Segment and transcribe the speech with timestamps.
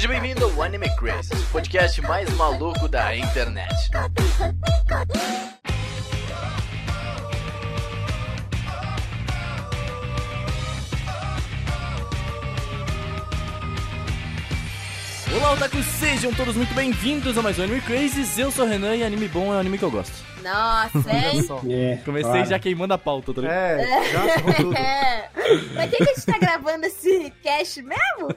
[0.00, 3.68] Seja bem-vindo ao Anime Crazy, o podcast mais maluco da internet.
[15.36, 15.84] Olá, otakus!
[15.84, 18.40] Sejam todos muito bem-vindos a mais um Anime Crazy.
[18.40, 20.29] Eu sou o Renan e anime bom é um anime que eu gosto.
[20.42, 21.72] Nossa, hein?
[21.72, 22.46] É, Comecei claro.
[22.48, 23.80] já queimando a pauta, tá ligado?
[23.80, 24.74] É, já ferrou tudo.
[24.78, 25.28] É.
[25.74, 28.28] Mas quem que a gente tá gravando esse cast mesmo?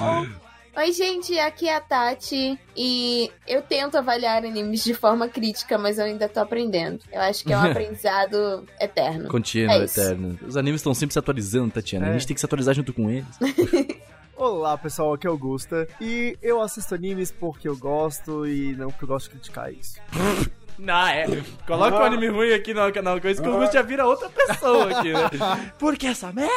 [0.00, 0.26] Ah,
[0.74, 5.98] Oi, gente, aqui é a Tati e eu tento avaliar animes de forma crítica, mas
[5.98, 7.00] eu ainda tô aprendendo.
[7.12, 9.28] Eu acho que é um aprendizado eterno.
[9.28, 10.38] Contínuo, É eterno.
[10.46, 12.06] Os animes estão sempre se atualizando, Tatiana.
[12.06, 12.12] A É.
[12.14, 13.26] gente tem que se atualizar junto com eles.
[14.34, 18.88] Olá pessoal, aqui é o Augusta e eu assisto animes porque eu gosto e não
[18.90, 20.00] porque eu gosto de criticar isso.
[20.78, 21.26] Não, é.
[21.66, 24.28] Coloca um anime ruim aqui no canal com isso que o Augusto já vira outra
[24.28, 25.30] pessoa aqui, né?
[25.78, 26.50] Por que essa merda?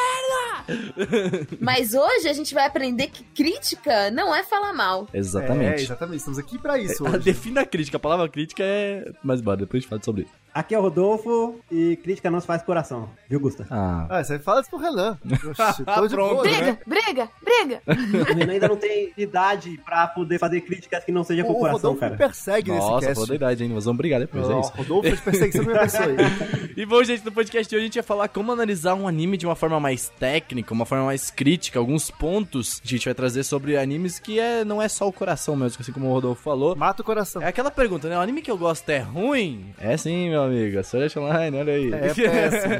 [1.60, 5.08] Mas hoje a gente vai aprender que crítica não é falar mal.
[5.12, 5.82] É, Exatamente.
[5.82, 7.18] exatamente, estamos aqui pra isso É, hoje.
[7.20, 7.96] Defina a crítica.
[7.96, 9.04] A palavra crítica é.
[9.22, 10.32] Mas bora, depois a gente fala sobre isso.
[10.56, 13.66] Aqui é o Rodolfo e crítica não se faz coração, viu, Gusta?
[13.70, 14.06] Ah.
[14.08, 15.18] Ah, você fala isso pro Renan.
[15.50, 16.30] Oxi, tô de Pronto.
[16.36, 16.78] boa, Briga, né?
[16.86, 17.82] briga, briga!
[17.86, 21.56] O Renan ainda não tem idade pra poder fazer críticas que não seja com O
[21.56, 22.16] o coração, Rodolfo me cara.
[22.16, 23.28] persegue Nossa, nesse falou cast.
[23.28, 23.70] da idade, hein?
[23.70, 24.72] Nós vamos brigar depois, é Ó, isso.
[24.74, 26.16] Rodolfo de perseguição pessoa aí.
[26.76, 29.36] E bom, gente, no podcast de hoje a gente vai falar como analisar um anime
[29.36, 33.14] de uma forma mais técnica, uma forma mais crítica, alguns pontos que a gente vai
[33.14, 36.42] trazer sobre animes que é, não é só o coração mesmo, assim como o Rodolfo
[36.42, 36.74] falou.
[36.76, 37.40] Mata o coração.
[37.42, 38.16] É aquela pergunta, né?
[38.16, 39.74] O anime que eu gosto é ruim?
[39.78, 40.82] É sim, meu amigo.
[40.82, 41.92] Sword Art Online, olha aí.
[41.92, 42.74] É péssimo.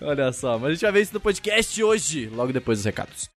[0.08, 3.30] olha só, mas a gente vai ver isso no podcast hoje, logo depois dos recados.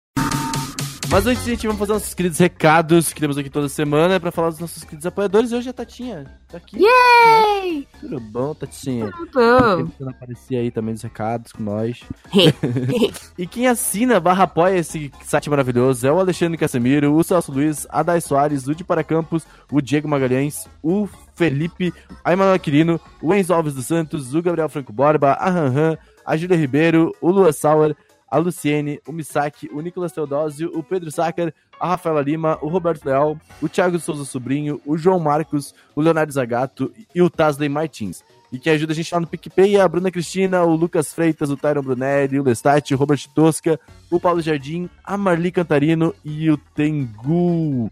[1.10, 4.32] Mas antes a gente vai fazer nossos queridos recados que temos aqui toda semana pra
[4.32, 5.52] falar dos nossos queridos apoiadores.
[5.52, 6.78] E hoje a Tatinha tá aqui.
[6.78, 7.88] Yay!
[8.00, 9.12] Tudo bom, Tatinha?
[9.34, 9.78] Bom.
[9.78, 12.02] Tempo que não aparecia aí também nos recados com nós.
[13.38, 17.86] E quem assina barra apoia esse site maravilhoso é o Alexandre Casemiro, o Celso Luiz,
[17.90, 21.94] a Dai Soares, o de Paracampos, o Diego Magalhães, o Felipe,
[22.24, 26.38] a Emanuel Quirino, o Enzo Alves dos Santos, o Gabriel Franco Borba, a Ranhan, a
[26.38, 27.96] Júlia Ribeiro, o Lua Sauer,
[28.30, 33.06] a Luciene, o Misaki, o Nicolas Teodósio, o Pedro Sácar, a Rafaela Lima, o Roberto
[33.06, 38.24] Leal, o Thiago Souza Sobrinho, o João Marcos, o Leonardo Zagato e o Tasley Martins.
[38.52, 41.58] E que ajuda a gente lá no PicPay, a Bruna Cristina, o Lucas Freitas, o
[41.58, 46.58] Tyron Brunelli, o Lestat, o Robert Tosca, o Paulo Jardim, a Marli Cantarino e o
[46.58, 47.92] Tengu.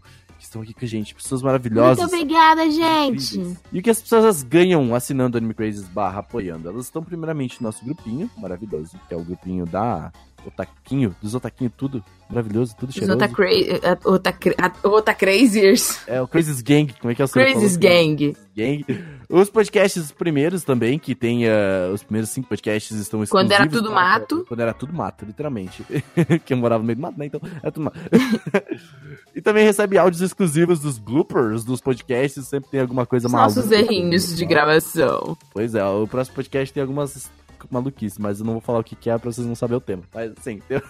[0.54, 1.98] Que estão aqui com a gente, pessoas maravilhosas.
[1.98, 3.34] Muito obrigada, gente.
[3.34, 3.62] incríveis.
[3.72, 6.68] E o que as pessoas ganham assinando Anime Crazes barra apoiando?
[6.68, 10.12] Elas estão primeiramente no nosso grupinho, maravilhoso, que é o grupinho da
[10.46, 13.12] Otaquinho, dos Otaquinho tudo maravilhoso, tudo Os cheiroso.
[13.12, 15.98] A- Otacra- a- Otacraziers.
[16.06, 18.36] É o Crazes Gang, como é que é o seu Crazies Gang.
[18.56, 18.84] Gang.
[19.28, 23.30] Os podcasts primeiros também, que tem ah, os primeiros cinco podcasts estão exclusivos.
[23.30, 24.44] Quando era tudo para- mato.
[24.46, 25.84] Quando era tudo mato, literalmente.
[26.44, 27.26] que eu morava no meio do mato, né?
[27.26, 27.98] Então era tudo mato.
[29.34, 33.56] e também recebe áudios exclusivos dos bloopers dos podcasts, sempre tem alguma coisa Os maluca.
[33.56, 35.36] nossos errinhos de gravação.
[35.52, 37.30] Pois é, o próximo podcast tem algumas
[37.70, 39.80] maluquices, mas eu não vou falar o que que é pra vocês não saberem o
[39.80, 40.02] tema.
[40.12, 40.80] Mas, sim, tem...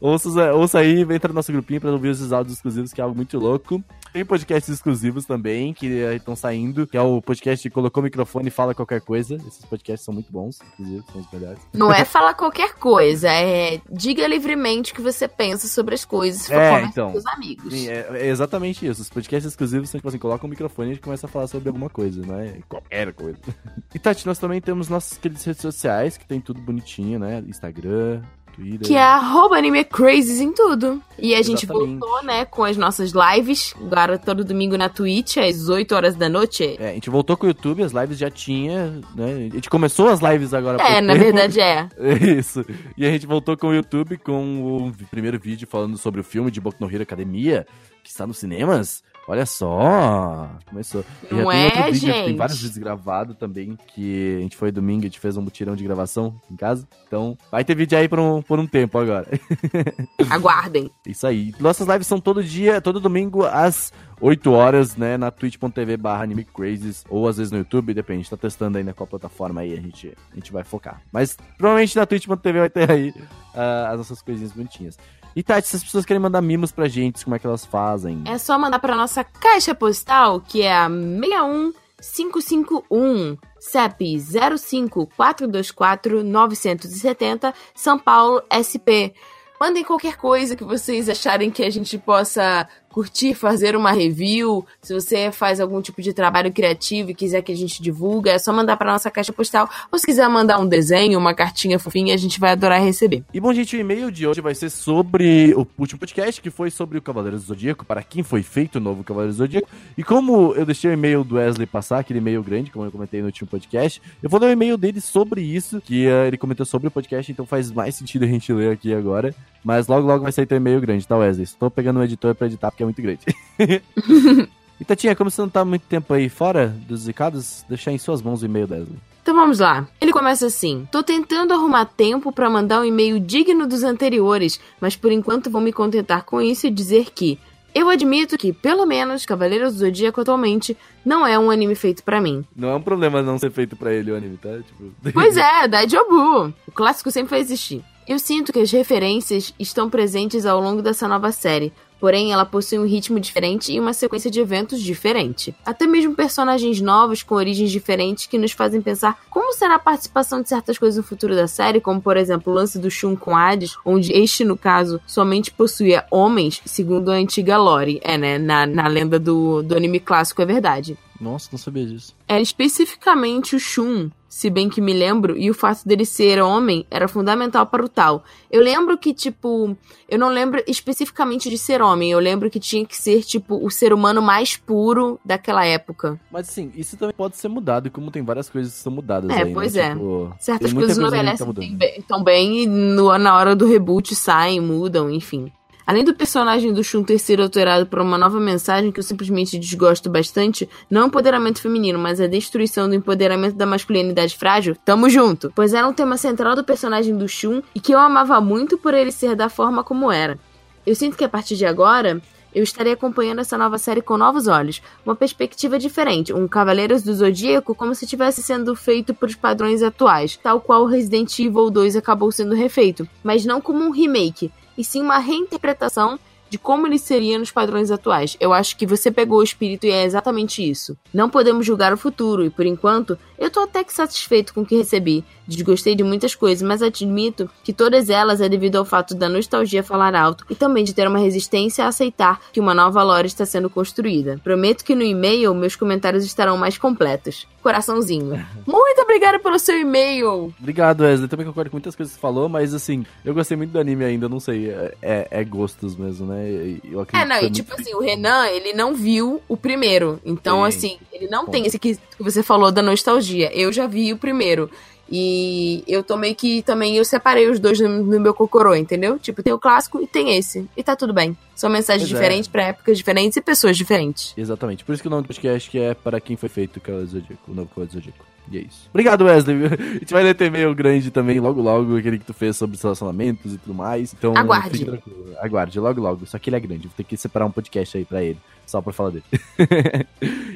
[0.00, 3.16] ouça, ouça aí, entra no nosso grupinho pra ouvir esses áudios exclusivos, que é algo
[3.16, 3.82] muito louco.
[4.12, 8.48] Tem podcasts exclusivos também, que estão saindo, que é o podcast que colocou o microfone
[8.48, 9.34] e fala qualquer coisa.
[9.34, 11.60] Esses podcasts são muito bons, inclusive, são os melhores.
[11.72, 16.50] Não é falar qualquer coisa, é diga livremente o que você pensa sobre as coisas.
[16.50, 17.12] É, então.
[17.12, 17.72] com os amigos.
[17.72, 19.02] Sim, é, é exatamente isso.
[19.02, 21.46] Os podcasts exclusivos são tipo assim, coloca o microfone e a gente começa a falar
[21.46, 23.38] sobre alguma coisa, não é qualquer coisa.
[23.94, 25.77] E Tati, nós também temos nossas queridas redes sociais,
[26.18, 27.42] que tem tudo bonitinho, né?
[27.46, 28.22] Instagram,
[28.58, 28.86] Twitter.
[28.86, 31.00] Que é arroba anime crazes em tudo.
[31.16, 31.98] E a gente Exatamente.
[31.98, 33.74] voltou, né, com as nossas lives.
[33.80, 36.76] Agora todo domingo na Twitch, às 8 horas da noite.
[36.78, 39.48] É, a gente voltou com o YouTube, as lives já tinha, né?
[39.50, 40.82] A gente começou as lives agora.
[40.82, 41.24] É, na tempo.
[41.24, 41.88] verdade é.
[42.38, 42.64] Isso.
[42.96, 46.50] E a gente voltou com o YouTube com o primeiro vídeo falando sobre o filme
[46.50, 47.66] de Boku no Hero Academia,
[48.02, 49.02] que está nos cinemas.
[49.28, 51.04] Olha só, começou.
[51.30, 54.56] E já Não tem é, outro vídeo, Tem vários vídeos gravados também, que a gente
[54.56, 56.88] foi domingo, a gente fez um mutirão de gravação em casa.
[57.06, 59.28] Então, vai ter vídeo aí por um, por um tempo agora.
[60.30, 60.90] Aguardem.
[61.06, 61.52] Isso aí.
[61.60, 65.18] Nossas lives são todo dia, todo domingo, às 8 horas, né?
[65.18, 68.20] Na twitch.tv barra animecrazes, ou às vezes no YouTube, depende.
[68.20, 71.02] A gente tá testando aí na qual plataforma aí a gente, a gente vai focar.
[71.12, 73.14] Mas provavelmente na twitch.tv vai ter aí
[73.54, 74.98] ah, as nossas coisinhas bonitinhas.
[75.36, 78.22] E Tati, se as pessoas querem mandar mimos pra gente, como é que elas fazem?
[78.26, 87.98] É só mandar pra nossa caixa postal, que é a 61551, CEP 05424 970, São
[87.98, 89.12] Paulo, SP.
[89.60, 94.92] Mandem qualquer coisa que vocês acharem que a gente possa curtir fazer uma review, se
[94.92, 98.52] você faz algum tipo de trabalho criativo e quiser que a gente divulgue, é só
[98.52, 99.68] mandar para nossa caixa postal.
[99.92, 103.22] Ou se quiser mandar um desenho, uma cartinha fofinha, a gente vai adorar receber.
[103.32, 106.70] E bom, gente, o e-mail de hoje vai ser sobre o último podcast, que foi
[106.70, 109.68] sobre o Cavaleiro do Zodíaco, para quem foi feito o novo Cavaleiro do Zodíaco.
[109.96, 113.20] E como eu deixei o e-mail do Wesley passar, aquele e-mail grande, como eu comentei
[113.20, 116.64] no último podcast, eu vou ler o e-mail dele sobre isso, que uh, ele comentou
[116.64, 119.34] sobre o podcast, então faz mais sentido a gente ler aqui agora.
[119.64, 121.44] Mas logo, logo vai sair teu e-mail grande, tá, Wesley?
[121.44, 123.20] Estou pegando um editor para editar porque é muito grande.
[124.80, 128.22] e Tatinha, como você não tá muito tempo aí fora dos recados, deixar em suas
[128.22, 128.98] mãos o e-mail Wesley.
[129.20, 129.86] Então vamos lá.
[130.00, 134.96] Ele começa assim: Tô tentando arrumar tempo para mandar um e-mail digno dos anteriores, mas
[134.96, 137.38] por enquanto vou me contentar com isso e dizer que
[137.74, 142.20] eu admito que, pelo menos, Cavaleiros do Zodíaco atualmente não é um anime feito para
[142.20, 142.44] mim.
[142.56, 144.56] Não é um problema não ser feito para ele o anime, tá?
[144.56, 144.92] Tipo...
[145.12, 146.54] Pois é, da Jobu.
[146.66, 147.84] O clássico sempre vai existir.
[148.08, 152.78] Eu sinto que as referências estão presentes ao longo dessa nova série, porém ela possui
[152.78, 155.54] um ritmo diferente e uma sequência de eventos diferente.
[155.64, 160.42] Até mesmo personagens novos com origens diferentes que nos fazem pensar como será a participação
[160.42, 163.36] de certas coisas no futuro da série, como por exemplo o lance do Shun com
[163.36, 168.00] Hades, onde este, no caso, somente possuía homens, segundo a antiga lore.
[168.02, 168.38] É, né?
[168.38, 170.96] Na, na lenda do, do anime clássico é verdade.
[171.20, 172.14] Nossa, não sabia disso.
[172.28, 176.84] Era especificamente o Shun, se bem que me lembro, e o fato dele ser homem
[176.90, 178.22] era fundamental para o tal.
[178.50, 179.76] Eu lembro que, tipo,
[180.08, 183.70] eu não lembro especificamente de ser homem, eu lembro que tinha que ser, tipo, o
[183.70, 186.20] ser humano mais puro daquela época.
[186.30, 189.42] Mas assim, isso também pode ser mudado, como tem várias coisas que são mudadas é,
[189.44, 189.82] aí, pois né?
[189.82, 189.90] é.
[189.92, 194.14] Tipo, Certas coisas não tá envelhecem bem, tão bem e no- na hora do reboot
[194.14, 195.50] saem, mudam, enfim.
[195.88, 199.58] Além do personagem do Shun ter sido alterado por uma nova mensagem que eu simplesmente
[199.58, 205.08] desgosto bastante, não o empoderamento feminino, mas a destruição do empoderamento da masculinidade frágil, tamo
[205.08, 205.50] junto.
[205.56, 208.92] Pois era um tema central do personagem do Shun e que eu amava muito por
[208.92, 210.38] ele ser da forma como era.
[210.86, 212.20] Eu sinto que a partir de agora,
[212.54, 217.14] eu estarei acompanhando essa nova série com novos olhos, uma perspectiva diferente, um Cavaleiros do
[217.14, 222.30] Zodíaco como se estivesse sendo feito por padrões atuais, tal qual Resident Evil 2 acabou
[222.30, 226.18] sendo refeito, mas não como um remake, e sim uma reinterpretação
[226.50, 228.36] de como ele seria nos padrões atuais.
[228.40, 230.96] Eu acho que você pegou o espírito e é exatamente isso.
[231.12, 234.66] Não podemos julgar o futuro, e por enquanto, eu tô até que satisfeito com o
[234.66, 235.24] que recebi.
[235.46, 239.82] Desgostei de muitas coisas, mas admito que todas elas é devido ao fato da nostalgia
[239.82, 243.46] falar alto e também de ter uma resistência a aceitar que uma nova lore está
[243.46, 244.40] sendo construída.
[244.42, 247.46] Prometo que no e-mail meus comentários estarão mais completos.
[247.68, 248.46] Coraçãozinho.
[248.66, 250.54] Muito obrigada pelo seu e-mail!
[250.58, 251.28] Obrigado, Wesley.
[251.28, 254.06] Também concordo com muitas coisas que você falou, mas assim, eu gostei muito do anime
[254.06, 256.78] ainda, não sei, é, é- é gostos mesmo, né?
[256.82, 260.18] Eu acredito É, não, e tipo assim, o Renan, ele não viu o primeiro.
[260.24, 260.68] Então, Sim.
[260.68, 261.52] assim, ele não Bom.
[261.52, 263.52] tem esse que que você falou da nostalgia.
[263.54, 264.70] Eu já vi o primeiro.
[265.10, 269.18] E eu tô meio que também, eu separei os dois no, no meu cocorô, entendeu?
[269.18, 270.68] Tipo, tem o clássico e tem esse.
[270.76, 271.36] E tá tudo bem.
[271.54, 272.22] São mensagens Pois é.
[272.22, 274.34] diferentes pra épocas diferentes e pessoas diferentes.
[274.36, 274.84] Exatamente.
[274.84, 277.10] Por isso que o nome do podcast que é para quem foi feito o Cavaleiro
[277.10, 278.24] Zodíaco, o novo Cavaleiro Zodíaco.
[278.50, 278.88] E é isso.
[278.90, 279.56] Obrigado, Wesley.
[279.66, 282.76] A gente vai ler teu e-mail grande também, logo logo, aquele que tu fez sobre
[282.76, 284.12] os relacionamentos e tudo mais.
[284.12, 284.70] Então, Aguarde.
[284.70, 285.34] fique tranquilo.
[285.40, 286.26] Aguarde, logo logo.
[286.26, 288.80] Só que ele é grande, vou ter que separar um podcast aí pra ele, só
[288.80, 289.24] pra falar dele.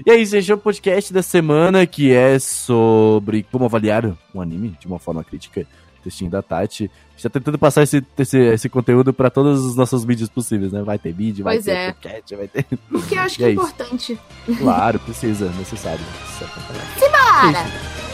[0.06, 4.40] e é isso, esse é o podcast da semana, que é sobre como avaliar um
[4.40, 5.66] anime de uma forma crítica
[6.03, 6.85] Textinho da Tati.
[6.85, 10.71] A gente tá tentando passar esse, esse, esse conteúdo pra todos os nossos mídias possíveis,
[10.71, 10.81] né?
[10.83, 11.91] Vai ter vídeo, vai Pois ter é.
[11.93, 12.65] podcast, vai ter.
[12.89, 13.61] Porque eu acho que E é é isso.
[13.63, 14.19] importante.
[14.59, 16.05] Claro, precisa, necessário.
[16.29, 17.53] Isso é pra caralho.
[17.53, 17.59] Para!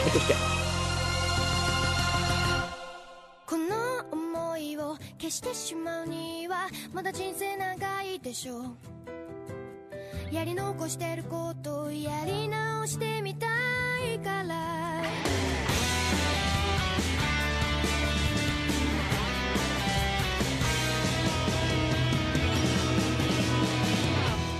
[0.06, 0.54] É podcast.
[3.46, 8.64] この想いを消してしまうにはまだ人生長いでしょう
[10.34, 13.46] やり残してることをやり直してみた
[14.12, 15.02] いから」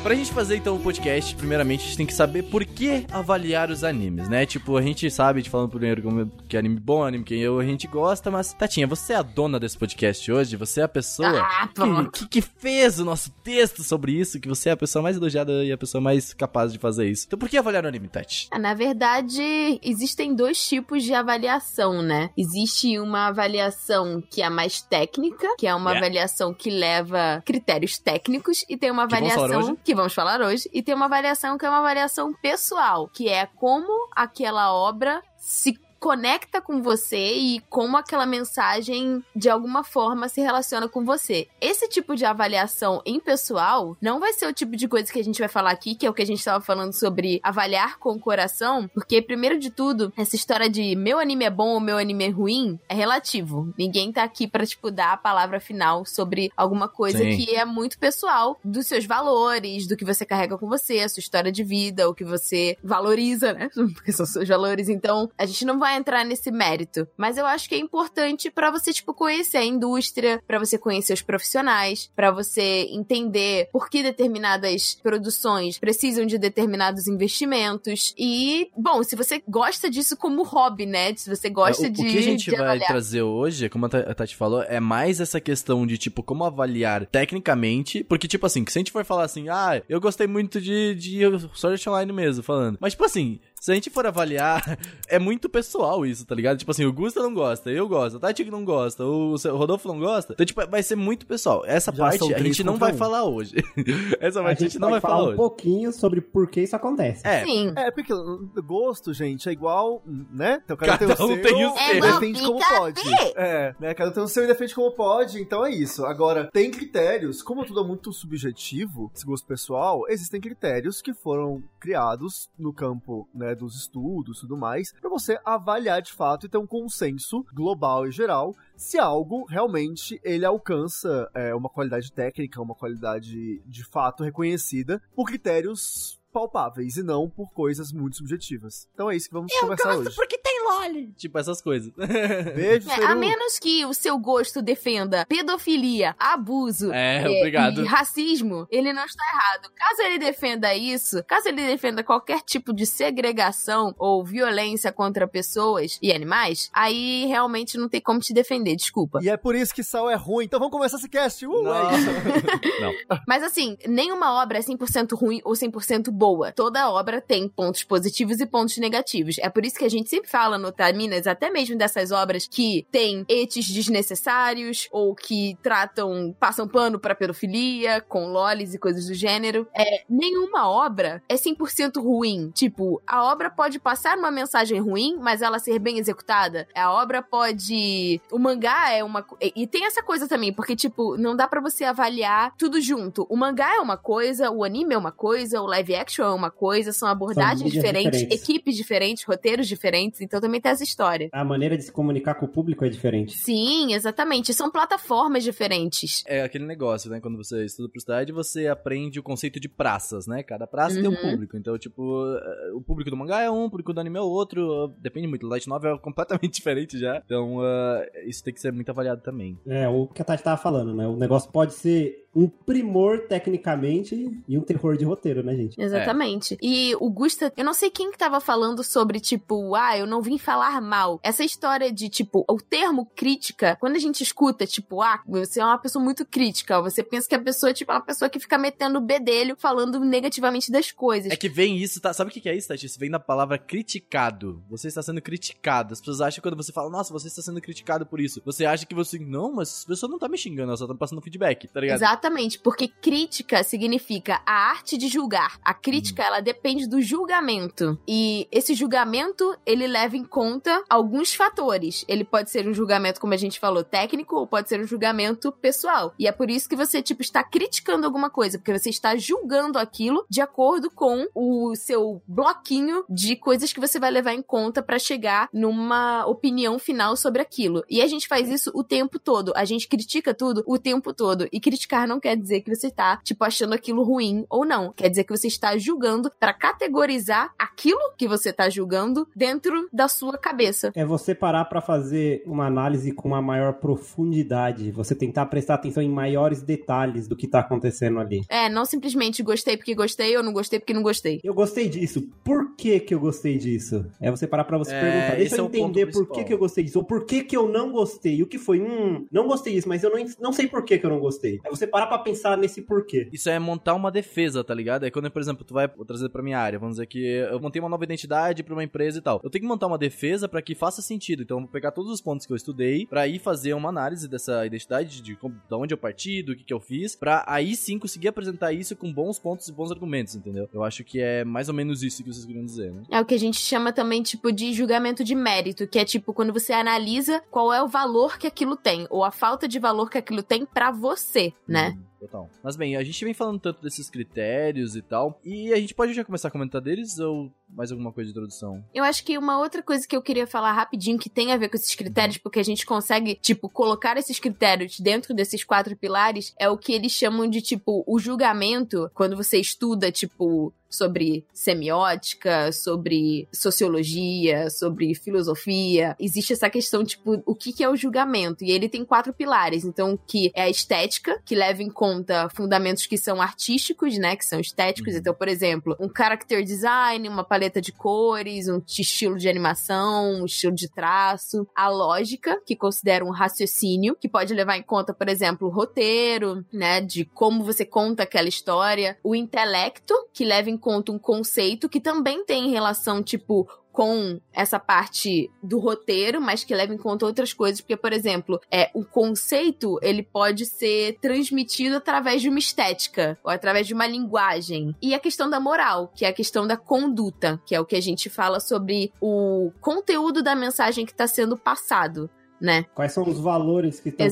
[0.01, 3.69] Pra gente fazer então o podcast, primeiramente a gente tem que saber por que avaliar
[3.69, 4.45] os animes, né?
[4.45, 7.59] Tipo, a gente sabe, de falando primeiro como que é anime bom, anime que eu,
[7.59, 10.87] a gente gosta, mas Tatinha, você é a dona desse podcast hoje, você é a
[10.87, 14.77] pessoa Ah, que, que, que fez o nosso texto sobre isso, que você é a
[14.77, 17.25] pessoa mais elogiada e a pessoa mais capaz de fazer isso.
[17.27, 18.47] Então por que avaliar o anime, Tati?
[18.51, 19.41] Ah, Na verdade,
[19.83, 22.29] existem dois tipos de avaliação, né?
[22.37, 26.05] Existe uma avaliação que é mais técnica, que é uma Yeah.
[26.07, 29.77] avaliação que leva critérios técnicos, e tem uma Que avaliação.
[29.89, 33.47] Que vamos falar hoje, e tem uma avaliação que é uma avaliação pessoal, que é
[33.47, 40.41] como aquela obra se conecta com você e como aquela mensagem de alguma forma se
[40.41, 41.47] relaciona com você.
[41.59, 45.39] Esse tipo de avaliação impessoal não vai ser o tipo de coisa que a gente
[45.39, 48.19] vai falar aqui, que é o que a gente estava falando sobre avaliar com o
[48.19, 52.25] coração, porque primeiro de tudo, essa história de meu anime é bom ou meu anime
[52.25, 53.73] é ruim é relativo.
[53.77, 57.37] Ninguém tá aqui para tipo dar a palavra final sobre alguma coisa Sim.
[57.37, 61.19] que é muito pessoal dos seus valores, do que você carrega com você, a sua
[61.21, 63.69] história de vida, o que você valoriza, né?
[63.93, 64.89] Porque são seus valores.
[64.89, 68.71] Então, a gente não vai entrar nesse mérito, mas eu acho que é importante pra
[68.71, 74.01] você tipo conhecer a indústria, pra você conhecer os profissionais, pra você entender por que
[74.03, 81.15] determinadas produções precisam de determinados investimentos e, bom, se você gosta disso como hobby, né?
[81.15, 82.87] Se você gosta o, de o que a gente vai avaliar.
[82.87, 86.43] trazer hoje, como a Ta- a Tati falou, é mais essa questão de, tipo, como
[86.43, 88.03] avaliar tecnicamente.
[88.03, 90.95] Porque, tipo assim, que se a gente for falar assim, ah, eu gostei muito de,
[90.95, 91.19] de
[91.53, 92.77] Sword Online mesmo, falando.
[92.79, 96.57] Mas, tipo assim, se a gente for avaliar, é muito pessoal isso, tá ligado?
[96.57, 99.87] Tipo assim, o Gusta não gosta, eu gosto, a Tati não gosta, o o Rodolfo
[99.87, 100.33] não gosta.
[100.33, 101.63] Então, tipo, vai ser muito pessoal.
[101.65, 102.97] Essa Já parte a gente não vai um.
[102.97, 103.55] falar hoje.
[104.19, 105.37] Essa A parte a gente gente não vai falar falar um hoje.
[105.37, 107.25] pouquinho sobre por que isso acontece.
[107.25, 107.73] É, Sim.
[107.75, 108.13] É, porque
[108.61, 110.61] gosto, gente, é igual, né?
[110.63, 111.95] Então cada, Cada tem o um seu tem o e seu.
[111.97, 113.01] É defende como pode.
[113.35, 113.93] É, né?
[113.93, 116.05] Cada um tem o seu e defende como pode, então é isso.
[116.05, 121.63] Agora, tem critérios, como tudo é muito subjetivo, esse gosto pessoal, existem critérios que foram
[121.79, 126.49] criados no campo, né, dos estudos e tudo mais, pra você avaliar de fato e
[126.49, 132.61] ter um consenso global e geral se algo realmente ele alcança é, uma qualidade técnica,
[132.61, 138.87] uma qualidade de fato reconhecida por critérios palpáveis e não por coisas muito subjetivas.
[138.93, 140.15] Então é isso que vamos conversar hoje.
[140.15, 141.13] porque tem LOL.
[141.17, 141.91] Tipo, essas coisas.
[142.55, 147.81] Beijo, É, a menos que o seu gosto defenda pedofilia, abuso É, é, obrigado.
[147.81, 149.71] e racismo, ele não está errado.
[149.75, 155.97] Caso ele defenda isso, caso ele defenda qualquer tipo de segregação ou violência contra pessoas
[156.01, 159.19] e animais, aí realmente não tem como te defender, desculpa.
[159.21, 160.45] E é por isso que Sal é ruim.
[160.45, 161.45] Então vamos começar esse cast.
[161.45, 162.09] Uh, é isso.
[163.09, 163.19] não.
[163.27, 166.51] Mas assim, nenhuma obra é 100% ruim ou 100% boa.
[166.51, 169.37] Toda obra tem pontos positivos e pontos negativos.
[169.39, 172.85] É por isso que a gente sempre fala no Taminas, até mesmo dessas obras que
[172.91, 179.13] tem etes desnecessários ou que tratam, passam pano pra pedofilia, com lolis e coisas do
[179.13, 179.65] gênero.
[179.73, 182.51] É, nenhuma obra é 100% ruim.
[182.53, 186.67] Tipo, a obra pode passar uma mensagem ruim, mas ela ser bem executada.
[186.75, 188.19] A obra pode.
[188.29, 189.25] O mangá é uma.
[189.55, 193.25] E tem essa coisa também, porque, tipo, não dá pra você avaliar tudo junto.
[193.29, 196.49] O mangá é uma coisa, o anime é uma coisa, o live action é uma
[196.49, 198.41] coisa, são abordagens mídias diferentes, diferentes.
[198.49, 201.29] equipes diferentes, roteiros diferentes, então também tem essa história.
[201.31, 203.37] A maneira de se comunicar com o público é diferente.
[203.37, 204.53] Sim, exatamente.
[204.53, 206.23] São plataformas diferentes.
[206.27, 207.19] É aquele negócio, né?
[207.19, 210.41] Quando você estuda pro cidade, você aprende o conceito de praças, né?
[210.43, 211.31] Cada praça tem um Uhum.
[211.31, 211.57] público.
[211.57, 214.93] Então, tipo, eh, o público do mangá é um, o público do anime é outro.
[214.99, 215.47] Depende muito.
[215.47, 217.21] Light novel é completamente diferente já.
[217.25, 219.57] Então, eh, isso tem que ser muito avaliado também.
[219.67, 221.07] É, o que a Tati tava falando, né?
[221.07, 225.81] O negócio pode ser um primor tecnicamente e um terror de roteiro, né, gente?
[225.81, 226.57] Exatamente.
[226.61, 230.21] E o Gusta, eu não sei quem que tava falando sobre, tipo, ah, eu não
[230.21, 231.19] vim falar mal.
[231.23, 235.65] Essa história de, tipo, o termo crítica, quando a gente escuta, tipo, ah, você é
[235.65, 238.57] uma pessoa muito crítica, você pensa que a pessoa, tipo, é uma pessoa que fica
[238.57, 241.31] metendo o bedelho, falando negativamente das coisas.
[241.31, 242.13] É que vem isso, tá?
[242.13, 242.85] Sabe o que que é isso, Tati?
[242.85, 244.63] Isso vem da palavra criticado.
[244.69, 245.93] Você está sendo criticado.
[245.93, 248.41] As pessoas acham que quando você fala, nossa, você está sendo criticado por isso.
[248.45, 249.17] Você acha que você.
[249.19, 251.79] Não, mas essa pessoa não tá me xingando, ela só tá me passando feedback, tá
[251.79, 251.99] ligado?
[252.19, 255.57] Exatamente, porque crítica significa a arte de julgar.
[255.63, 257.97] A crítica, ela depende do julgamento.
[258.05, 262.03] E esse julgamento, ele leva em conta alguns fatores.
[262.09, 265.49] Ele pode ser um julgamento, como a gente falou, técnico, ou pode ser um julgamento
[265.53, 266.13] pessoal.
[266.19, 269.79] E é por isso que você, tipo, está criticando alguma coisa, porque você está julgando
[269.79, 274.83] aquilo de acordo com o seu bloquinho de coisas que você vai levar em conta
[274.83, 277.81] pra chegar numa opinião final sobre aquilo.
[277.89, 279.53] E a gente faz isso o tempo todo.
[279.55, 281.47] A gente critica tudo o tempo todo.
[281.49, 284.91] E criticar não quer dizer que você tá, tipo, achando aquilo ruim ou não.
[284.91, 290.07] Quer dizer que você está julgando pra categorizar aquilo que você tá julgando dentro da
[290.07, 290.91] sua cabeça.
[290.95, 293.73] É você parar pra fazer uma análise com uma maior
[294.19, 298.41] profundidade, você tentar prestar atenção em maiores detalhes do que tá acontecendo ali.
[298.49, 301.39] É, não simplesmente gostei porque gostei ou não gostei porque não gostei.
[301.43, 302.27] Eu gostei disso.
[302.43, 304.05] Por que que eu gostei disso?
[304.19, 305.35] É você parar pra você É, perguntar.
[305.35, 306.99] Deixa esse eu é entender por que que eu gostei disso.
[306.99, 308.41] Ou por que que eu não gostei.
[308.41, 308.81] O que foi?
[308.81, 311.59] Hum, não gostei disso, mas eu não, não sei por que que eu não gostei.
[311.63, 313.27] É você parar para pra pensar nesse porquê.
[313.31, 315.05] Isso é montar uma defesa, tá ligado?
[315.05, 316.79] É quando, por exemplo, tu vai trazer pra minha área.
[316.79, 319.39] Vamos dizer que eu montei uma nova identidade pra uma empresa e tal.
[319.43, 321.43] Eu tenho que montar uma defesa pra que faça sentido.
[321.43, 324.27] Então, eu vou pegar todos os pontos que eu estudei pra ir fazer uma análise
[324.27, 327.75] dessa identidade, de, como- da onde eu parti, do que, que eu fiz, pra aí
[327.75, 330.69] sim conseguir apresentar isso com bons pontos e bons argumentos, entendeu?
[330.73, 333.03] Eu acho que é mais ou menos isso que vocês queriam dizer, né?
[333.11, 336.33] É o que a gente chama também, tipo, de julgamento de mérito, que é tipo
[336.33, 340.09] quando você analisa qual é o valor que aquilo tem, ou a falta de valor
[340.09, 341.88] que aquilo tem pra você, né?
[342.19, 342.49] Total.
[342.61, 346.13] Mas bem, a gente vem falando tanto desses critérios e tal, e a gente pode
[346.13, 348.83] já começar a comentar deles ou mais alguma coisa de introdução?
[348.93, 351.69] Eu acho que uma outra coisa que eu queria falar rapidinho que tem a ver
[351.69, 356.53] com esses critérios, porque a gente consegue, tipo, colocar esses critérios dentro desses quatro pilares,
[356.57, 362.71] é o que eles chamam de, tipo, o julgamento, quando você estuda, tipo, sobre semiótica,
[362.71, 366.15] sobre sociologia, sobre filosofia.
[366.19, 368.63] Existe essa questão, tipo, o que, que é o julgamento?
[368.63, 369.85] E ele tem quatro pilares.
[369.85, 374.35] Então, que é a estética, que leva em conta fundamentos que são artísticos, né?
[374.35, 375.13] Que são estéticos.
[375.13, 375.19] Uhum.
[375.19, 380.45] Então, por exemplo, um character design, uma paleta de cores, um estilo de animação, um
[380.45, 381.67] estilo de traço.
[381.75, 386.65] A lógica, que considera um raciocínio, que pode levar em conta, por exemplo, o roteiro,
[386.71, 387.01] né?
[387.01, 389.17] De como você conta aquela história.
[389.21, 394.79] O intelecto, que leva em conta um conceito que também tem relação, tipo, com essa
[394.79, 399.03] parte do roteiro, mas que leva em conta outras coisas, porque, por exemplo, é o
[399.03, 404.95] conceito ele pode ser transmitido através de uma estética ou através de uma linguagem.
[405.01, 407.95] E a questão da moral, que é a questão da conduta, que é o que
[407.95, 412.29] a gente fala sobre o conteúdo da mensagem que está sendo passado.
[412.61, 412.83] Né?
[412.93, 414.25] Quais são os valores que estão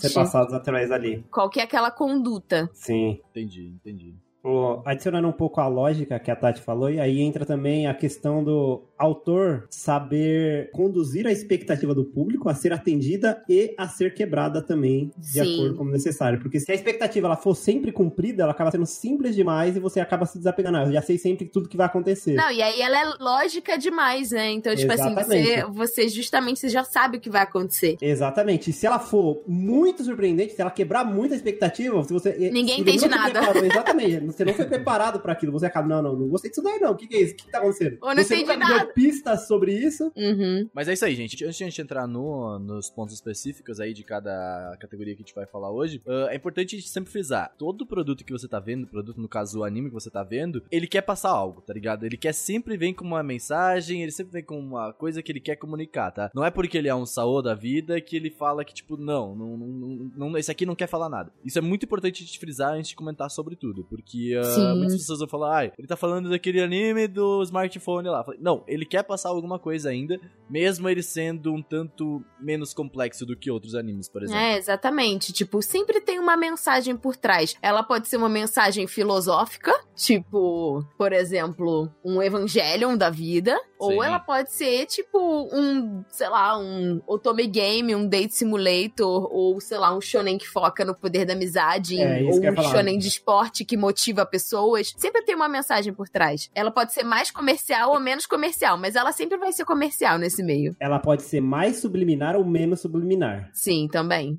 [0.00, 1.24] ser passados através dali?
[1.30, 2.68] Qual que é aquela conduta?
[2.72, 3.20] Sim.
[3.30, 4.16] Entendi, entendi.
[4.44, 7.94] O- adicionando um pouco a lógica que a Tati falou, e aí entra também a
[7.94, 14.14] questão do autor saber conduzir a expectativa do público a ser atendida e a ser
[14.14, 15.54] quebrada também, de Sim.
[15.54, 16.40] acordo como necessário.
[16.40, 20.00] Porque se a expectativa ela for sempre cumprida, ela acaba sendo simples demais e você
[20.00, 20.78] acaba se desapegando.
[20.78, 22.34] Eu já sei sempre tudo que vai acontecer.
[22.34, 24.50] Não, e aí ela é lógica demais, né?
[24.50, 25.76] Então, tipo assim, você, Exatamente.
[25.76, 27.96] você justamente você já sabe o que vai acontecer.
[28.00, 28.70] Exatamente.
[28.70, 32.50] E se ela for muito surpreendente, se ela quebrar muito a expectativa, se você.
[32.52, 33.40] Ninguém entende nada.
[33.40, 34.31] preparou- exatamente.
[34.32, 35.52] Você não foi preparado pra aquilo.
[35.52, 36.92] Você acaba, não, não, não gostei disso daí, não.
[36.92, 37.34] O que, que é isso?
[37.34, 37.98] O que, que tá acontecendo?
[38.02, 38.92] Eu não você entendi nunca me deu nada.
[38.92, 40.12] pistas sobre isso.
[40.16, 40.68] Uhum.
[40.74, 41.44] Mas é isso aí, gente.
[41.44, 45.24] Antes de a gente entrar no- nos pontos específicos aí de cada categoria que a
[45.24, 48.48] gente vai falar hoje, ah, é importante a gente sempre frisar: todo produto que você
[48.48, 51.60] tá vendo, produto no caso o anime que você tá vendo, ele quer passar algo,
[51.60, 52.04] tá ligado?
[52.04, 55.40] Ele quer sempre vem com uma mensagem, ele sempre vem com uma coisa que ele
[55.40, 56.30] quer comunicar, tá?
[56.34, 59.34] Não é porque ele é um saô da vida que ele fala que, tipo, não,
[59.34, 61.32] não, não, não- não- esse aqui não quer falar nada.
[61.44, 64.74] Isso é muito importante a gente frisar antes de comentar sobre tudo, porque ah, Sim.
[64.76, 68.24] muitas pessoas vão falar, ai, ele tá falando daquele anime do smartphone lá.
[68.40, 73.36] Não, ele quer passar alguma coisa ainda, mesmo ele sendo um tanto menos complexo do
[73.36, 74.40] que outros animes, por exemplo.
[74.40, 75.32] É, exatamente.
[75.32, 77.54] Tipo, sempre tem uma mensagem por trás.
[77.62, 83.58] Ela pode ser uma mensagem filosófica, tipo, por exemplo, um Evangelion da vida.
[83.86, 89.60] Ou ela pode ser, tipo, um, sei lá, um Otome Game, um Date Simulator, ou,
[89.60, 93.08] sei lá, um shonen que foca no poder da amizade, É, ou um shonen de
[93.08, 94.94] esporte que motiva pessoas.
[94.96, 96.50] Sempre tem uma mensagem por trás.
[96.54, 100.42] Ela pode ser mais comercial ou menos comercial, mas ela sempre vai ser comercial nesse
[100.42, 100.74] meio.
[100.78, 103.50] Ela pode ser mais subliminar ou menos subliminar.
[103.52, 104.38] Sim, também.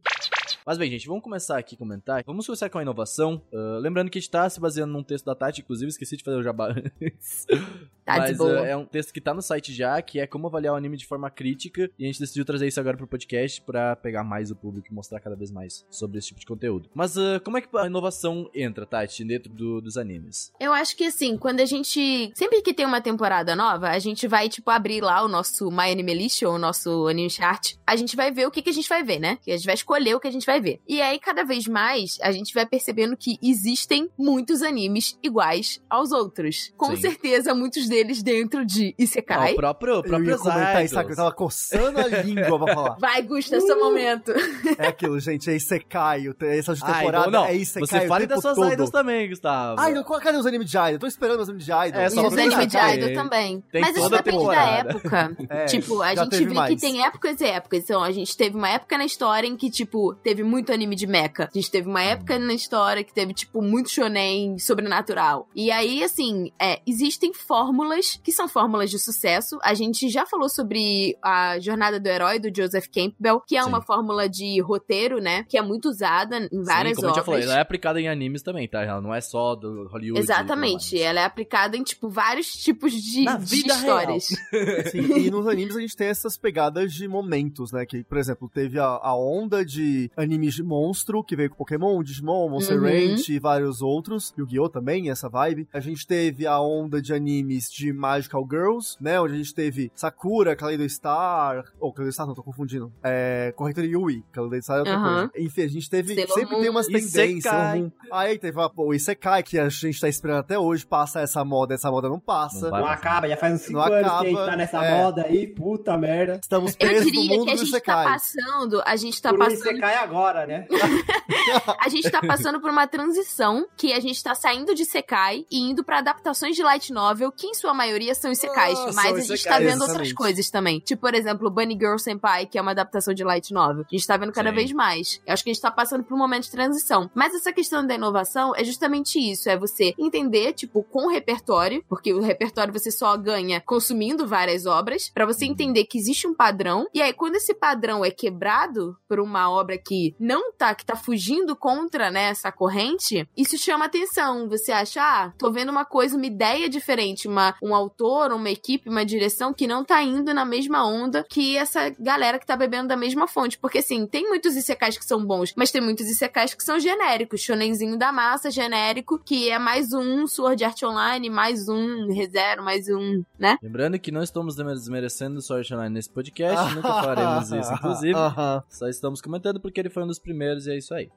[0.66, 2.24] Mas bem, gente, vamos começar aqui a comentar.
[2.26, 3.42] Vamos começar com a inovação.
[3.54, 6.24] Ah, lembrando que a gente tá se baseando num texto da Tati, inclusive, esqueci de
[6.24, 7.46] fazer o jabá antes.
[8.06, 8.60] Tá Mas de boa.
[8.60, 10.98] ah, é um texto que tá no site já, que é como avaliar o anime
[10.98, 11.90] de forma crítica.
[11.98, 14.94] E a gente decidiu trazer isso agora pro podcast pra pegar mais o público e
[14.94, 16.90] mostrar cada vez mais sobre esse tipo de conteúdo.
[16.94, 20.52] Mas ah, como é que a inovação entra, Tati, dentro do- dos animes?
[20.60, 22.30] Eu acho que assim, quando a gente.
[22.36, 25.90] Sempre que tem uma temporada nova, a gente vai, tipo, abrir lá o nosso My
[25.90, 27.76] Anime List, ou o nosso Anime Chart.
[27.88, 29.38] A gente vai ver o que, que a gente vai ver, né?
[29.42, 30.80] Que a gente vai escolher o que a gente vai ver.
[30.88, 36.12] E aí, cada vez mais, a gente vai percebendo que existem muitos animes iguais aos
[36.12, 36.72] outros.
[36.78, 37.02] Com Sim.
[37.02, 39.54] certeza, muitos deles dentro de Ah, Isekai.
[39.54, 41.00] o próprio, o Eu próprio ia comentar isso?
[41.00, 42.96] Eu tava coçando a língua pra falar.
[43.00, 44.32] Vai, Gusta, seu momento.
[44.78, 46.24] É aquilo, gente, é Isekai.
[46.42, 47.46] Essa de temporada então não.
[47.48, 48.72] é Isekai Você tempo das suas todo.
[48.74, 49.80] idols também, Gustavo.
[49.80, 50.90] Ai, não, cadê os animes de idol?
[50.92, 52.02] Eu tô esperando os animes de idol.
[52.02, 53.64] É, E só os animes de idol também.
[53.72, 54.90] tem Mas isso depende da temporada.
[54.90, 55.38] época.
[55.54, 56.74] É, tipo, a gente vê mais.
[56.74, 57.84] que tem épocas e épocas.
[57.84, 61.06] Então, a gente teve uma época na história em que, tipo, teve muito anime de
[61.06, 61.44] mecha.
[61.44, 65.48] A gente teve uma época na história que teve, tipo, muito shonen sobrenatural.
[65.54, 69.60] E aí, assim, é, existem fórmulas que são fórmulas de sucesso.
[69.62, 73.70] A gente já falou sobre a Jornada do Herói, do Joseph Campbell, que é Sim.
[73.70, 75.44] uma fórmula de roteiro, né?
[75.50, 77.26] Que é muito usada em várias Sim, como a gente já obras.
[77.26, 78.84] falou, ela é aplicada em animes também, tá?
[78.84, 80.20] Ela não é só do Hollywood.
[80.20, 84.28] Exatamente, ela é aplicada em, tipo, vários tipos de, Na de vida histórias.
[84.92, 87.86] Sim, e nos animes a gente tem essas pegadas de momentos, né?
[87.86, 92.02] Que, por exemplo, teve a, a onda de animes de monstro, que veio com Pokémon,
[92.04, 92.84] Digimon, Monster Uhum.
[92.86, 94.34] Ranch e vários outros.
[94.38, 94.70] Yu-Gi-Oh!
[94.70, 95.68] também, essa vibe.
[95.74, 99.20] A gente teve a onda de animes de Magical Girls, né?
[99.20, 101.64] Onde a gente teve Sakura, Kaleido Star.
[101.80, 102.92] Ou Kaleido Star, não, tô confundindo.
[103.04, 103.54] É.
[103.56, 104.24] Corretora Yui.
[104.32, 105.30] Kaleido Star é outra Aham.
[105.30, 105.46] coisa.
[105.48, 106.14] Enfim, a gente teve.
[106.16, 106.62] Sailor sempre Moon.
[106.62, 107.24] tem umas tendências.
[107.34, 107.92] Isekai.
[108.12, 111.74] Aí teve a- o Isekai, que a gente tá esperando até hoje, passa essa moda,
[111.74, 112.70] essa moda não passa.
[112.70, 114.86] Não Não acaba, já faz uns 5 Não anos que a acaba, gente tá nessa
[114.86, 115.04] é.
[115.04, 116.40] moda aí, puta merda.
[116.42, 118.06] Estamos presos no diria mundo que a do gente tá Isekai.
[118.06, 120.68] passando, a gente tá Por um passando você cai agora, né?
[121.80, 125.60] a gente tá passando por uma transição que a gente tá saindo de Sekai e
[125.60, 129.20] indo pra adaptações de light novel, que em sua maioria são Isekais, Ah, mas a
[129.20, 130.16] gente tá isekais, vendo outras exatamente.
[130.16, 130.80] coisas também.
[130.80, 133.86] Tipo, por exemplo, Bunny Girl Senpai, que é uma adaptação de light novel.
[133.90, 134.56] A gente tá vendo cada Sim.
[134.56, 135.22] vez mais.
[135.26, 137.10] Eu acho que a gente tá passando por um momento de transição.
[137.14, 141.84] Mas essa questão da inovação é justamente isso, é você entender, tipo, com o repertório,
[141.88, 146.34] porque o repertório você só ganha consumindo várias obras, pra você entender que existe um
[146.34, 150.86] padrão, e aí quando esse padrão é quebrado por uma obra que não tá, que
[150.86, 154.50] tá fugindo contra, né, essa corrente, isso chama atenção.
[154.50, 158.90] Você acha, ah, tô vendo uma coisa, uma ideia diferente, uma, um autor, uma equipe,
[158.90, 162.88] uma direção que não tá indo na mesma onda que essa galera que tá bebendo
[162.88, 163.58] da mesma fonte.
[163.60, 167.42] Porque, assim, tem muitos isekais que são bons, mas tem muitos isekais que são genéricos.
[167.42, 172.88] Shonenzinho da massa, genérico, que é mais um Sword Art Online, mais um ReZero, mais
[172.90, 173.58] um, né?
[173.62, 178.16] Lembrando que não estamos desmerecendo Sword Online nesse podcast, nunca faremos isso, inclusive.
[178.16, 178.64] Aham.
[178.70, 181.10] Só estamos comentando porque ele foi um dos primeiros e é isso aí.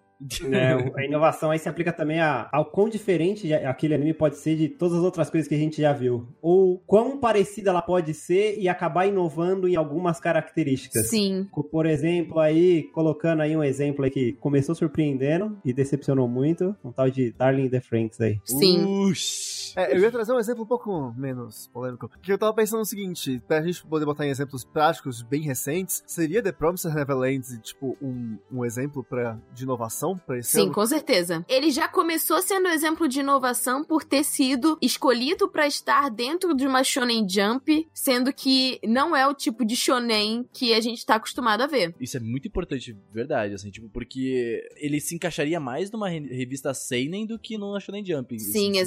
[0.51, 4.57] É, a inovação aí se aplica também a- ao quão diferente aquele anime pode ser
[4.57, 6.27] de todas as outras coisas que a gente já viu.
[6.41, 11.09] Ou quão parecida ela pode ser e acabar inovando em algumas características.
[11.11, 11.47] Sim.
[11.71, 16.91] Por exemplo, aí, colocando aí um exemplo aí que começou surpreendendo e decepcionou muito, um
[16.93, 18.41] tal de Darling in the Franks aí.
[18.45, 18.85] Sim.
[19.11, 19.56] Uxi.
[19.77, 22.09] É, eu ia trazer um exemplo um pouco menos polêmico.
[22.09, 26.03] Porque eu tava pensando o seguinte, pra gente poder botar em exemplos práticos bem recentes,
[26.07, 30.73] seria The Promised Neverland, tipo, um, um exemplo pra, de inovação pra esse Sim, ano?
[30.73, 31.45] com certeza.
[31.49, 36.67] Ele já começou sendo exemplo de inovação por ter sido escolhido pra estar dentro de
[36.67, 41.17] uma shonen jump, sendo que não é o tipo de shonen que a gente tá
[41.17, 41.95] acostumado a ver.
[42.01, 46.73] Isso é muito importante, verdade, assim, tipo, porque ele se encaixaria mais numa re- revista
[46.73, 48.39] Seinen do que numa Shonen Jump.
[48.39, 48.85] Sim, sincero.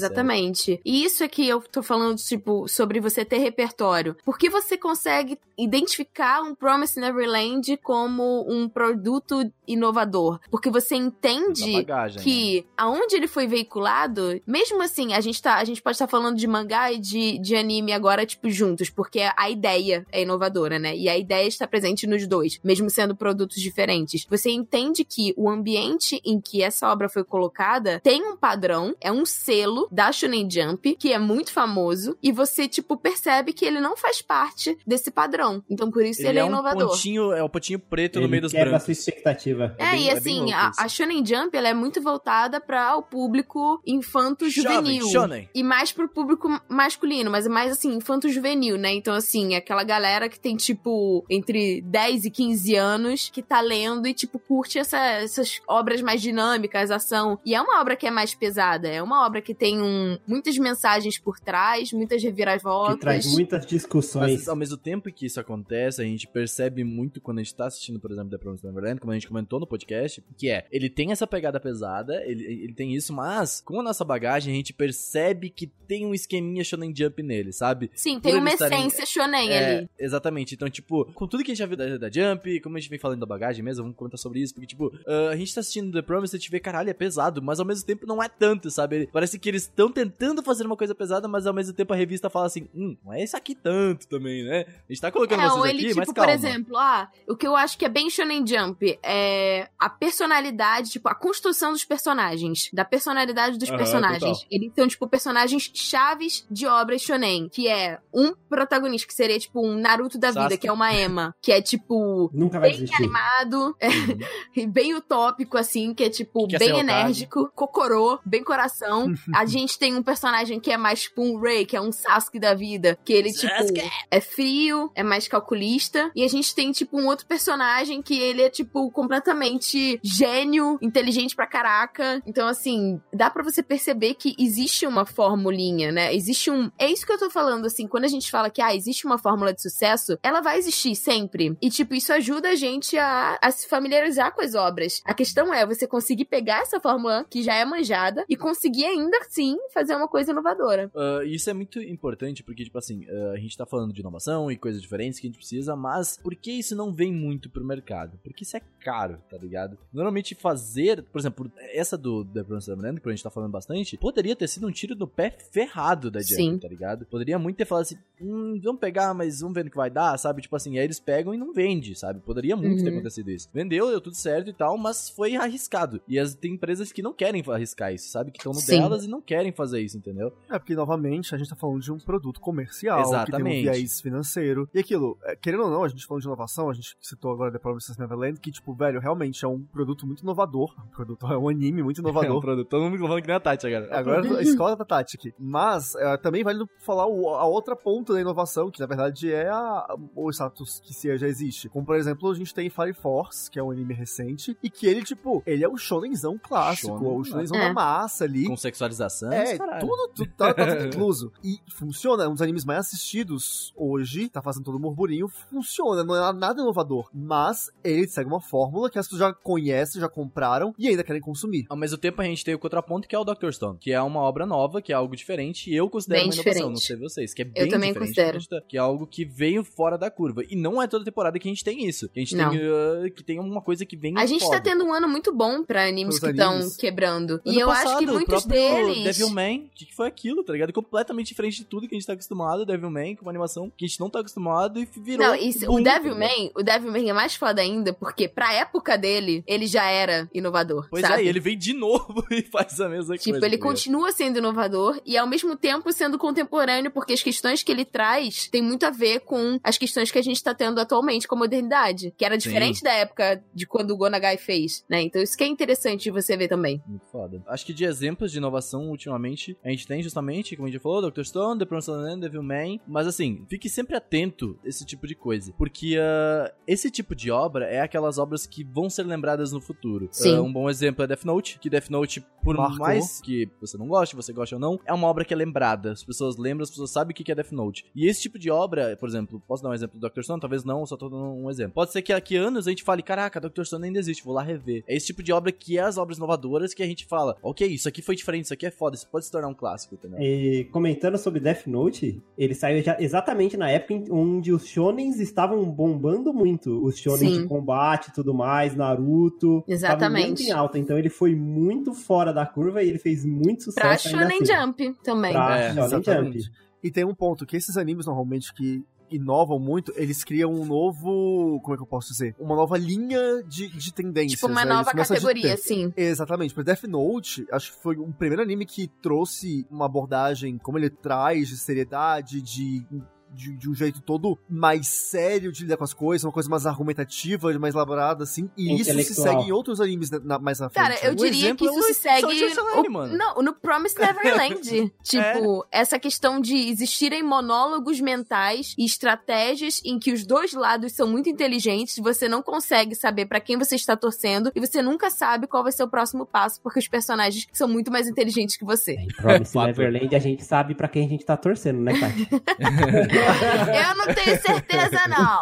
[0.86, 4.16] E isso é que eu tô falando, tipo, sobre você ter repertório.
[4.24, 10.40] Porque você consegue identificar um Promise Neverland como um produto inovador.
[10.50, 12.24] Porque você entende bagagem, né?
[12.24, 16.38] que aonde ele foi veiculado, mesmo assim, a gente, tá, a gente pode estar falando
[16.38, 20.96] de mangá e de, de anime agora, tipo, juntos, porque a ideia é inovadora, né?
[20.96, 24.26] E a ideia está presente nos dois, mesmo sendo produtos diferentes.
[24.30, 29.12] Você entende que o ambiente em que essa obra foi colocada tem um padrão, é
[29.12, 30.59] um selo da Shonen Jump,
[30.98, 35.64] que é muito famoso, e você, tipo, percebe que ele não faz parte desse padrão.
[35.70, 36.90] Então, por isso ele, Ele, é, é um inovador.
[36.90, 38.86] pontinho, é o pontinho preto no Ele meio dos quebra a brancos.
[38.86, 39.76] sua expectativa.
[39.78, 42.60] É, bem- e é bem assim, louco a, a Shonen Jump ela é muito voltada
[42.60, 45.06] para o público infanto-juvenil.
[45.54, 48.92] E mais pro público masculino, mas é mais assim, infanto-juvenil, né?
[48.94, 54.08] Então, assim, aquela galera que tem, tipo, entre 10 e 15 anos que tá lendo
[54.08, 57.40] e, tipo, curte essa- essas obras mais dinâmicas, ação.
[57.46, 60.18] E é uma obra que é mais pesada, é uma obra que tem um,
[60.58, 62.96] muitas mensagens por trás, muitas reviravoltas.
[62.96, 64.32] Que traz muitas discussões.
[64.40, 67.68] Mas ao mesmo tempo que isso acontece, a gente percebe muito quando a gente tá
[67.68, 70.90] assistindo, por exemplo, The Promised Neverland, como a gente comentou no podcast, que é, ele
[70.90, 74.74] tem essa pegada pesada, ele, ele tem isso, mas com a nossa bagagem a gente
[74.74, 77.90] percebe que tem um esqueminha Shonen Jump nele, sabe?
[77.96, 79.90] Sim, tem uma estarem- essência shonen É, ali.
[79.98, 80.54] exatamente.
[80.56, 82.90] Então, tipo, com tudo que a gente já viu da, da Jump, como a gente
[82.90, 85.62] vem falando da bagagem mesmo, vamos comentar sobre isso, porque, tipo, ah, a gente tá
[85.62, 88.22] assistindo The Promise e a gente vê, caralho, é pesado, mas ao mesmo tempo não
[88.22, 89.10] é tanto, sabe?
[89.12, 92.30] Parece que eles estão tentando fazer uma coisa pesada, mas ao mesmo tempo a revista
[92.30, 94.66] fala assim, hum, não é isso aqui tanto também, né?
[94.68, 96.32] A gente tá colocando É, vocês ou aqui, ele, mas tipo, calma.
[96.32, 100.90] por exemplo, ah, o que eu acho que é bem Shonen Jump é a personalidade,
[100.92, 104.40] tipo, a construção dos personagens, da personalidade dos Aham, personagens.
[104.40, 104.48] total.
[104.52, 109.66] Eles são, tipo, personagens chaves de obras Shonen, que é um protagonista, que seria, tipo,
[109.66, 110.58] um Naruto da vida, Sasuke.
[110.60, 112.96] que é uma Ema, que é, tipo, Nunca vai bem desistir.
[113.04, 113.76] animado,
[114.56, 119.14] e bem utópico, assim, que é, tipo, Que bem enérgico, cocorô, bem coração.
[119.34, 120.29] a gente tem um personagem
[120.62, 123.48] que é mais, tipo, um Rei, que é um Sasuke da vida, que ele, tipo,
[123.48, 123.82] Sasuke!
[124.10, 126.12] é frio, é mais calculista.
[126.16, 131.36] E a gente tem, tipo, um outro personagem que ele é, tipo, completamente gênio, inteligente
[131.36, 132.22] pra caraca.
[132.26, 136.14] Então, assim, dá pra você perceber que existe uma formulinha, né?
[136.14, 136.72] Existe um.
[136.78, 139.18] É isso que eu tô falando, assim, quando a gente fala que, ah, existe uma
[139.18, 141.58] fórmula de sucesso, ela vai existir sempre.
[141.62, 145.02] E, tipo, isso ajuda a gente a, a se familiarizar com as obras.
[145.06, 149.18] A questão é você conseguir pegar essa fórmula que já é manjada e conseguir ainda
[149.18, 150.92] assim fazer uma coisa coisa inovadora.
[150.94, 154.52] Uh, isso é muito importante porque, tipo assim, uh, a gente tá falando de inovação
[154.52, 157.64] e coisas diferentes que a gente precisa, mas por que isso não vem muito pro
[157.64, 158.20] mercado?
[158.24, 159.78] Porque isso é caro, tá ligado?
[159.94, 164.36] Normalmente fazer, por exemplo, essa do The Neverland, que a gente tá falando bastante, poderia
[164.36, 166.58] ter sido um tiro no pé ferrado da Jump, Sim.
[166.60, 167.06] tá ligado?
[167.06, 170.18] Poderia muito ter falado assim, hum, vamos pegar, mas vamos ver no que vai dar,
[170.18, 170.42] sabe?
[170.42, 172.20] Tipo assim, aí eles pegam e não vende, sabe?
[172.20, 172.96] Poderia muito ter Uhum.
[172.96, 173.50] acontecido isso.
[173.54, 176.02] Vendeu, deu tudo certo e tal, mas foi arriscado.
[176.08, 178.32] E as, tem empresas que não querem arriscar isso, sabe?
[178.32, 178.80] Que estão no Sim.
[178.80, 180.09] delas e não querem fazer isso, entendeu?
[180.50, 183.62] É porque, novamente, a gente tá falando de um produto comercial, que tem um Exatamente.
[183.64, 184.70] viés financeiro.
[184.74, 187.52] E aquilo, é, querendo ou não, a gente falando de inovação, a gente citou agora
[187.52, 190.74] The Promised Neverland, que, tipo, velho, realmente é um produto muito inovador.
[190.86, 192.42] Um produto, é um anime muito É um inovador.
[192.42, 192.68] produto.
[192.70, 193.98] Todo mundo falando que nem a Tati agora.
[193.98, 195.34] Agora a escola da Tati aqui.
[195.40, 199.50] Mas é, também vale falar o- a outra ponta da inovação, que na verdade é
[199.50, 201.70] a- o status que se já existe.
[201.70, 204.86] Como, por exemplo, a gente tem Fire Force, que é um anime recente, e que
[204.88, 207.68] ele, tipo, ele é o shonenzão clássico, Shonen, o shonenzão é.
[207.68, 208.46] da massa ali.
[208.48, 209.82] Com sexualização, É, caralho.
[210.08, 211.32] Tudo, tudo tá, tá tudo incluso.
[211.44, 216.04] E funciona, é um dos animes mais assistidos hoje, tá fazendo todo o murmurinho, funciona,
[216.04, 217.10] não é nada inovador.
[217.14, 221.22] Mas ele segue uma fórmula que as pessoas já conhecem, já compraram e ainda querem
[221.22, 221.66] consumir.
[221.70, 223.52] Ao mesmo tempo, a gente tem o contraponto que é o Dr.
[223.52, 226.34] Stone, que é uma obra nova, que é algo diferente, e eu considero Bem uma
[226.34, 226.72] inovação, diferente.
[226.72, 228.64] não sei vocês, que é bem também diferente, considero.
[228.68, 230.44] que é algo que veio fora da curva.
[230.50, 232.10] E não é toda temporada que a gente tem isso.
[232.10, 232.50] Que a gente Não.
[232.52, 234.58] tem uh, que tem uma coisa que vem A gente foda.
[234.58, 237.34] tá tendo um ano muito bom pra animes Pros que estão quebrando.
[237.34, 239.18] Ano e eu acho passado, que o muitos próprio deles.
[239.18, 240.72] Devilman, que, que foi aquilo, tá ligado?
[240.72, 242.66] Completamente diferente de tudo que a gente tá acostumado.
[242.66, 245.26] Devilman, com uma animação que a gente não tá acostumado e virou.
[245.28, 246.04] Não, isso, boom, o tá ligado?
[246.04, 250.88] Devilman, o Devilman é mais foda ainda, porque pra época dele, ele já era inovador,
[250.90, 251.24] Pois sabe?
[251.24, 253.38] é, ele vem de novo e faz a mesma Tipo, coisa.
[253.38, 253.68] ele tá ligado?
[253.68, 258.48] continua sendo inovador e ao mesmo tempo sendo contemporâneo, porque as questões que ele traz
[258.48, 261.40] têm muito a ver com as questões que a gente tá tendo atualmente com a
[261.40, 265.02] modernidade, que era diferente da época de quando o Gonagai fez, né?
[265.02, 266.82] Então isso que é interessante de você ver também.
[266.88, 267.42] Muito foda.
[267.48, 270.84] Acho que de exemplos de inovação, ultimamente, a gente tem justamente, como a gente já
[270.84, 271.24] falou, Dr.
[271.24, 272.80] Stone, The Promised Land, Devilman.
[272.88, 275.54] Mas assim, fique sempre atento a esse tipo de coisa.
[275.58, 280.08] Porque ah, esse tipo de obra é aquelas obras que vão ser lembradas no futuro.
[280.12, 280.36] Sim.
[280.36, 282.80] Ah, um bom exemplo é Death Note, que Death Note, por Marcou.
[282.80, 285.92] mais que você não goste, você goste ou não, é uma obra que é lembrada.
[285.92, 287.86] As pessoas lembram, as pessoas sabem o que é Death Note.
[287.96, 290.22] E esse tipo de obra, por exemplo, posso dar um exemplo do Dr.
[290.22, 290.40] Stone?
[290.40, 291.74] Talvez não, só tô dando um exemplo.
[291.74, 293.64] Pode ser que daqui a anos a gente fale, caraca, Dr.
[293.64, 294.84] Stone ainda existe, vou lá rever.
[294.88, 297.68] É esse tipo de obra que é as obras inovadoras que a gente fala, ok,
[297.68, 300.20] isso aqui foi diferente, isso aqui é foda, isso pode se tornar um clássico, entendeu?
[300.20, 305.20] E comentando sobre Death Note, ele saiu já exatamente na época em- onde os shonens
[305.20, 306.84] estavam bombando muito.
[306.84, 307.42] Os shonens Sim.
[307.44, 309.64] de combate e tudo mais, Naruto.
[309.68, 310.28] Exatamente.
[310.28, 310.80] muito em alta.
[310.80, 313.86] Então ele foi muito fora da curva e ele fez muito sucesso.
[313.86, 314.46] Pra Shonen assim.
[314.46, 315.34] Jump também.
[315.34, 316.40] Pra É, Shonen Exatamente.
[316.44, 316.52] Jump.
[316.82, 321.60] E tem um ponto que esses animes normalmente que inovam muito, eles criam um novo.
[321.62, 322.36] Como é que eu posso dizer?
[322.40, 324.40] Uma nova linha de, de tendências.
[324.40, 324.74] Tipo uma né?
[324.74, 325.94] Nova categoria, assim.
[325.96, 326.54] Exatamente.
[326.54, 330.90] Por Death Note, acho que foi um primeiro anime que trouxe uma abordagem, como ele
[330.90, 332.86] traz, de seriedade, de.
[333.32, 336.66] De, de um jeito todo mais sério de lidar com as coisas, uma coisa mais
[336.66, 338.50] argumentativa, mais elaborada, assim.
[338.58, 340.84] E isso se segue em outros animes na- na- mais na frente.
[340.84, 342.26] Cara, eu Um diria que isso é se segue.
[342.26, 343.16] O- mano.
[343.16, 344.92] Não, no Promised Neverland.
[345.04, 351.08] tipo, essa questão de existirem monólogos mentais e estratégias em que os dois lados são
[351.08, 355.48] muito inteligentes, você não consegue saber pra quem você está torcendo e você nunca sabe
[355.48, 358.94] qual vai ser o próximo passo, porque os personagens são muito mais inteligentes que você.
[358.94, 359.68] Em Promised Fato.
[359.68, 363.19] Neverland, a gente sabe pra quem a gente tá torcendo, né, Tati?
[363.90, 365.42] Eu não tenho certeza, não.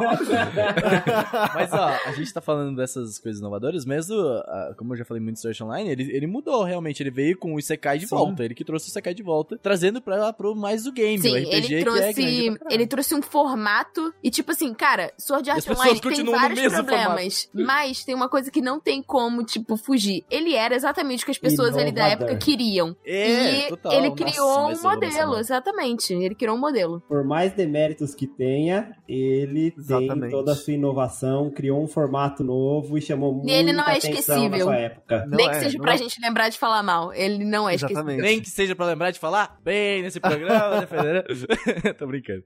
[1.53, 5.21] Mas ó, a gente tá falando dessas coisas inovadoras, mesmo, ah, como eu já falei
[5.21, 8.15] muito Search Online, ele, ele mudou realmente, ele veio com o Isekai de Sim.
[8.15, 11.31] volta, ele que trouxe o Isekai de volta, trazendo pra, pro mais do game, Sim,
[11.31, 12.57] o RPG ele que é trouxe, caralho.
[12.69, 18.03] ele trouxe um formato e tipo assim, cara, Sword Art Online tem vários problemas, mas
[18.03, 20.25] tem uma coisa que não tem como, tipo, fugir.
[20.29, 22.27] Ele era exatamente o que as pessoas ali da Inovador.
[22.29, 22.95] época queriam.
[23.05, 23.91] É, e total.
[23.93, 26.13] ele Nossa, criou um essa modelo, exatamente.
[26.13, 27.01] Ele criou um modelo.
[27.07, 30.32] Por mais deméritos que tenha, ele tem Exatamente.
[30.32, 34.12] toda a sua inovação, criou um formato novo e chamou muita ele não é atenção
[34.12, 34.65] esquecível.
[34.65, 35.25] sua época.
[35.27, 35.97] Não Nem que é, seja não pra é.
[35.97, 37.13] gente lembrar de falar mal.
[37.13, 37.99] Ele não é esquecido.
[37.99, 38.21] Exatamente.
[38.21, 41.23] Nem que seja pra lembrar de falar bem nesse programa, né?
[41.97, 42.43] Tô brincando.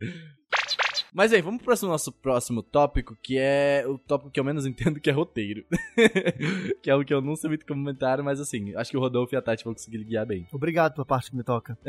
[1.13, 4.65] Mas aí, vamos pro próximo- nosso próximo tópico, que é o tópico que eu menos
[4.67, 5.65] entendo, que é roteiro.
[6.81, 9.35] que é o que eu não sei muito comentar, mas assim, acho que o Rodolfo
[9.35, 10.47] e a Tati vão conseguir guiar bem.
[10.53, 11.77] Obrigado pela parte que me toca.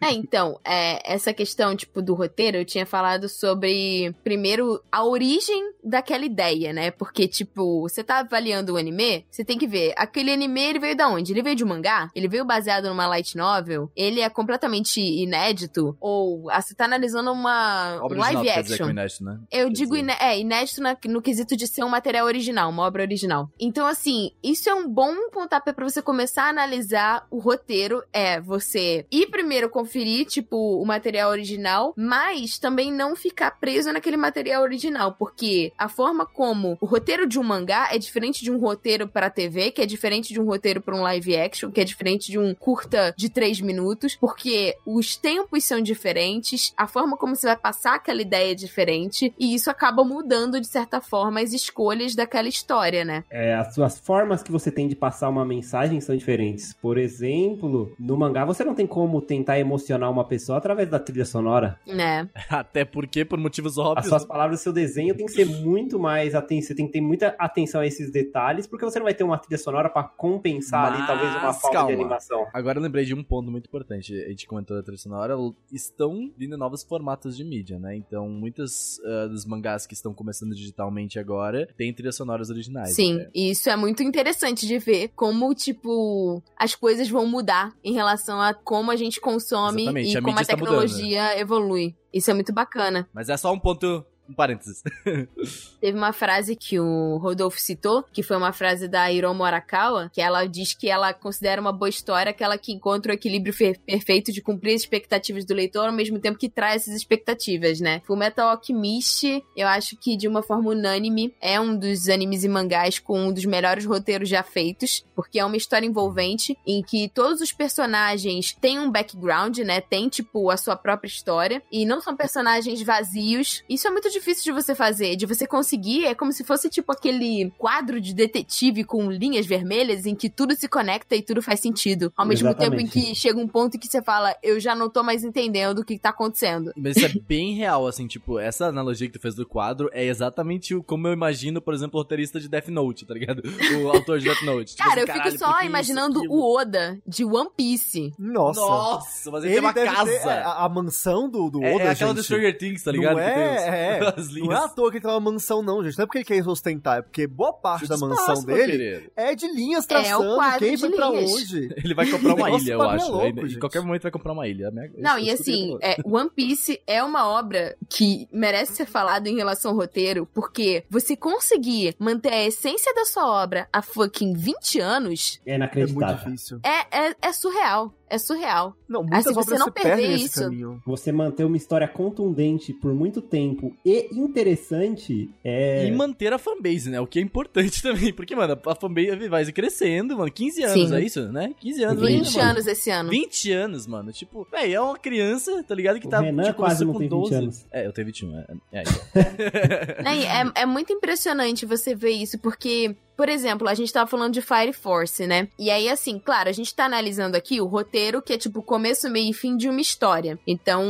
[0.00, 5.72] É, então, é, essa questão, tipo, do roteiro, eu tinha falado sobre, primeiro, a origem
[5.82, 6.90] daquela ideia, né?
[6.90, 10.96] Porque, tipo, você tá avaliando o anime, você tem que ver, aquele anime, ele veio
[10.96, 11.32] da onde?
[11.32, 12.10] Ele veio de um mangá?
[12.14, 13.90] Ele veio baseado numa light novel?
[13.96, 15.96] Ele é completamente inédito?
[16.00, 18.90] Ou ah, você tá analisando uma um Obra original, live dizer, com action.
[18.90, 19.38] inédito, né?
[19.50, 20.02] Eu Quer digo dizer.
[20.02, 23.48] iné é, inédito na- no quesito de ser um material original, uma obra original.
[23.58, 28.02] Então, assim, isso é um bom pontapé pra você começar a analisar o roteiro.
[28.12, 34.16] É você ir primeiro conferir, tipo, o material original, mas também não ficar preso naquele
[34.16, 38.58] material original, porque a forma como o roteiro de um mangá é diferente de um
[38.58, 41.84] roteiro pra TV, que é diferente de um roteiro pra um live action, que é
[41.84, 47.36] diferente de um curta de três minutos, porque os tempos são diferentes, a forma como
[47.36, 51.52] você vai passar aquela ideia é diferente, e isso acaba mudando, de certa forma, as
[51.52, 53.22] escolhas daquela história, né?
[53.30, 56.74] É, as suas formas que você tem de passar uma mensagem são diferentes.
[56.82, 61.24] Por exemplo, no mangá você não tem como tentar emocionar uma pessoa através da trilha
[61.24, 61.78] sonora.
[61.86, 62.28] Né?
[62.50, 64.08] Até porque, por motivos As óbvios.
[64.08, 67.00] suas palavras, o seu desenho tem que ser muito mais aten Você tem que ter
[67.00, 70.86] muita atenção a esses detalhes, porque você não vai ter uma trilha sonora pra compensar
[70.86, 71.86] ali Mas, talvez uma falta calma.
[71.86, 72.48] de animação.
[72.52, 74.12] Agora eu lembrei de um ponto muito importante.
[74.24, 75.36] A gente comentou da trilha sonora,
[75.72, 77.96] estão vindo novos formatos de mídia, né?
[77.96, 82.94] Então, muitos ah, dos mangás que estão começando digitalmente agora têm trilhas sonoras originais.
[82.94, 83.30] Sim, né?
[83.34, 88.40] e isso é muito interessante de ver como, tipo, as coisas vão mudar em relação
[88.40, 91.94] a como a gente consome Exatamente, e a como a mudando, tecnologia evolui.
[92.12, 93.08] Isso é muito bacana.
[93.12, 94.82] Mas é só um ponto, um parênteses.
[95.80, 100.20] Teve uma frase que o Rodolfo citou, que foi uma frase da Hiromo Arakawa, que
[100.20, 104.32] ela diz que ela considera uma boa história aquela que encontra o equilíbrio fe- perfeito
[104.32, 108.00] de cumprir as expectativas do leitor ao mesmo tempo que traz essas expectativas, né?
[108.06, 112.98] Fullmetal Alchemist, eu acho que de uma forma unânime, é um dos animes e mangás
[112.98, 117.40] com um dos melhores roteiros já feitos, porque é uma história envolvente em que todos
[117.40, 119.80] os personagens têm um background, né?
[119.80, 123.64] Tem, tipo, a sua própria história, e não são personagens vazios.
[123.68, 126.92] Isso é muito difícil de você fazer, de você conseguir, é como se fosse, tipo,
[126.92, 131.60] aquele quadro de detetive com linhas vermelhas em que tudo se conecta e tudo faz
[131.60, 132.12] sentido.
[132.16, 133.08] Ao mesmo tempo em Exatamente.
[133.10, 135.84] que chega um ponto em que você fala, eu já não tô mais entendendo o
[135.84, 136.72] que tá acontecendo.
[136.76, 140.04] Mas isso é bem real, assim, tipo, essa analogia que tu fez do quadro é
[140.04, 143.42] exatamente o- como eu imagino, por exemplo, o roteirista de Death Note, tá ligado?
[143.82, 144.76] O autor de Death Note.
[144.76, 146.34] Tipo Cara, eu assim, fico caralho, só isso, imaginando aquilo?
[146.34, 148.12] o Oda de One Piece.
[148.18, 148.60] Nossa.
[148.60, 150.10] Nossa, mas ele, tem uma deve casa.
[150.10, 152.16] ter- é, a, a mansão do, do É, Oda, é aquela gente.
[152.18, 153.16] do Stranger Things, tá ligado?
[153.16, 154.01] Não os- é, é.
[154.08, 154.60] As Não linhas.
[154.60, 155.96] é à toa que ele tem uma mansão, não, gente.
[155.98, 159.10] Não é porque ele quer ostentar, é porque boa parte da mansão dele querido.
[159.16, 161.74] é de linhas É, o traçando quadro quem de foi pra onde.
[161.84, 163.10] Ele vai comprar uma ilha, eu é acho.
[163.12, 164.70] louco, em qualquer momento vai comprar uma ilha.
[164.70, 164.90] né?
[164.98, 169.36] Não, Isso e assim, é, One Piece é uma obra que merece ser falado em
[169.36, 174.80] relação ao roteiro, porque você conseguir manter a essência da sua obra há fucking 20
[174.80, 176.16] anos É É muito inacreditável.
[176.32, 176.60] difícil.
[176.64, 177.92] é, é, é surreal.
[178.14, 178.76] É surreal.
[178.86, 180.82] Não, muitas se você não perder isso- caminho.
[180.84, 185.86] Você manter uma história contundente por muito tempo e interessante é.
[185.86, 187.00] E manter a fanbase, né?
[187.00, 188.12] O que é importante também.
[188.12, 190.30] Porque, mano, a fanbase vai crescendo, mano.
[190.30, 190.94] 15 anos, Sim.
[190.94, 191.54] é isso, né?
[191.58, 192.50] 15 anos 20 ainda, mano.
[192.50, 193.10] anos esse ano.
[193.10, 194.12] 20 anos, mano.
[194.12, 195.98] Tipo, véi, é uma criança, tá ligado?
[195.98, 196.20] Que O tá.
[196.20, 197.34] Renan tipo, quase não com tem 20 12.
[197.34, 197.66] anos.
[197.72, 198.36] É, eu tenho 21.
[198.38, 198.82] É, é,
[200.14, 204.32] e É, é muito impressionante você ver isso, porque, por exemplo, a gente tava falando
[204.32, 205.48] de Fire Force, né?
[205.58, 209.08] E aí, assim, claro, a gente tá analisando aqui o roteiro, que é tipo começo,
[209.10, 210.38] meio e fim de uma história.
[210.46, 210.82] Então,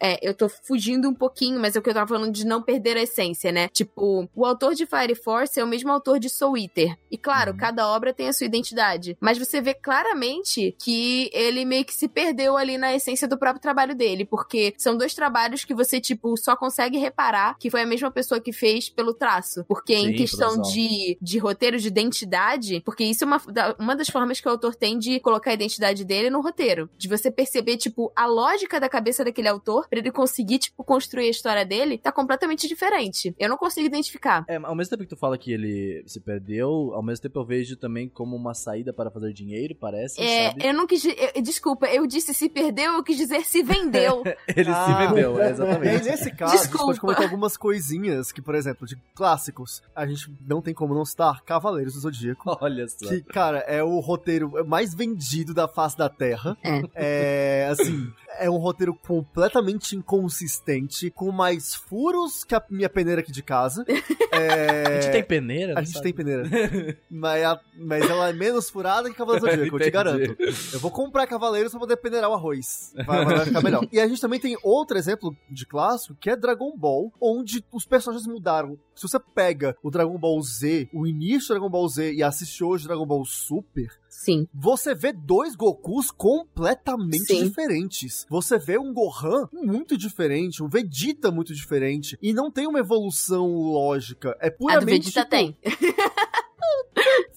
[0.00, 2.62] é, eu tô fugindo um pouquinho, mas é o que eu tava falando de não
[2.62, 3.68] perder a essência, né?
[3.68, 6.96] Tipo, o autor de Fire Force é o mesmo autor de Soul Eater.
[7.10, 9.16] E claro, cada obra tem a sua identidade.
[9.20, 13.62] Mas você vê claramente que ele meio que se perdeu ali na essência do próprio
[13.62, 17.86] trabalho dele, porque são dois trabalhos que você, tipo, só consegue reparar que foi a
[17.86, 19.64] mesma pessoa que fez pelo traço.
[19.66, 20.72] Porque em Sim, questão produção.
[20.72, 23.40] de, de roteiro, de identidade, porque isso é uma,
[23.78, 26.88] uma das formas que o autor tem de colocar a identidade dele no roteiro.
[26.96, 31.26] De você perceber, tipo, a lógica da cabeça daquele autor, pra ele conseguir, tipo, construir
[31.26, 33.34] a história dele, tá completamente diferente.
[33.38, 34.44] Eu não consigo identificar.
[34.48, 37.44] É, ao mesmo tempo que tu fala que ele se perdeu, ao mesmo tempo eu
[37.44, 40.66] vejo também como uma saída para fazer dinheiro, parece, É, sabe?
[40.66, 41.04] eu não quis.
[41.04, 44.22] eu- desculpa, eu disse se perdeu, eu quis dizer se vendeu.
[44.56, 44.84] Ele Ah.
[44.86, 46.04] se vendeu, é, E aí, exatamente.
[46.04, 46.84] nesse caso, a gente Desculpa.
[46.86, 51.04] pode comentar algumas coisinhas que, por exemplo, de clássicos, a gente não tem como não
[51.04, 52.56] citar Cavaleiros do Zodíaco.
[52.60, 53.08] Olha só.
[53.08, 56.56] Que, cara, é o roteiro mais vendido da face da Terra.
[56.94, 57.68] É.
[57.70, 63.42] assim, é um roteiro completamente inconsistente, com mais furos que a minha peneira aqui de
[63.42, 63.84] casa.
[64.34, 65.72] É, A gente tem peneira?
[65.72, 66.04] A não gente sabe?
[66.04, 66.48] tem peneira.
[67.10, 70.36] mas, a- mas ela é menos furada que Cavaleiros do Zodíaco, eu te garanto.
[70.72, 72.94] Eu vou comprar Cavaleiros pra poder peneirar o arroz.
[73.06, 73.86] Vai, vai ficar melhor.
[73.92, 77.84] E a gente também tem outro exemplo de clássico, que é Dragon Ball, onde os
[77.84, 78.78] personagens mudaram.
[78.94, 82.62] Se você pega o Dragon Ball Z, o início do Dragon Ball Z e assiste
[82.62, 84.46] hoje Dragon Ball Super, Sim.
[84.52, 87.44] você vê dois Gokus completamente Sim.
[87.44, 88.26] diferentes.
[88.28, 92.18] Você vê um Gohan muito diferente, um Vegeta muito diferente.
[92.22, 94.36] E não tem uma evolução lógica.
[94.40, 95.06] É A do puramente.
[95.06, 95.56] Vegeta tipo, tem.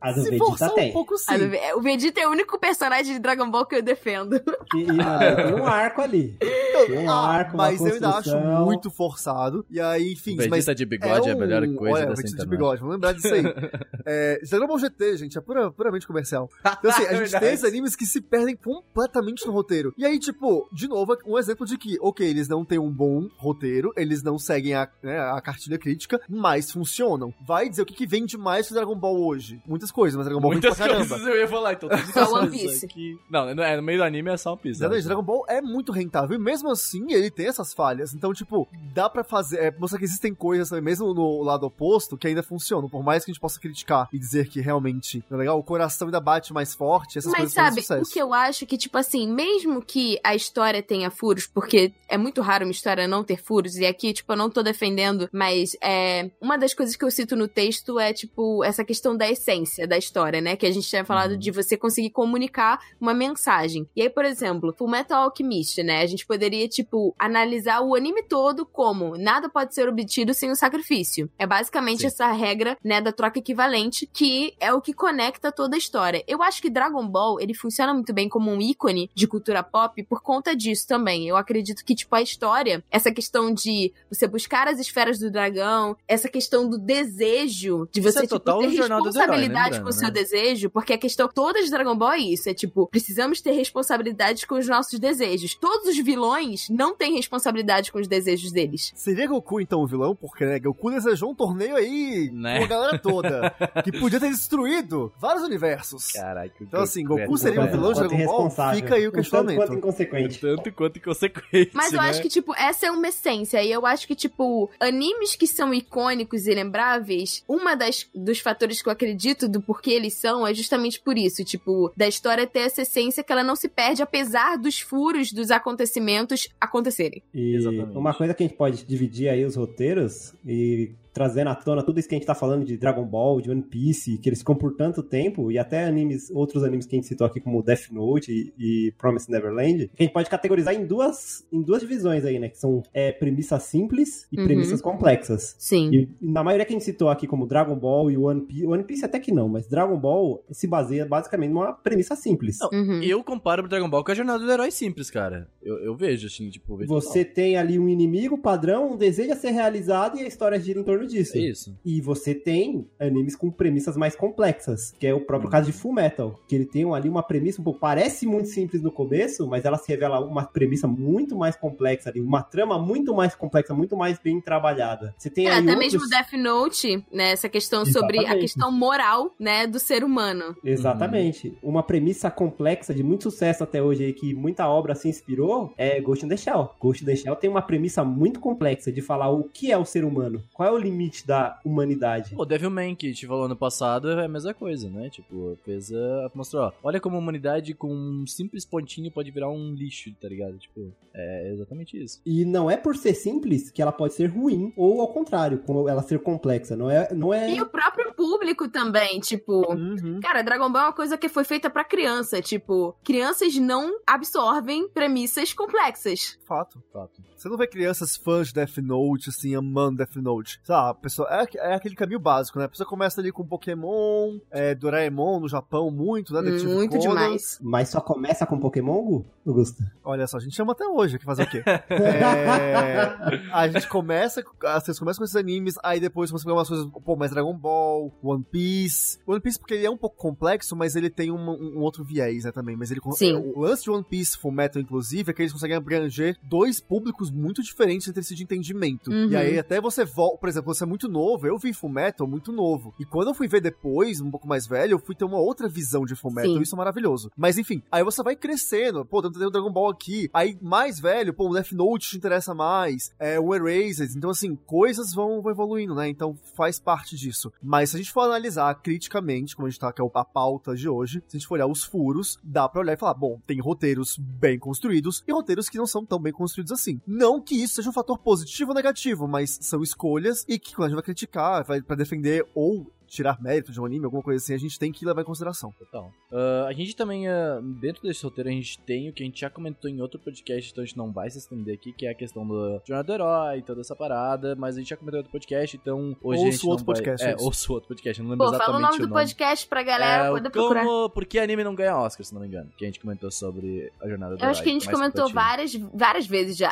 [0.00, 0.90] A do Se Vegeta forçar tem.
[0.90, 1.34] um pouco sim.
[1.74, 4.36] O Vegeta é o único personagem de Dragon Ball que eu defendo.
[4.74, 6.36] E, e, mano, tem um arco ali.
[6.38, 9.64] Tem um Ah, arco, uma mas eu ainda acho muito forçado.
[9.70, 12.42] E aí, enfim, Vegeta mas de bigode é, a melhor um- coisa Olha, dessa Vegeta
[12.44, 13.42] de bigode, vamos lembrar disso aí.
[14.06, 16.48] é, Dragon Ball GT, gente, é pura, puramente comercial.
[16.60, 19.92] Então, assim, a É gente tem esses animes que se perdem completamente no roteiro.
[19.96, 23.28] E aí, tipo, de novo, um exemplo de que, ok, eles não têm um bom
[23.36, 27.32] roteiro, eles não seguem a, né, a cartilha crítica, mas funcionam.
[27.46, 29.60] Vai dizer o que, que vende mais que Dragon Ball hoje?
[29.66, 31.08] Muitas coisas, mas Dragon Ball vende Muitas pra caramba.
[31.08, 31.88] coisas eu ia falar, então.
[32.12, 32.84] Só One Piece.
[32.84, 34.78] aqui- Não, é, no meio do anime é só One Piece.
[34.80, 35.06] Exatamente, né?
[35.08, 38.14] Dragon Ball é muito rentável e mesmo assim ele tem essas falhas.
[38.14, 39.58] Então, tipo, dá pra fazer.
[39.58, 42.88] É, mostrar que existem coisas também, mesmo no lado oposto, que ainda funcionam.
[42.88, 45.62] Por mais que a gente possa criticar e dizer que realmente não é legal, o
[45.62, 48.98] coração ainda bate mais forte, essas Mas coisas sabe, o que eu acho que, tipo
[48.98, 53.40] assim, mesmo que a história tenha furos, porque é muito raro uma história não ter
[53.42, 57.10] furos, e aqui, tipo, eu não tô defendendo, mas é, uma das coisas que eu
[57.10, 60.56] cito no texto é, tipo, essa questão da essência da história, né?
[60.56, 61.38] Que a gente tinha falado Uhum.
[61.38, 63.88] de você conseguir comunicar uma mensagem.
[63.94, 66.02] E aí, por exemplo, Full Metal Alchemist, né?
[66.02, 70.56] A gente poderia, tipo, analisar o anime todo como nada pode ser obtido sem o
[70.56, 71.30] sacrifício.
[71.38, 72.06] É basicamente Sim.
[72.08, 76.24] essa regra, né, da troca equivalente, que é o que conecta toda a história.
[76.26, 80.02] Eu acho que Dragon Ball, ele funciona muito bem como um ícone de cultura pop
[80.02, 81.28] por conta disso também.
[81.28, 85.96] Eu acredito que, tipo, a história, essa questão de você buscar as esferas do dragão,
[86.08, 89.88] essa questão do desejo, de Isso você, é tipo, total ter herói, responsabilidade lembrando, com
[89.88, 90.14] o seu né?
[90.14, 94.46] desejo, porque a questão toda de Dragon Ball é isso, é tipo, precisamos ter responsabilidade
[94.46, 95.54] com os nossos desejos.
[95.54, 98.92] Todos os vilões não têm responsabilidade com os desejos deles.
[98.94, 100.14] Seria Goku então o vilão?
[100.14, 102.58] Porque, né, Goku desejou um torneio aí Né?
[102.58, 103.50] com a galera toda,
[103.84, 106.12] que podia ter destruído vários universos.
[106.12, 106.54] Caraca.
[106.60, 108.50] Então, assim, Goku seria o vilão de Dragon Ball?
[108.74, 109.56] Fica aí o Um tanto questionamento.
[109.58, 110.40] quanto inconsequente.
[110.40, 111.70] Tanto quanto inconsequente.
[111.74, 112.08] Mas eu né?
[112.08, 113.62] acho que, tipo, essa é uma essência.
[113.62, 118.69] E eu acho que, tipo, animes que são icônicos e lembráveis, uma das dos fatores
[118.78, 121.44] que eu acredito do porquê eles são é justamente por isso.
[121.44, 125.50] Tipo, da história ter essa essência que ela não se perde, apesar dos furos dos
[125.50, 127.22] acontecimentos acontecerem.
[127.34, 127.96] E Exatamente.
[127.96, 131.98] uma coisa que a gente pode dividir aí os roteiros e trazendo à tona tudo
[131.98, 134.54] isso que a gente tá falando de Dragon Ball, de One Piece, que eles ficam
[134.54, 137.90] por tanto tempo, e até animes, outros animes que a gente citou aqui, como Death
[137.90, 138.52] Note e,
[138.88, 142.48] e Promised Neverland, que a gente pode categorizar em duas, em duas divisões aí, né?
[142.48, 144.46] Que são é, premissas simples e Uhum.
[144.46, 145.54] premissas complexas.
[145.58, 145.90] Sim.
[145.92, 148.84] E na maioria que a gente citou aqui, como Dragon Ball e One Piece, One
[148.84, 152.58] Piece até que não, mas Dragon Ball se baseia basicamente numa premissa simples.
[152.60, 153.02] Não, Uhum.
[153.02, 155.48] Eu comparo o Dragon Ball com a jornada do herói simples, cara.
[155.62, 156.76] Eu, eu vejo, assim, tipo...
[156.76, 160.58] vejo Você tem ali um inimigo padrão, um desejo a ser realizado e a história
[160.58, 161.36] gira em torno disso.
[161.36, 161.76] É isso.
[161.84, 165.52] E você tem animes com premissas mais complexas, que é o próprio Hum.
[165.52, 168.82] caso de Full Metal, que ele tem ali uma premissa, um pouco, parece muito simples
[168.82, 173.14] no começo, mas ela se revela uma premissa muito mais complexa ali, uma trama muito
[173.14, 175.14] mais complexa, muito mais bem trabalhada.
[175.18, 175.92] Você tem É, aí até outros...
[175.92, 177.30] mesmo Death Note, né?
[177.32, 178.42] Essa questão sobre a Exatamente.
[178.42, 180.54] questão moral, né, do ser humano.
[180.64, 181.56] Exatamente.
[181.62, 186.00] Uma premissa complexa de muito sucesso até hoje aí, que muita obra se inspirou, é
[186.00, 186.70] Ghost in the Shell.
[186.80, 189.84] Ghost in the Shell tem uma premissa muito complexa de falar o que é o
[189.84, 192.34] ser humano, qual é o limite da humanidade.
[192.36, 195.08] O Devilman, que a gente falou ano passado, é a mesma coisa, né?
[195.10, 196.30] Tipo, fez a...
[196.34, 200.28] Mostrou, ó, olha como a humanidade com um simples pontinho pode virar um lixo, tá
[200.28, 200.58] ligado?
[200.58, 202.20] Tipo, é exatamente isso.
[202.24, 205.88] E não é por ser simples que ela pode ser ruim, ou ao contrário, como
[205.88, 206.76] ela ser complexa.
[206.76, 207.12] Não é.
[207.12, 207.50] Não é...
[207.54, 210.20] E o próprio público também, tipo, Uhum.
[210.20, 212.40] Cara, Dragon Ball é uma coisa que foi feita pra criança.
[212.40, 216.38] Tipo, crianças não absorvem premissas complexas.
[216.46, 216.82] Fato.
[216.92, 217.22] Fato.
[217.40, 220.60] Você não vê crianças fãs de Death Note, assim, amando Death Note.
[220.62, 222.66] Sabe, a pessoa, é, é aquele caminho básico, né?
[222.66, 226.42] A pessoa começa ali com Pokémon, é, Doraemon no Japão, muito, né?
[226.42, 227.08] Detetive Muito Conan.
[227.08, 227.58] demais.
[227.62, 229.26] Mas só começa com Pokémon, Gu?
[229.46, 229.82] Augusto?
[230.04, 231.62] Olha só, a gente chama até hoje, que fazer o quê?
[231.90, 234.42] É, a gente começa,
[234.82, 238.12] vocês começam com esses animes, aí depois você pega umas coisas, pô, mais Dragon Ball,
[238.22, 239.18] One Piece.
[239.26, 242.44] One Piece porque ele é um pouco complexo, mas ele tem um, um outro viés,
[242.44, 242.76] né, também.
[242.76, 243.34] Mas ele Sim.
[243.36, 247.62] o lance de One Piece, Fullmetal, inclusive, é que eles conseguem abranger dois públicos muito
[247.62, 249.10] diferentes entre si de entendimento.
[249.10, 249.28] Uhum.
[249.28, 252.52] E aí até você volta, por exemplo, você é muito novo, eu vi Fullmetal muito
[252.52, 252.94] novo.
[252.98, 255.68] E quando eu fui ver depois, um pouco mais velho, eu fui ter uma outra
[255.68, 257.30] visão de Fullmetal, isso é maravilhoso.
[257.36, 261.32] Mas enfim, aí você vai crescendo, pô, tem o Dragon Ball aqui, aí mais velho,
[261.34, 265.52] pô, o Death Note te interessa mais, é, o Erased, então assim, coisas vão, vão
[265.52, 267.52] evoluindo, né, então faz parte disso.
[267.62, 270.74] Mas se a gente for analisar criticamente, como a gente tá, que é a pauta
[270.74, 273.40] de hoje, se a gente for olhar os furos, dá pra olhar e falar, bom,
[273.46, 277.00] tem roteiros bem construídos e roteiros que não são tão bem construídos assim.
[277.20, 280.86] Não que isso seja um fator positivo ou negativo, mas são escolhas e que quando
[280.86, 284.42] a gente vai criticar, vai pra defender ou tirar mérito de um anime, alguma coisa
[284.42, 285.72] assim, a gente tem que levar em consideração.
[285.78, 286.10] Total.
[286.32, 289.40] Ah, a gente também, ah, dentro desse roteiro, a gente tem o que a gente
[289.40, 292.10] já comentou em outro podcast, então a gente não vai se estender aqui, que é
[292.10, 295.18] a questão do Jornada do Herói e toda essa parada, mas a gente já comentou
[295.18, 296.94] em outro podcast, então hoje a Ouça gente o outro vai...
[296.94, 297.44] podcast, É, é isso.
[297.44, 299.82] ouça o outro podcast, eu não lembro Pô, fala o exatamente nome do podcast pra
[299.82, 300.84] galera é, poder o procurar.
[300.84, 303.30] como, por que anime não ganha Oscar, se não me engano, que a gente comentou
[303.30, 305.78] sobre a Jornada do Eu acho que a Herói, gente comentou compartilha.
[305.78, 306.70] várias, várias vezes já.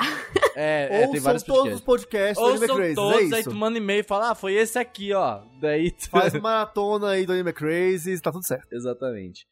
[0.55, 2.37] É, é, tem Ouçam vários todos os podcasts.
[2.37, 3.51] podcasts do Ouçam Crazy, todos, é aí isso.
[3.51, 5.41] tu manda e-mail e fala, ah, foi esse aqui, ó.
[5.61, 6.09] Daí tu...
[6.11, 8.73] Faz uma maratona aí do Anime Crazy, tá tudo certo.
[8.73, 9.47] Exatamente.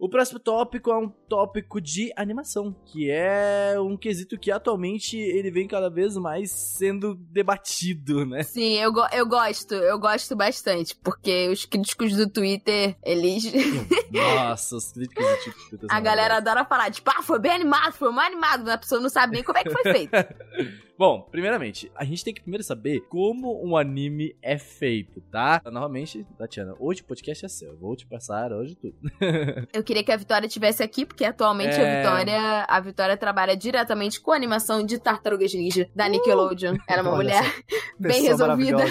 [0.00, 5.48] O próximo tópico é um tópico de animação, que é um quesito que atualmente ele
[5.48, 8.42] vem cada vez mais sendo debatido, né?
[8.42, 13.44] Sim, eu, go- eu gosto, eu gosto bastante, porque os críticos do Twitter, eles.
[14.10, 15.36] Nossa, os críticos do
[15.78, 15.86] tipo.
[15.88, 19.00] A galera adora falar, tipo, ah, foi bem animado, foi mais animado, mas a pessoa
[19.00, 20.10] não sabe nem como é que foi feito.
[21.02, 25.60] Bom, primeiramente, a gente tem que primeiro saber como um anime é feito, tá?
[25.64, 27.70] Novamente, Tatiana, hoje o podcast é seu.
[27.70, 28.94] Eu vou te passar hoje tudo.
[29.74, 31.96] Eu queria que a Vitória estivesse aqui, porque atualmente a É.
[31.96, 36.76] Vitória, a Vitória trabalha diretamente com a animação de Tartarugas Ninja da Nickelodeon.
[36.88, 37.54] Ela é uma Olha mulher
[37.98, 38.84] bem resolvida.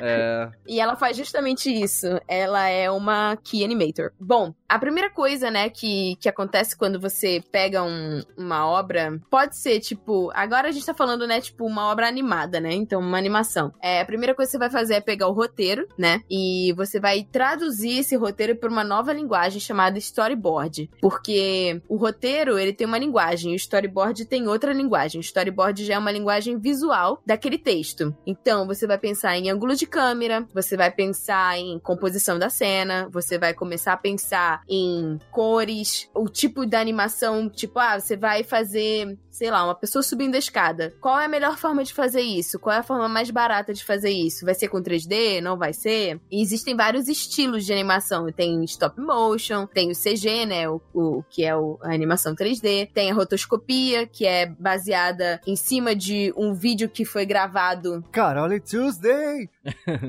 [0.00, 0.50] É.
[0.66, 2.06] E ela faz justamente isso.
[2.26, 4.12] Ela é uma key animator.
[4.18, 9.56] Bom, a primeira coisa, né, que, que acontece quando você pega um- uma obra, pode
[9.56, 12.72] ser, tipo, agora a gente tá falando, né, tipo, uma obra animada, né?
[12.72, 13.72] Então, uma animação.
[13.82, 16.20] É, a primeira coisa que você vai fazer é pegar o roteiro, né?
[16.30, 20.88] E você vai traduzir esse roteiro para uma nova linguagem chamada storyboard.
[21.00, 25.18] Porque o roteiro, ele tem uma linguagem, o storyboard tem outra linguagem.
[25.18, 28.14] O storyboard já é uma linguagem visual daquele texto.
[28.24, 33.08] Então, você vai pensar em ângulo de câmera, você vai pensar em composição da cena,
[33.10, 38.42] você vai começar a pensar em cores, o tipo da animação, tipo, ah, você vai
[38.44, 40.94] fazer, sei lá, uma pessoa subindo a escada.
[41.00, 42.58] Qual é a melhor forma de fazer isso?
[42.58, 44.44] Qual é a forma mais barata de fazer isso?
[44.44, 45.40] Vai ser com 3D?
[45.40, 46.20] Não vai ser?
[46.30, 48.30] E existem vários estilos de animação.
[48.32, 52.88] Tem stop motion, tem o CG, né, o, o que é o- a animação 3D,
[52.92, 58.48] tem a rotoscopia, que é baseada em cima de um vídeo que foi gravado Carol
[58.60, 59.48] Tuesday!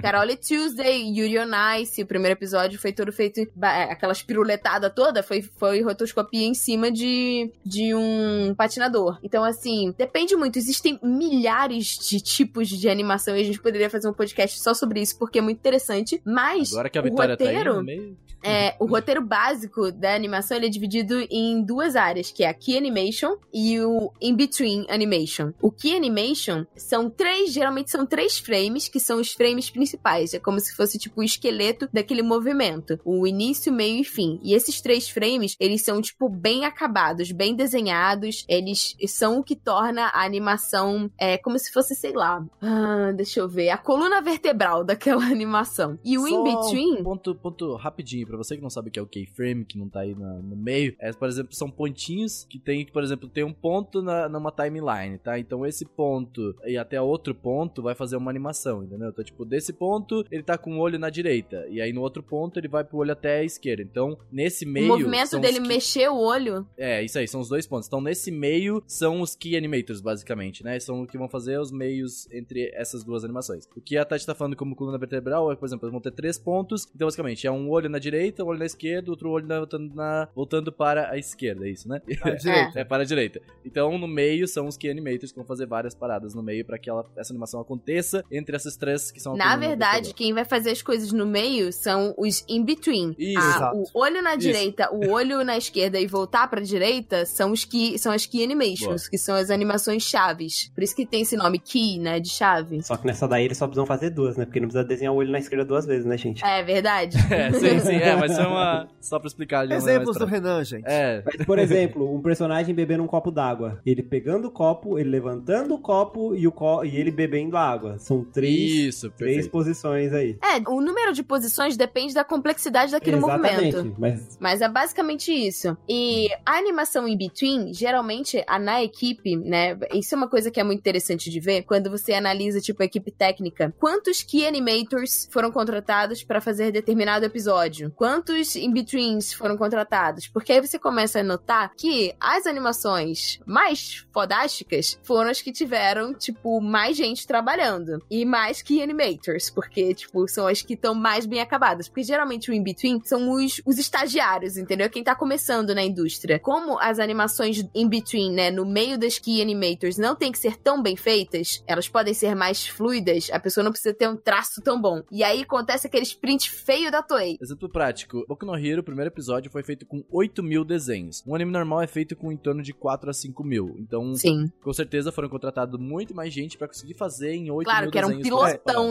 [0.01, 5.21] Carole Tuesday, Yuri on Ice, o primeiro episódio foi todo feito, ba- aquela piruletada toda,
[5.23, 9.19] foi, foi rotoscopia em cima de, de um patinador.
[9.23, 10.57] Então, assim, depende muito.
[10.57, 15.01] Existem milhares de tipos de animação e a gente poderia fazer um podcast só sobre
[15.01, 16.21] isso, porque é muito interessante.
[16.25, 18.17] Mas Agora que a o Vitória tá aí roteiro, meio.
[18.43, 22.53] é, o roteiro básico da animação ele é dividido em duas áreas, que é a
[22.53, 25.51] Key Animation e o In-Between Animation.
[25.61, 30.33] O Key Animation são três, geralmente são três frames, que são os frames principais.
[30.35, 32.99] É como se fosse tipo o esqueleto daquele movimento.
[33.03, 34.39] O início, meio e fim.
[34.43, 38.45] E esses três frames, eles são tipo bem acabados, bem desenhados.
[38.47, 43.39] Eles são o que torna a animação é como se fosse, sei lá, ah, deixa
[43.39, 45.97] eu ver, a coluna vertebral daquela animação.
[46.03, 46.99] E o In-Between...
[46.99, 49.77] Um ponto, ponto rapidinho, pra você que não sabe o que é o keyframe, que
[49.77, 50.95] não tá aí na- no meio.
[50.99, 55.17] É, por exemplo, são pontinhos que tem, por exemplo, tem um ponto na, numa timeline,
[55.17, 55.39] tá?
[55.39, 59.09] Então esse ponto e até outro ponto vai fazer uma animação, entendeu?
[59.09, 61.65] Então, tipo, desse ponto ele tá com o olho na direita.
[61.69, 63.81] E aí no outro ponto ele vai pro olho até a esquerda.
[63.83, 64.85] Então, nesse meio.
[64.85, 66.65] O movimento dele que- mexer o olho.
[66.77, 67.87] É, isso aí, são os dois pontos.
[67.87, 70.79] Então, nesse meio são os key animators, basicamente, né?
[70.79, 73.67] São o que vão fazer os meios entre essas duas animações.
[73.75, 76.11] O que a Tati tá falando como coluna vertebral é, por exemplo, eles vão ter
[76.11, 76.87] três pontos.
[76.95, 79.95] Então, basicamente, é um olho na direita, um olho na esquerda, outro olho na- voltando,
[79.95, 82.01] na- voltando para a esquerda, é isso, né?
[82.21, 82.71] À direita.
[82.81, 83.41] É, para a direita.
[83.65, 86.77] Então, no meio são os key animators que vão fazer várias paradas no meio para
[86.77, 90.71] que ela- essa animação aconteça entre essas três que são Na verdade, quem vai fazer
[90.71, 93.15] as coisas no meio são os in-between.
[93.17, 93.71] Isso, Ah.
[93.73, 94.39] O olho na Isso.
[94.39, 98.43] direita, o olho na esquerda e voltar pra direita são os que são as key
[98.43, 100.71] animations, que são as animações chaves.
[100.73, 102.81] Por isso que tem esse nome key, né, de chave.
[102.83, 104.45] Só que nessa daí eles só precisam fazer duas, né?
[104.45, 106.43] Porque não precisa desenhar o olho na esquerda duas vezes, né, gente?
[106.43, 107.17] É verdade.
[107.31, 108.87] É, sim, sim, é, mas foi uma.
[108.99, 110.83] Só pra explicar Exemplos do Renan, gente.
[110.85, 113.79] É, Mas, por exemplo, um personagem bebendo um copo d'água.
[113.85, 117.61] Ele pegando o copo, ele levantando o copo e, o co e ele bebendo a
[117.61, 117.97] água.
[117.99, 119.51] São três, isso, três perfeito.
[119.51, 120.37] posições aí.
[120.41, 123.95] É, o número de posições depende da complexidade daquele movimento.
[123.97, 125.77] Mas Mas é basicamente isso.
[125.87, 129.77] E a animação in between, geralmente, a, na equipe, né?
[129.93, 132.85] Isso é uma coisa que é muito interessante de ver quando você analisa, tipo, a
[132.85, 133.73] equipe técnica.
[133.79, 137.91] Quantos key animators foram contratados para fazer determinado episódio?
[137.95, 140.27] Quantos in betweens foram contratados?
[140.27, 146.13] Porque aí você começa a notar que as animações mais fodásticas foram as que tiveram,
[146.13, 148.01] tipo, mais gente trabalhando.
[148.09, 149.00] E mais key animators.
[149.01, 151.87] Animators, porque, tipo, são as que estão mais bem acabadas.
[151.87, 154.89] Porque geralmente o in-between são os, os estagiários, entendeu?
[154.89, 156.39] Quem tá começando na indústria.
[156.39, 160.81] Como as animações in-between, né, no meio das key animators não tem que ser tão
[160.81, 164.79] bem feitas, elas podem ser mais fluidas, a pessoa não precisa ter um traço tão
[164.79, 165.01] bom.
[165.11, 167.37] E aí acontece aquele sprint feio da Toei.
[167.41, 171.23] Exemplo prático, Boku no Hero, o primeiro episódio foi feito com 8 mil desenhos.
[171.25, 173.75] Um anime normal é feito com em torno de 4 a 5 mil.
[173.79, 174.51] Então, Sim.
[174.61, 177.97] com certeza foram contratados muito mais gente pra conseguir fazer em 8 Claro mil que
[177.97, 178.27] era um desenhos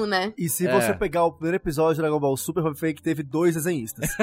[0.01, 0.33] pilotão, né?
[0.37, 0.73] E se É.
[0.81, 4.09] você pegar o primeiro episódio de Dragon Ball Super, vai ver que teve dois desenhistas.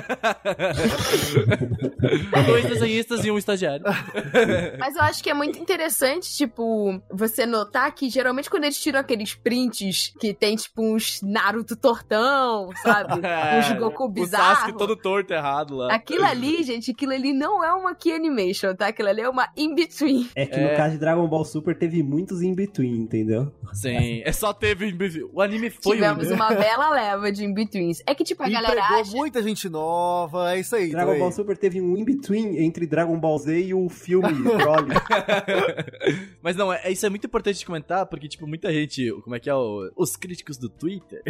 [2.45, 3.83] Dois desenhistas e um estagiário.
[4.79, 8.99] Mas eu acho que é muito interessante, tipo, você notar que geralmente quando eles tiram
[8.99, 13.13] aqueles prints que tem, tipo, uns Naruto tortão, sabe?
[13.59, 14.59] uns Goku É, O bizarros.
[14.59, 15.93] Sasuke todo torto errado lá.
[15.93, 18.87] Aquilo ali, gente, aquilo ali não é uma key animation, tá?
[18.87, 20.29] Aquilo ali é uma in-between.
[20.35, 20.71] É que É.
[20.71, 23.51] no caso de Dragon Ball Super teve muitos in-between, entendeu?
[23.73, 24.87] Sim, é só teve.
[25.33, 26.33] O anime foi Tivemos um.
[26.35, 28.01] uma bela leva de in-betweens.
[28.05, 29.11] É que, tipo, a e galera pegou acha...
[29.15, 30.89] muita gente nova, é isso aí.
[30.91, 31.17] Dragon.
[31.17, 34.93] Ball Super teve um in-between entre Dragon Ball Z e o filme Broly.
[36.41, 39.39] Mas não, é, isso é muito importante de comentar, porque, tipo, muita gente, como é
[39.39, 41.21] que é, o- os críticos do Twitter,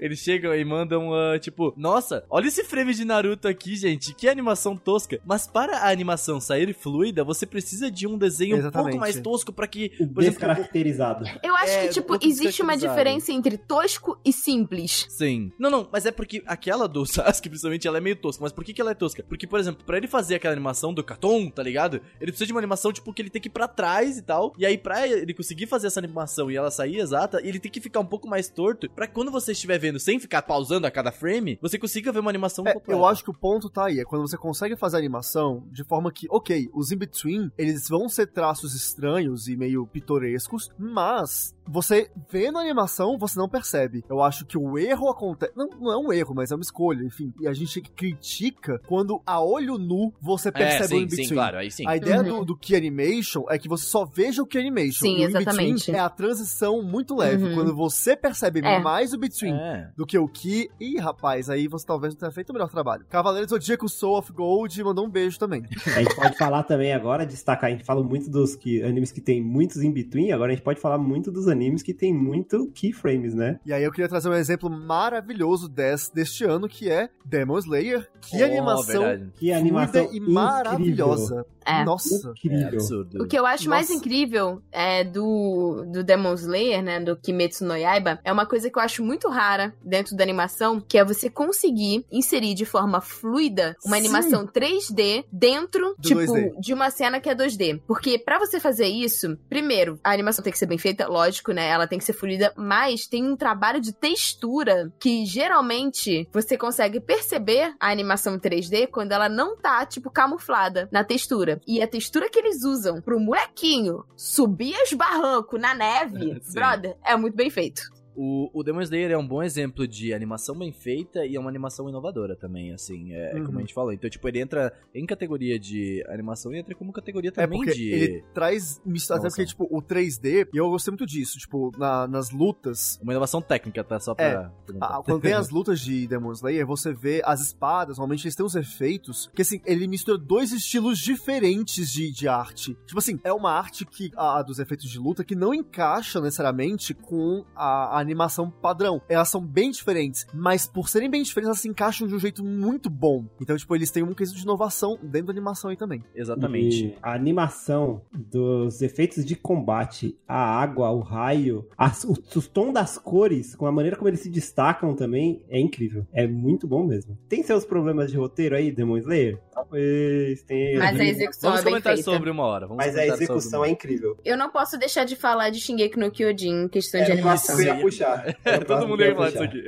[0.00, 4.28] eles chegam e mandam, ah, tipo, nossa, olha esse frame de Naruto aqui, gente, que
[4.28, 5.20] animação tosca.
[5.24, 8.90] Mas para a animação sair fluida, você precisa de um desenho um Exatamente.
[8.90, 11.24] pouco mais tosco pra que, descaracterizado.
[11.42, 15.06] Eu acho É, que, tipo, existe uma diferença entre tosco e simples.
[15.08, 15.52] Sim.
[15.58, 18.42] Não, não, mas é porque aquela do Sasuke, principalmente, ela é meio tosca.
[18.42, 19.22] Mas por que, que ela é tosca?
[19.28, 22.00] Porque, por exemplo, pra ele fazer aquela animação do Katon, tá ligado?
[22.20, 24.52] Ele precisa de uma animação, tipo, que ele tem que ir pra trás e tal.
[24.58, 27.80] E aí, pra ele conseguir fazer essa animação e ela sair exata, ele tem que
[27.80, 28.88] ficar um pouco mais torto.
[28.90, 32.30] Pra quando você estiver vendo sem ficar pausando a cada frame, você consiga ver uma
[32.30, 32.92] animação É, completa.
[32.92, 35.84] eu acho que o ponto tá aí, é quando você consegue fazer a animação de
[35.84, 42.10] forma que, ok, os in-between, eles vão ser traços estranhos e meio pitorescos, mas você
[42.30, 44.04] vendo a animação, você não percebe.
[44.08, 45.52] Eu acho que o erro acontece.
[45.56, 47.32] Não, não é um erro, mas é uma escolha, enfim.
[47.40, 51.24] E a gente critica quando a olho nu você É, percebe o sim, in-between.
[51.28, 51.84] sim, claro, aí sim.
[51.86, 52.40] A ideia Uhum.
[52.40, 55.00] do, do Key Animation é que você só veja o Key Animation.
[55.06, 55.90] Sim, E o in-between exatamente.
[55.90, 57.44] É a transição muito leve.
[57.44, 57.54] Uhum.
[57.54, 58.78] Quando você percebe É.
[58.80, 59.90] mais o between É.
[59.96, 60.70] do que o Ki.
[60.80, 63.04] Ih, rapaz, aí você talvez não tenha feito o melhor trabalho.
[63.08, 65.62] Cavaleiro do Zodíaco Soul of Gold mandou um beijo também.
[65.96, 69.20] A gente pode falar também agora, destacar, a gente fala muito dos que, animes que
[69.20, 73.31] tem muitos in-between, agora a gente pode falar muito dos animes que tem muito keyframes,
[73.34, 73.58] né?
[73.64, 78.08] E aí eu queria trazer um exemplo maravilhoso des, deste ano, que é Demon Slayer.
[78.20, 79.32] Que Oh, animação verdade.
[79.36, 81.46] Que animação e maravilhosa.
[81.64, 81.84] É.
[81.84, 82.28] Nossa.
[82.28, 82.68] É Incrível.
[82.68, 83.22] absurdo.
[83.22, 83.98] O que eu acho mais Nossa.
[84.00, 88.76] incrível é do, do Demon Slayer, né, do Kimetsu no Yaiba, é uma coisa que
[88.76, 93.76] eu acho muito rara dentro da animação, que é você conseguir inserir de forma fluida
[93.84, 94.02] uma Sim.
[94.02, 96.58] animação 3D dentro, Do tipo, 2D.
[96.60, 97.80] de uma cena que é 2D.
[97.86, 101.68] Porque pra você fazer isso, primeiro, a animação tem que ser bem feita, lógico, né,
[101.68, 107.00] ela tem que ser fluida, mas tem um trabalho de textura que geralmente você consegue
[107.00, 111.60] perceber a animação 3D quando ela não tá, tipo, camuflada na textura.
[111.66, 117.16] E a textura que eles usam pro molequinho subir os barrancos na neve, brother, é
[117.16, 117.82] muito bem feito.
[118.14, 121.48] O, o Demon Slayer é um bom exemplo de animação bem feita e é uma
[121.48, 123.46] animação inovadora também, assim, é, é Uhum.
[123.46, 123.92] como a gente falou.
[123.92, 127.72] Então, tipo, ele entra em categoria de animação e entra como categoria É também porque
[127.74, 127.88] de...
[127.90, 128.78] ele traz.
[128.78, 128.90] Até
[129.24, 129.28] Nossa.
[129.28, 133.40] porque, tipo, o 3D, e eu gostei muito disso, tipo, na- nas lutas, Uma inovação
[133.40, 133.98] técnica, tá?
[133.98, 134.50] Só pra...
[134.66, 134.86] perguntar.
[134.98, 138.44] Ah, quando tem as lutas de Demon Slayer, você vê as espadas, normalmente eles têm
[138.44, 142.76] uns efeitos, que assim, ele mistura dois estilos diferentes de, de arte.
[142.86, 146.20] Tipo assim, é uma arte que, a, a dos efeitos de luta, que não encaixa
[146.20, 149.00] necessariamente com a, a animação padrão.
[149.08, 152.44] Elas são bem diferentes, mas por serem bem diferentes, elas se encaixam de um jeito
[152.44, 153.24] muito bom.
[153.40, 156.02] Então, tipo, eles têm um quesito de inovação dentro da animação aí também.
[156.14, 156.86] Exatamente.
[156.86, 162.72] E a animação dos efeitos de combate, a água, o raio, as, o, o tom
[162.72, 166.06] das cores, com a maneira como eles se destacam também, é incrível.
[166.12, 167.16] É muito bom mesmo.
[167.28, 169.40] Tem seus problemas de roteiro aí, Demon Slayer?
[169.52, 170.78] Talvez tenha.
[170.78, 172.10] Mas a execução Vamos é bem comentar feita.
[172.10, 172.66] sobre uma hora.
[172.66, 174.16] Vamos Mas a execução é incrível.
[174.24, 177.18] Eu não posso deixar de falar de Shingeki no Kyojin em questão de Era o
[177.18, 177.60] animação.
[177.60, 178.36] eu puxar.
[178.60, 179.64] O Todo mundo ia falar disso aqui.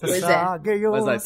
[0.00, 0.26] Pois é.
[0.90, 1.18] Mas vai.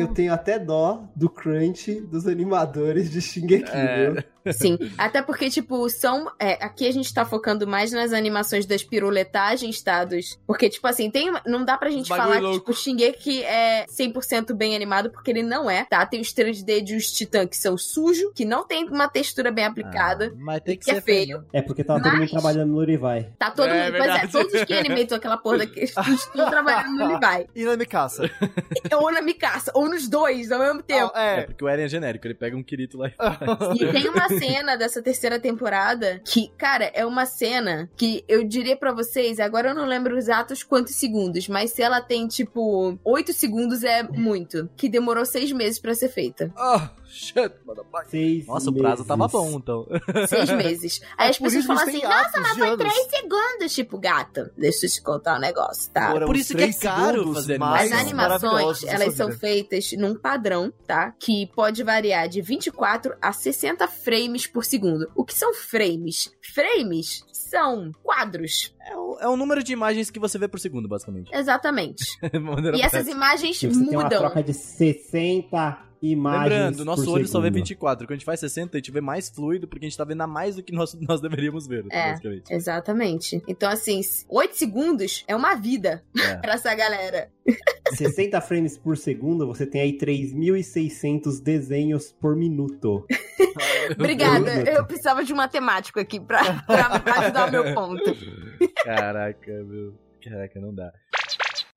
[0.00, 4.10] Eu tenho até dó do crunch dos animadores de Shingeki, É.
[4.10, 4.22] viu?
[4.52, 6.30] Sim, até porque, tipo, são.
[6.38, 10.04] é, aqui a gente tá focando mais nas animações das piruletagens, tá?
[10.04, 12.58] Dos, porque, tipo assim, tem, uma- não dá pra gente Bagulho falar que, louco.
[12.58, 16.04] tipo, o Shingeki é 100% bem animado, porque ele não é, tá?
[16.06, 19.64] Tem os 3D de os titãs que são sujos, que não tem uma textura bem
[19.64, 20.32] aplicada.
[20.32, 21.38] Ah, mas tem que, que é ser feio.
[21.38, 21.44] né?
[21.54, 23.26] É porque tava todo mundo Mas- trabalhando no Levi.
[23.38, 23.98] Tá todo É, mundo.
[23.98, 25.96] Pois é, todos os que animatam aquela porra daqueles estão
[26.50, 27.46] trabalhando no Levi.
[27.54, 28.30] E na Mikasa.
[29.00, 31.10] Ou na Mikasa, ou nos dois ao mesmo tempo.
[31.14, 31.42] Ah, É é.
[31.42, 33.14] porque o Eren é genérico, ele pega um Kirito lá e
[33.86, 38.76] E tem uma cena dessa terceira temporada que, cara, é uma cena que eu diria
[38.76, 43.32] pra vocês, agora eu não lembro exatos quantos segundos, mas se ela tem, tipo, oito
[43.32, 44.68] segundos é muito.
[44.76, 46.52] Que demorou seis meses pra ser feita.
[46.56, 47.52] Ah, shit.
[48.08, 49.06] Seis Nossa, o prazo meses.
[49.06, 49.86] tava bom, então.
[50.28, 51.00] Seis meses.
[51.16, 53.74] Aí as por pessoas falam assim, nossa, atos mas foi anos." três segundos.
[53.74, 56.10] Tipo, gata, deixa eu te contar um negócio, tá?
[56.10, 60.72] Foram por isso que é caro fazer mais As animações, elas são feitas num padrão,
[60.86, 61.12] tá?
[61.18, 65.10] Que pode variar de 24 a 60 frames por segundo.
[65.14, 66.32] O que são frames?
[66.54, 68.74] Frames são quadros.
[68.80, 71.30] É o, é o número de imagens que você vê por segundo, basicamente.
[71.34, 72.04] Exatamente.
[72.76, 74.18] E essas imagens Tipo, você tem uma mudam.
[74.18, 75.78] troca de 60
[76.12, 76.42] imagens.
[76.52, 77.54] Lembrando, nosso por olho só vê segundo.
[77.56, 78.06] 24.
[78.06, 80.22] Quando a gente faz 60, a gente vê mais fluido, porque a gente tá vendo
[80.22, 82.10] a mais do que nós, nós deveríamos ver, É.
[82.12, 82.52] basicamente.
[82.52, 83.42] Exatamente.
[83.48, 86.36] Então, assim, 8 segundos é uma vida É.
[86.42, 87.30] pra essa galera.
[87.94, 93.06] 60 frames por segundo, você tem aí 3.600 desenhos por minuto.
[93.98, 94.50] Obrigada.
[94.68, 98.02] Eu precisava de um matemático aqui pra, pra ajudar o meu ponto.
[98.84, 99.94] Caraca, meu.
[100.22, 100.92] Caraca, não dá.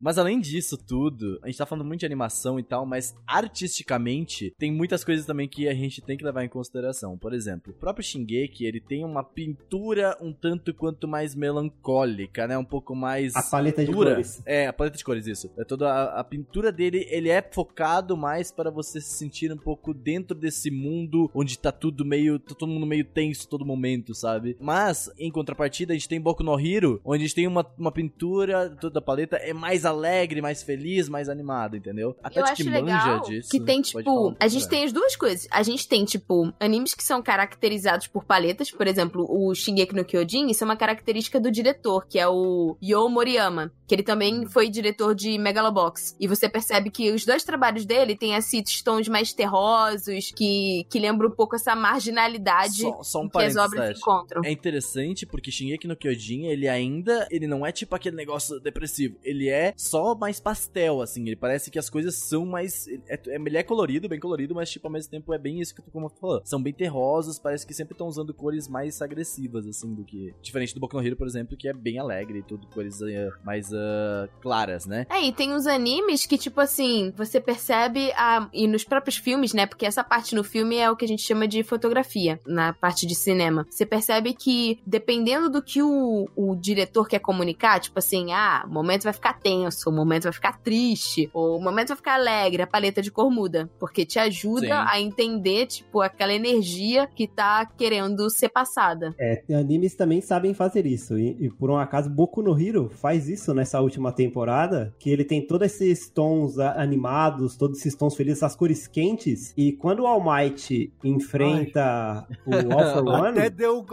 [0.01, 4.53] Mas além disso tudo, a gente tá falando muito de animação e tal, mas artisticamente
[4.57, 7.17] tem muitas coisas também que a gente tem que levar em consideração.
[7.17, 12.57] Por exemplo, o próprio Shingeki, ele tem uma pintura um tanto quanto mais melancólica, né?
[12.57, 14.11] Um pouco mais A paleta de dura.
[14.11, 14.41] cores.
[14.45, 15.51] É, a paleta de cores, isso.
[15.57, 19.57] É toda a, a pintura dele, ele é focado mais para você se sentir um
[19.57, 24.15] pouco dentro desse mundo onde tá tudo meio, tá todo mundo meio tenso todo momento,
[24.15, 24.55] sabe?
[24.59, 27.91] Mas em contrapartida, a gente tem Boku no Hero, onde a gente tem uma, uma
[27.91, 32.15] pintura toda a paleta é mais alegre, mais feliz, mais animada, entendeu?
[32.23, 33.49] A Eu Tati acho que manja disso.
[33.49, 35.47] que tem, tipo, a gente tem as duas coisas.
[35.51, 40.05] A gente tem, tipo, animes que são caracterizados por paletas, por exemplo, o Shingeki no
[40.05, 44.45] Kyojin, isso é uma característica do diretor, que é o Yo Moriyama, que ele também
[44.45, 46.15] foi diretor de Megalobox.
[46.19, 50.99] E você percebe que os dois trabalhos dele têm, assim, tons mais terrosos, que, que
[50.99, 54.41] lembram um pouco essa marginalidade Só, só um que as obras encontram.
[54.43, 59.17] É interessante porque Shingeki no Kyojin, ele ainda, ele não é tipo aquele negócio depressivo,
[59.23, 63.35] ele é só mais pastel, assim, ele parece que as coisas são mais, é, é-
[63.35, 65.89] ele é colorido, bem colorido, mas tipo, ao mesmo tempo é bem isso que tu
[65.89, 69.93] como tu falou, são bem terrosos, parece que sempre estão usando cores mais agressivas, assim,
[69.93, 72.67] do que, diferente do Boku no Hero, por exemplo, que é bem alegre e tudo,
[72.67, 75.05] cores eh, mais ah, claras, né?
[75.09, 78.49] É, e tem uns animes que, tipo assim, você percebe a...
[78.51, 79.65] E nos próprios filmes, né?
[79.65, 83.05] Porque essa parte no filme é o que a gente chama de fotografia, na parte
[83.05, 83.65] de cinema.
[83.69, 88.73] Você percebe que, dependendo do que o, o diretor quer comunicar, tipo assim, ah, o
[88.73, 92.61] momento vai ficar tenso, o momento vai ficar triste, ou o momento vai ficar alegre,
[92.61, 93.69] a paleta de cor muda.
[93.79, 94.71] Porque te ajuda Sim.
[94.71, 99.13] a entender, tipo, aquela energia que tá querendo ser passada.
[99.19, 101.17] É, animes também sabem fazer isso.
[101.17, 105.23] E, e por um acaso, Boku no Hero faz isso nessa última temporada, que ele
[105.23, 109.53] tem todos esses tons animados, todos esses tons felizes, essas cores quentes.
[109.57, 113.85] E quando o All Might enfrenta o All for One, Até deu,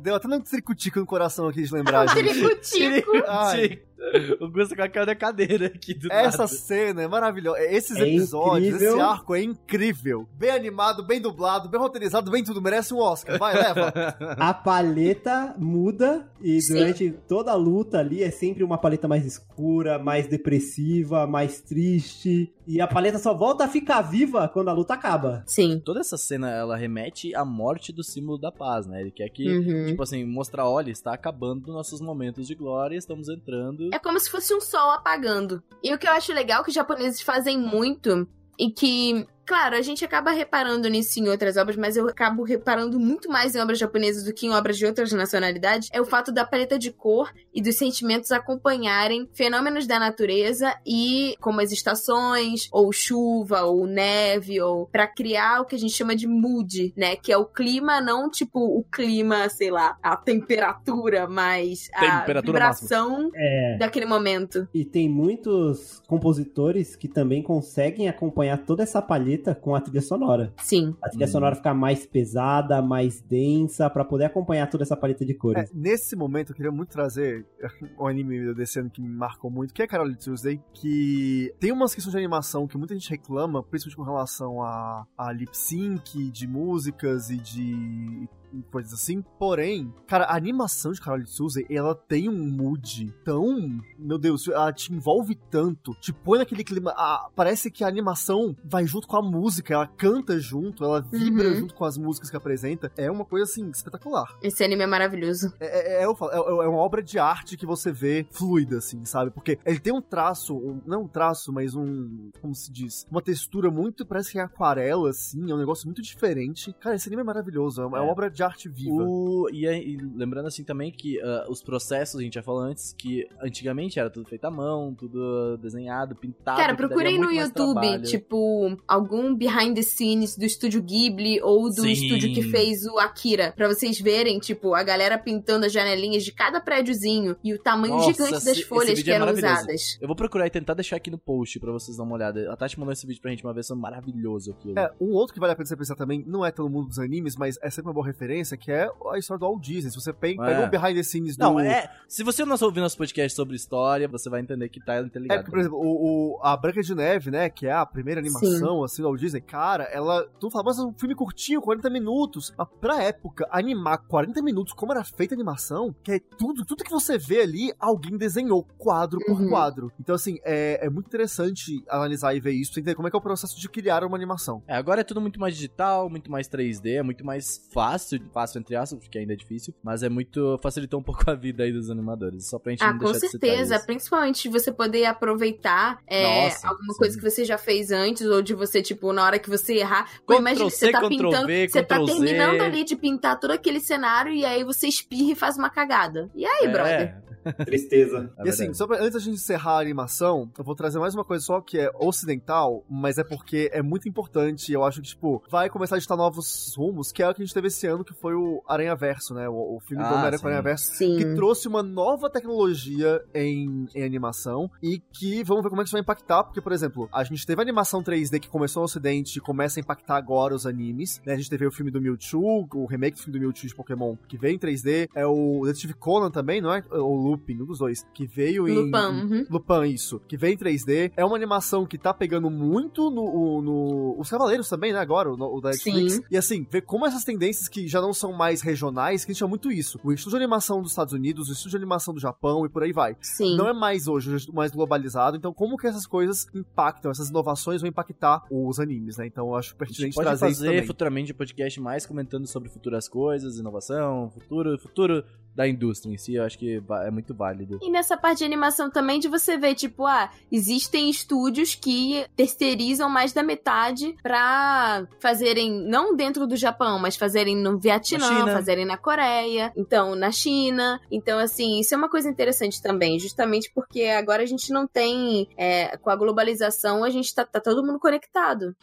[0.00, 2.70] deu até um tricutico no coração aqui de lembrar, Um gente.
[2.70, 3.12] tricutico.
[3.26, 3.80] Ai.
[4.40, 6.48] O Gusto com a cara da cadeira aqui do Essa nada.
[6.48, 7.58] cena é maravilhosa.
[7.62, 8.92] Esses É episódios, incrível.
[8.94, 10.28] esse arco é incrível.
[10.38, 12.60] Bem animado, bem dublado, bem roteirizado, bem tudo.
[12.62, 13.38] Merece um Oscar.
[13.38, 13.92] Vai, leva.
[14.38, 16.74] a paleta muda e Sim.
[16.74, 22.52] durante toda a luta ali é sempre uma paleta mais escura, mais depressiva, mais triste.
[22.66, 25.44] E a paleta só volta a ficar viva quando a luta acaba.
[25.46, 25.80] Sim.
[25.84, 29.00] Toda essa cena, ela remete à morte do símbolo da paz, né?
[29.00, 29.86] Ele quer que, Uhum.
[29.86, 33.90] tipo assim, mostrar, olha, está acabando nossos momentos de glória, estamos entrando.
[33.94, 35.62] É como se fosse um sol apagando.
[35.82, 38.26] E o que eu acho legal que os japoneses fazem muito
[38.58, 42.98] e que, claro, a gente acaba reparando nisso em outras obras, mas eu acabo reparando
[42.98, 46.32] muito mais em obras japonesas do que em obras de outras nacionalidades, é o fato
[46.32, 52.68] da paleta de cor e dos sentimentos acompanharem fenômenos da natureza e como as estações,
[52.72, 57.16] ou chuva, ou neve, ou para criar o que a gente chama de mood, né,
[57.16, 62.52] que é o clima não tipo o clima, sei lá, a temperatura, mas a Temperatura
[62.52, 63.76] vibração É.
[63.78, 64.66] daquele momento.
[64.74, 70.52] E tem muitos compositores que também conseguem acompanhar toda essa palheta com a trilha sonora.
[70.58, 70.94] Sim.
[71.02, 71.28] A trilha Hum.
[71.28, 75.72] sonora ficar mais pesada, mais densa, pra poder acompanhar toda essa paleta de É, cores.
[75.74, 77.46] nesse momento, eu queria muito trazer
[77.98, 81.94] um anime desse ano que me marcou muito, que é Carol Tuesday, que tem umas
[81.94, 86.46] questões de animação que muita gente reclama, principalmente com relação a, a lip sync de
[86.46, 88.28] músicas e de
[88.70, 89.22] coisas assim.
[89.38, 93.80] Porém, cara, a animação de Carol de Souza, ela tem um mood tão.
[93.98, 96.92] Meu Deus, ela te envolve tanto, te põe naquele clima.
[96.96, 101.48] ah, parece que a animação vai junto com a música, ela canta junto, ela vibra
[101.48, 101.56] Uhum.
[101.56, 102.90] junto com as músicas que apresenta.
[102.96, 104.26] É uma coisa assim, espetacular.
[104.42, 105.52] Esse anime é maravilhoso.
[105.60, 109.30] É, é, é, é- é uma obra de arte que você vê fluida, assim, sabe?
[109.30, 112.30] Porque ele tem um traço, um- não um traço, mas um.
[112.40, 113.06] Como se diz?
[113.10, 114.04] Uma textura muito.
[114.06, 116.74] Parece que é aquarela, assim, é um negócio muito diferente.
[116.80, 118.12] Cara, esse anime é maravilhoso, é uma, é uma É.
[118.12, 118.94] obra de arte viva.
[119.02, 122.92] O, e, e lembrando assim também que ah, os processos, a gente já falou antes,
[122.96, 126.56] que antigamente era tudo feito à mão, tudo desenhado, pintado.
[126.58, 128.02] Cara, procurem no YouTube, trabalho.
[128.02, 131.90] tipo, algum behind the scenes do estúdio Ghibli ou do Sim.
[131.92, 133.52] estúdio que fez o Akira.
[133.56, 137.94] Pra vocês verem, tipo, a galera pintando as janelinhas de cada prédiozinho e o tamanho
[137.94, 139.54] Nossa, gigante das esse- folhas que é eram maravilhoso.
[139.54, 139.98] usadas.
[140.00, 142.52] Eu vou procurar e tentar deixar aqui no post pra vocês darem uma olhada.
[142.52, 144.78] A Tati mandou esse vídeo pra gente uma vez, foi maravilhoso aquilo.
[144.78, 146.98] É, um outro que vale a pena você pensar também, não é todo mundo dos
[146.98, 149.90] animes, mas é sempre uma boa referência, que é a história do Walt Disney.
[149.90, 150.12] Se você É.
[150.12, 151.42] pega o behind the scenes do...
[151.42, 151.90] Não, é.
[152.08, 155.40] Se você não ouviu nosso podcast sobre história, você vai entender que tá É, interligado.
[155.42, 158.82] porque, por exemplo, o, o- a Branca de Neve, né, que é a primeira animação,
[158.84, 160.26] assim, do Walt Disney, cara, ela...
[160.40, 162.52] Tu fala, mas é um filme curtinho, 40 minutos.
[162.56, 166.84] Mas pra época, animar 40 minutos, como era feita a animação, que é tudo, tudo
[166.84, 169.48] que você vê ali, alguém desenhou, quadro por Uhum.
[169.48, 169.92] quadro.
[170.00, 173.16] Então, assim, é, é muito interessante analisar e ver isso, pra entender como é que
[173.16, 174.62] é o processo de criar uma animação.
[174.66, 178.58] É, agora é tudo muito mais digital, muito mais 3D, é muito mais fácil, fácil
[178.60, 180.58] entre aspas, porque ainda é difícil, mas é muito.
[180.62, 182.46] facilitou um pouco a vida aí dos animadores.
[182.48, 183.78] Só pra gente Ah, não com deixar de citar certeza.
[183.80, 186.98] Principalmente de você poder aproveitar é, Nossa, alguma sim.
[186.98, 190.10] coisa que você já fez antes, ou de você, tipo, na hora que você errar.
[190.26, 191.46] Pô, imagina que você tá pintando.
[191.46, 195.56] Você tá terminando ali de pintar todo aquele cenário e aí você espirra e faz
[195.56, 196.30] uma cagada.
[196.34, 197.16] E aí, É, brother?
[197.64, 198.32] Tristeza.
[198.38, 201.14] é e assim, só pra, antes da gente encerrar a animação, eu vou trazer mais
[201.14, 204.72] uma coisa só que é ocidental, mas é porque é muito importante.
[204.72, 207.44] Eu acho que, tipo, vai começar a ditar novos rumos, que é o que a
[207.44, 209.48] gente teve esse ano, que foi o Aranha Verso, né?
[209.48, 210.42] O, o filme do Ah, Homem-Aranha sim.
[210.42, 210.94] com o Aranha Verso.
[210.94, 211.16] Sim.
[211.16, 215.88] Que trouxe uma nova tecnologia em, em animação e que vamos ver como é que
[215.88, 218.84] isso vai impactar, porque, por exemplo, a gente teve a animação 3D que começou no
[218.84, 221.34] ocidente e começa a impactar agora os animes, né?
[221.34, 224.16] A gente teve o filme do Mewtwo, o remake do filme do Mewtwo de Pokémon,
[224.28, 226.82] que veio em 3D, é o Detective Conan também, não é?
[226.90, 228.74] Ou Lupin, um dos dois, que veio em...
[228.74, 229.46] Lupin, uhum.
[229.50, 230.20] Lupin, isso.
[230.26, 231.12] Que vem em 3D.
[231.16, 233.62] É uma animação que tá pegando muito no.
[233.62, 234.98] no os Cavaleiros também, né?
[234.98, 236.14] Agora, o, o da Netflix.
[236.14, 236.22] Sim.
[236.30, 239.40] E assim, ver como essas tendências que já não são mais regionais, que a gente
[239.40, 239.98] chama muito isso.
[240.02, 242.82] O estúdio de animação dos Estados Unidos, o estúdio de animação do Japão e por
[242.82, 243.16] aí vai.
[243.20, 243.56] Sim.
[243.56, 245.36] Não é mais hoje, hoje é mais globalizado.
[245.36, 249.26] Então, como que essas coisas impactam, essas inovações vão impactar os animes, né?
[249.26, 252.46] Então, eu acho A gente pertinente pode trazer isso fazer futuramente um podcast mais comentando
[252.46, 255.24] sobre futuras coisas, inovação, futuro, futuro
[255.56, 257.78] da indústria em si, eu acho que é muito válido.
[257.82, 263.08] E nessa parte de animação também, de você ver, tipo, ah, existem estúdios que terceirizam
[263.08, 268.98] mais da metade pra fazerem, não dentro do Japão, mas fazerem no Vietnã, fazerem na
[268.98, 271.00] Coreia, então na China.
[271.10, 275.48] Então, assim, isso é uma coisa interessante também, justamente porque agora a gente não tem,
[275.56, 278.76] é, com a globalização, a gente tá, tá todo mundo conectado.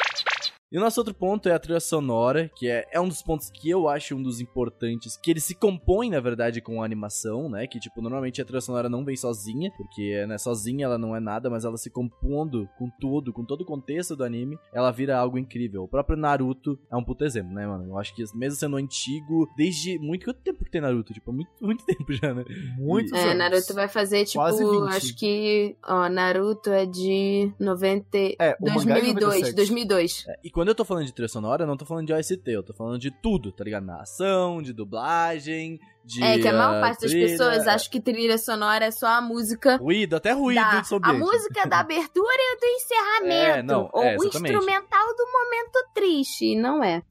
[0.73, 3.51] E o nosso outro ponto é a trilha sonora, que é, é um dos pontos
[3.51, 7.47] que eu acho um dos importantes, que ele se compõe, na verdade, com a animação,
[7.47, 7.67] né?
[7.67, 11.19] Que, tipo, normalmente a trilha sonora não vem sozinha, porque, né, sozinha ela não é
[11.19, 15.15] nada, mas ela se compondo com tudo, com todo o contexto do anime, ela vira
[15.15, 15.83] algo incrível.
[15.83, 17.89] O próprio Naruto é um puto exemplo, né, mano?
[17.89, 20.25] Eu acho que, mesmo sendo antigo, desde muito...
[20.25, 21.13] Quanto tempo que tem Naruto?
[21.13, 22.43] Tipo, muito, muito tempo já, né?
[22.79, 23.37] Muitos É, anos.
[23.37, 24.89] Naruto vai fazer, tipo, Quase 20.
[24.95, 28.17] acho que, ó, Naruto é de 90...
[28.39, 29.55] É, o mangá é de 2002, 97.
[29.55, 30.25] 2002.
[30.27, 32.41] É, E quando eu tô falando de trilha sonora, eu não tô falando de OST,
[32.45, 33.85] eu tô falando de tudo, tá ligado?
[33.85, 36.23] Narração, de dublagem, de.
[36.23, 37.27] É que a maior ah, parte das trilha.
[37.27, 41.13] pessoas acha que trilha sonora é só a música Ruído, até ruído da, de a
[41.13, 43.59] música da abertura e do encerramento.
[43.59, 47.01] É, não, ou é, o instrumental do momento triste, não é.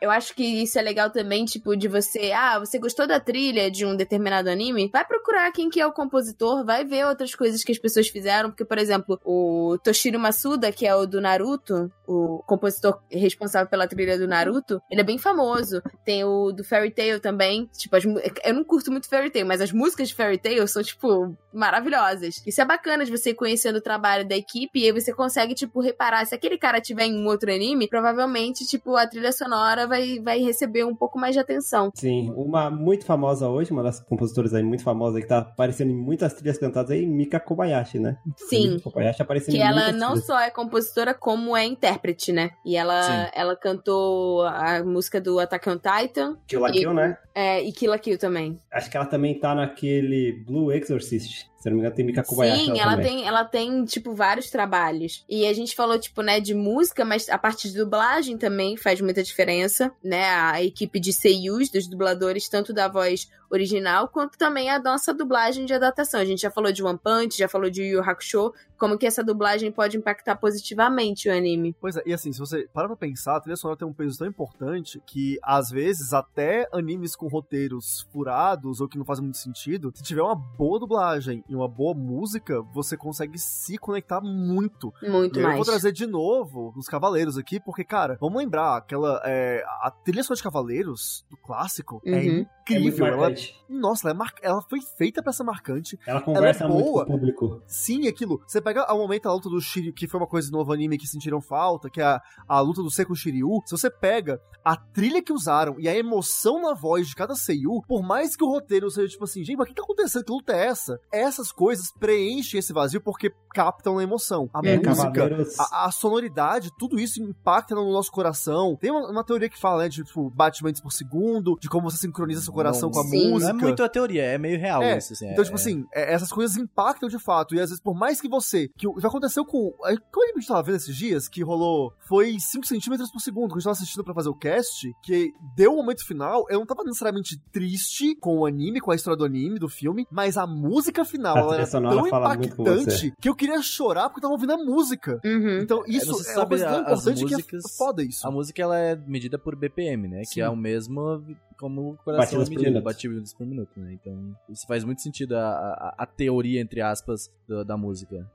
[0.00, 3.70] Eu acho que isso é legal também, tipo, de você, ah, você gostou da trilha
[3.70, 4.90] de um determinado anime?
[4.92, 8.50] Vai procurar quem que é o compositor, vai ver outras coisas que as pessoas fizeram,
[8.50, 13.86] porque, por exemplo, o Toshiro Masuda, que é o do Naruto, o compositor responsável pela
[13.86, 15.80] trilha do Naruto, ele é bem famoso.
[16.04, 19.60] Tem o do Fairy Tail também, tipo, as, eu não curto muito Fairy Tail, mas
[19.60, 22.42] as músicas de Fairy Tail são, tipo, maravilhosas.
[22.46, 25.80] Isso é bacana de você conhecendo o trabalho da equipe e aí você consegue, tipo,
[25.80, 30.18] reparar, se aquele cara tiver em um outro anime, provavelmente, tipo, a trilha sonora vai,
[30.20, 31.90] vai receber um pouco mais de atenção.
[31.94, 35.96] Sim, uma muito famosa hoje, uma das compositoras aí muito famosa que tá aparecendo em
[35.96, 38.16] muitas trilhas cantadas aí, Mika Kobayashi, né?
[38.36, 38.70] Sim.
[38.72, 40.26] Mika Kobayashi aparecendo Que em ela não trilhas.
[40.26, 42.50] só é compositora, como é intérprete, né?
[42.64, 43.30] E ela, Sim.
[43.34, 47.16] ela cantou a música do Attack on Titan Kill la E- Kill, né?
[47.34, 48.60] é, e Kill la Kill também.
[48.72, 51.49] Acho que ela também tá naquele Blue Exorcist.
[51.60, 52.64] Se não me engano, tem Mika Kobayashi.
[52.64, 53.16] Sim, ela também.
[53.16, 55.24] tem, ela tem, tipo, vários trabalhos.
[55.28, 59.00] E a gente falou, tipo, né, de música, mas a parte de dublagem também faz
[59.02, 60.24] muita diferença, né?
[60.24, 65.64] A equipe de seiyus, dos dubladores, tanto da voz original, quanto também a nossa dublagem
[65.64, 66.20] de adaptação.
[66.20, 69.06] A gente já falou de One Punch, já falou de Yu Yu Hakusho, como que
[69.06, 71.76] essa dublagem pode impactar positivamente o anime.
[71.80, 74.18] Pois é, e assim, se você para pra pensar, a trilha sonora tem um peso
[74.18, 79.38] tão importante que, às vezes, até animes com roteiros furados ou que não fazem muito
[79.38, 84.92] sentido, se tiver uma boa dublagem e uma boa música, você consegue se conectar muito.
[85.02, 85.56] Muito E eu mais.
[85.56, 89.20] vou trazer de novo os Cavaleiros aqui, porque, cara, vamos lembrar, aquela.
[89.24, 92.40] é, a trilha sonora de Cavaleiros, do clássico, é Uhum.
[92.40, 92.46] É
[92.78, 93.06] incrível.
[93.06, 93.54] ela, marcante.
[93.68, 95.98] nossa, ela, é mar- ela foi feita pra ser marcante.
[96.06, 97.62] Ela conversa muito com o público.
[97.66, 98.40] Sim, aquilo.
[98.46, 100.98] Você pega ao momento a luta do Shiryu, que foi uma coisa do novo anime
[100.98, 103.60] que sentiram falta, que é a, a luta do Seiko Shiryu.
[103.66, 107.80] Se você pega a trilha que usaram e a emoção na voz de cada Seiyu,
[107.88, 110.24] por mais que o roteiro seja tipo assim, gente, mas o que tá acontecendo?
[110.24, 110.98] Que luta é essa?
[111.12, 114.48] Essas coisas preenchem esse vazio porque captam a emoção.
[114.52, 118.76] A É, música, a, a sonoridade, tudo isso impacta no nosso coração.
[118.80, 121.96] Tem uma, uma teoria que fala, né, de tipo, batimentos por segundo, de como você
[121.96, 123.30] sincroniza seu coração Não, com a sim.
[123.30, 123.52] música.
[123.52, 125.26] Não é muito a teoria, é meio real É, isso, assim.
[125.30, 127.54] Então, é- tipo assim, é, essas coisas impactam de fato.
[127.54, 128.68] E às vezes, por mais que você.
[128.76, 129.68] Que o- já aconteceu com.
[129.86, 131.28] é, Qual anime a gente tava vendo esses dias?
[131.28, 131.92] Que rolou.
[132.08, 133.48] Foi 5 centímetros por segundo.
[133.48, 134.92] Que a gente tava assistindo pra fazer o cast.
[135.02, 136.44] Que deu o momento final.
[136.50, 140.06] Eu não tava necessariamente triste com o anime, com a história do anime, do filme.
[140.10, 144.22] Mas a música final A ela era tão impactante que eu queria chorar porque eu
[144.22, 145.20] tava ouvindo a música.
[145.24, 145.58] Uhum.
[145.62, 148.26] Então, isso você é, uma sabe, coisa tão importante que é músicas- foda isso.
[148.26, 150.24] A música ela é medida por BPM, né?
[150.24, 150.34] Sim.
[150.34, 151.22] Que é o mesmo
[151.60, 153.92] como o coração Batidas é medido, batidas por minuto, né?
[153.92, 158.26] Então, isso faz muito sentido a, a, a teoria, entre aspas, do- da música.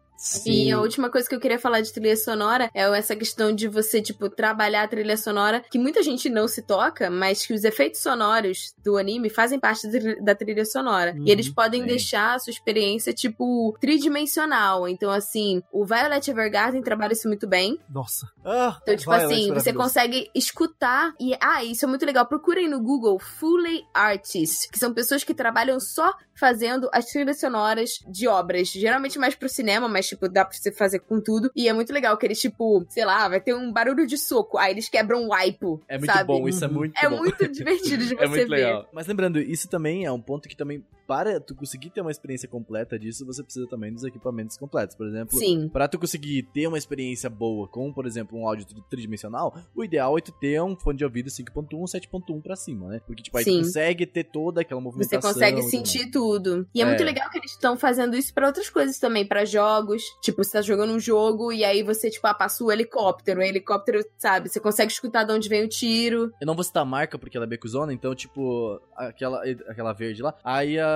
[0.46, 3.68] E a última coisa que eu queria falar de trilha sonora é essa questão de
[3.68, 7.66] você, tipo, trabalhar a trilha sonora, que muita gente não se toca, mas que os
[7.66, 9.86] efeitos sonoros do anime fazem parte
[10.22, 11.12] da- trilha sonora.
[11.14, 11.88] Uhum, e eles podem sim.
[11.88, 14.88] deixar a sua experiência, tipo, tridimensional.
[14.88, 17.78] Então, assim, o Violet Evergarden trabalha isso muito bem.
[17.90, 18.26] Nossa.
[18.46, 21.34] Ah, Então, tipo assim, você consegue escutar e.
[21.42, 22.26] Ah, isso é muito legal.
[22.28, 28.00] Procurem no Google Fully Artists, que são pessoas que trabalham só fazendo as trilhas sonoras
[28.08, 28.68] de obras.
[28.70, 31.50] Geralmente mais pro cinema, mas, tipo, dá pra você fazer com tudo.
[31.56, 34.58] E é muito legal que eles, tipo, sei lá, vai ter um barulho de soco.
[34.58, 35.66] Aí eles quebram um wipe.
[35.88, 36.28] É muito sabe?
[36.28, 37.18] bom, isso é muito É bom.
[37.18, 38.56] muito divertido de você É muito ver.
[38.56, 38.88] legal.
[38.94, 42.48] Mas lembrando, isso também é um ponto que também, para tu conseguir ter uma experiência
[42.48, 44.96] completa disso, você precisa também dos equipamentos completos.
[44.96, 45.70] Por exemplo, Sim.
[45.70, 49.84] Pra tu conseguir ter uma experiência boa com, por exemplo, um áudio tri- tridimensional, o
[49.84, 53.02] ideal é tu ter um fone de ouvido 5.1, 7.1 pra cima, né?
[53.06, 53.58] Porque, tipo, aí tu Sim.
[53.60, 55.34] consegue ter toda aquela Você movimentação.
[55.34, 56.68] consegue e tudo sentir tudo.
[56.74, 56.88] E é, É.
[56.88, 60.02] muito legal que eles estão fazendo isso pra outras coisas também, pra jogos.
[60.22, 63.40] Tipo, você tá jogando um jogo e aí você, tipo, ah, passa o helicóptero.
[63.40, 66.32] O helicóptero, sabe, você consegue escutar de onde vem o tiro.
[66.42, 70.22] Eu não vou citar a marca porque ela é becuzona, então, tipo, aquela, aquela verde
[70.22, 70.34] lá.
[70.44, 70.95] Aí, a.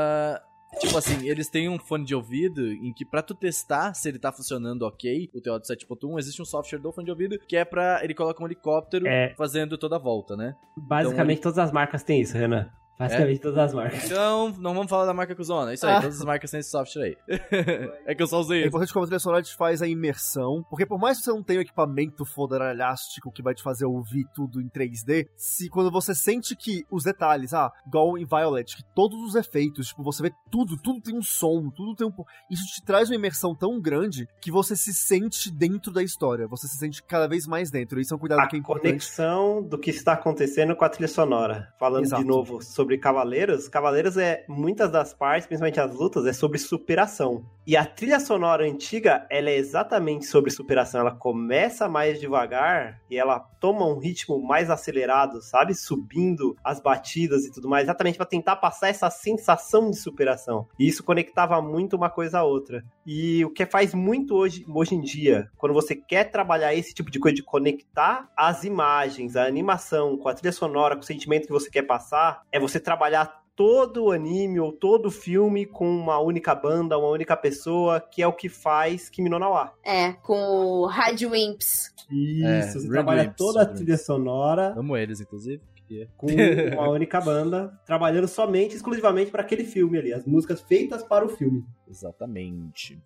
[0.79, 4.19] Tipo assim, eles têm um fone de ouvido em que pra tu testar se ele
[4.19, 7.55] tá funcionando ok, o teu áudio 7.1, existe um software do fone de ouvido que
[7.55, 8.03] é pra.
[8.03, 9.33] Ele coloca um helicóptero É.
[9.35, 10.55] fazendo toda a volta, né?
[10.77, 12.69] Basicamente, todas as marcas têm isso, Renan.
[12.99, 14.03] Basicamente, todas as marcas.
[14.05, 15.71] Então, não vamos falar da marca Cuzona.
[15.71, 16.01] É isso aí, Ah.
[16.01, 17.17] todas as marcas têm esse software aí.
[18.05, 20.65] é que eu só usei É importante como a trilha sonora te faz a imersão,
[20.69, 24.25] porque por mais que você não tenha um equipamento fodaralhástico que vai te fazer ouvir
[24.35, 28.83] tudo em 3D, se quando você sente que os detalhes, ah, igual em Violet, que
[28.93, 32.11] todos os efeitos, tipo, você vê tudo, tudo tem um som, tudo tem um...
[32.51, 36.67] Isso te traz uma imersão tão grande que você se sente dentro da história, você
[36.67, 37.99] se sente cada vez mais dentro.
[37.99, 38.89] Isso é um cuidado A que é importante.
[38.89, 41.73] conexão do que está acontecendo com a trilha sonora.
[41.79, 42.21] Falando Exato.
[42.23, 47.45] de novo sobre Cavaleiros, Cavaleiros é muitas das partes, principalmente as lutas, é sobre superação.
[47.69, 51.01] E a trilha sonora antiga, ela é exatamente sobre superação.
[51.01, 55.75] Ela começa mais devagar e ela toma um ritmo mais acelerado, sabe?
[55.75, 60.67] Subindo as batidas e tudo mais, exatamente para tentar passar essa sensação de superação.
[60.79, 62.83] E isso conectava muito uma coisa a outra.
[63.05, 67.11] E o que faz muito hoje, hoje em dia, quando você quer trabalhar esse tipo
[67.11, 71.45] de coisa de conectar as imagens, a animação com a trilha sonora, com o sentimento
[71.45, 75.85] que você quer passar, é você trabalhar todo o anime ou todo o filme com
[75.85, 79.73] uma única banda, uma única pessoa, que é o que faz Kimi no Na wa.
[79.85, 81.93] É, com o Rádio Imps.
[82.09, 85.61] Isso, É, você Red trabalha Wimps, toda a trilha sonora Amo eles, inclusive.
[85.75, 91.03] porque- com uma única banda, trabalhando somente, exclusivamente para aquele filme ali, as músicas feitas
[91.03, 91.65] para o filme.
[91.85, 92.97] Exatamente.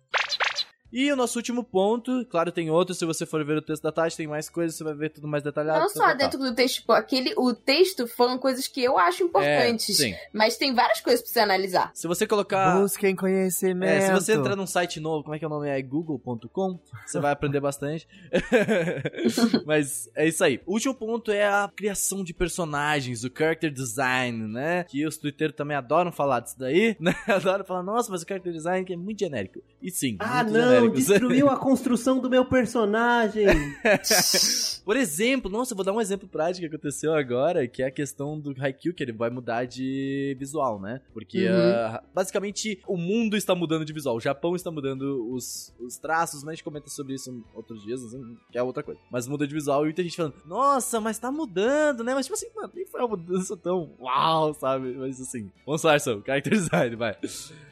[0.96, 3.90] E o nosso último ponto, claro, tem outro, se você for ver o texto da
[3.90, 5.80] Tati, tem mais coisas, você vai ver tudo mais detalhado.
[5.80, 9.98] Não só dentro do texto, tipo, aquele, o texto foram coisas que eu acho importantes.
[9.98, 10.14] É, sim.
[10.32, 11.90] Mas tem várias coisas pra você analisar.
[11.94, 12.80] Se você colocar.
[12.80, 13.90] Busquem conhecimento.
[13.90, 15.68] É, se você entrar num site novo, como é que é o nome?
[15.68, 18.06] É google.com, você vai aprender bastante.
[19.66, 20.60] Mas é isso aí.
[20.64, 24.84] O último ponto é a criação de personagens, o character design, né?
[24.84, 27.16] Que os twitteiros também adoram falar disso daí, né?
[27.26, 29.60] Adoram falar, nossa, mas o character design é muito genérico.
[29.82, 30.83] E sim, Ah, muito não, genérico.
[30.90, 33.46] Destruiu a construção do meu personagem.
[34.84, 37.90] Por exemplo, nossa, eu vou dar um exemplo prático que aconteceu agora, que é a
[37.90, 41.00] questão do Haikyuu, que ele vai mudar de visual, né?
[41.12, 41.54] Porque, Uhum.
[41.54, 44.16] ah, basicamente, o mundo está mudando de visual.
[44.16, 46.52] O Japão está mudando os, os traços, né?
[46.52, 49.00] A gente comenta sobre isso outros dias, assim, que é outra coisa.
[49.10, 52.14] Mas muda de visual e muita gente falando, nossa, mas tá mudando, né?
[52.14, 54.92] Mas, tipo assim, mano, nem foi uma mudança tão uau, sabe?
[54.98, 57.16] Mas, assim, vamos lá, Arson, character design, vai.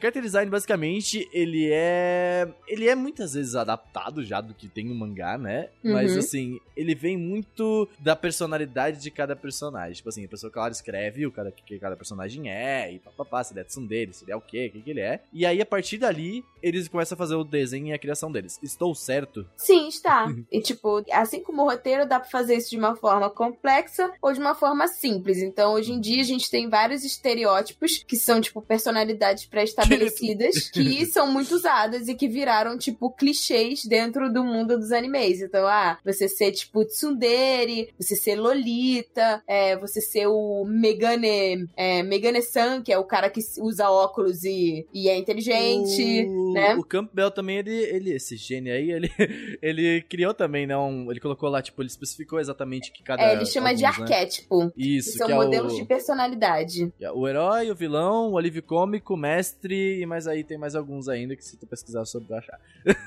[0.01, 2.47] Character design, basicamente, ele é...
[2.67, 5.69] Ele é muitas vezes adaptado já do que tem no mangá, né?
[5.83, 6.19] Mas, Uhum.
[6.19, 9.93] assim, ele vem muito da personalidade de cada personagem.
[9.93, 13.53] Tipo assim, a pessoa, claro, escreve o cara que, cada personagem é, e papapá, se
[13.53, 15.21] ele é tsundere, se ele é o quê, o que, que ele é.
[15.33, 18.59] E aí, a partir dali, eles começam a fazer o desenho e a criação deles.
[18.63, 19.45] Estou certo?
[19.57, 20.27] Sim, está.
[20.51, 24.31] E, tipo, assim como o roteiro, dá pra fazer isso de uma forma complexa ou
[24.31, 25.39] de uma forma simples.
[25.39, 31.05] Então, hoje em dia, a gente tem vários estereótipos que são, tipo, personalidades pré-estabelecidas que
[31.07, 35.41] são muito usadas e que viraram, tipo, clichês dentro do mundo dos animes.
[35.41, 42.03] Então, ah, você ser, tipo, tsundere, você ser lolita, é, você ser o Megane, é,
[42.03, 46.75] Megane-san, que é o cara que usa óculos e, e é inteligente, o, né?
[46.75, 49.11] O Campbell também, ele, ele, esse gênio aí, ele,
[49.61, 50.77] ele criou também, né?
[50.77, 53.23] Um, ele colocou lá, tipo, ele especificou exatamente que cada.
[53.23, 54.15] É, ele chama de alguns, né?
[54.15, 54.71] arquétipo.
[54.71, 56.91] Que Isso, são que é modelos o, de personalidade.
[57.13, 61.07] o herói, o vilão, o alívio cômico, o mestre, e mais aí tem mais alguns
[61.07, 62.59] ainda que se tu pesquisar sobre achar.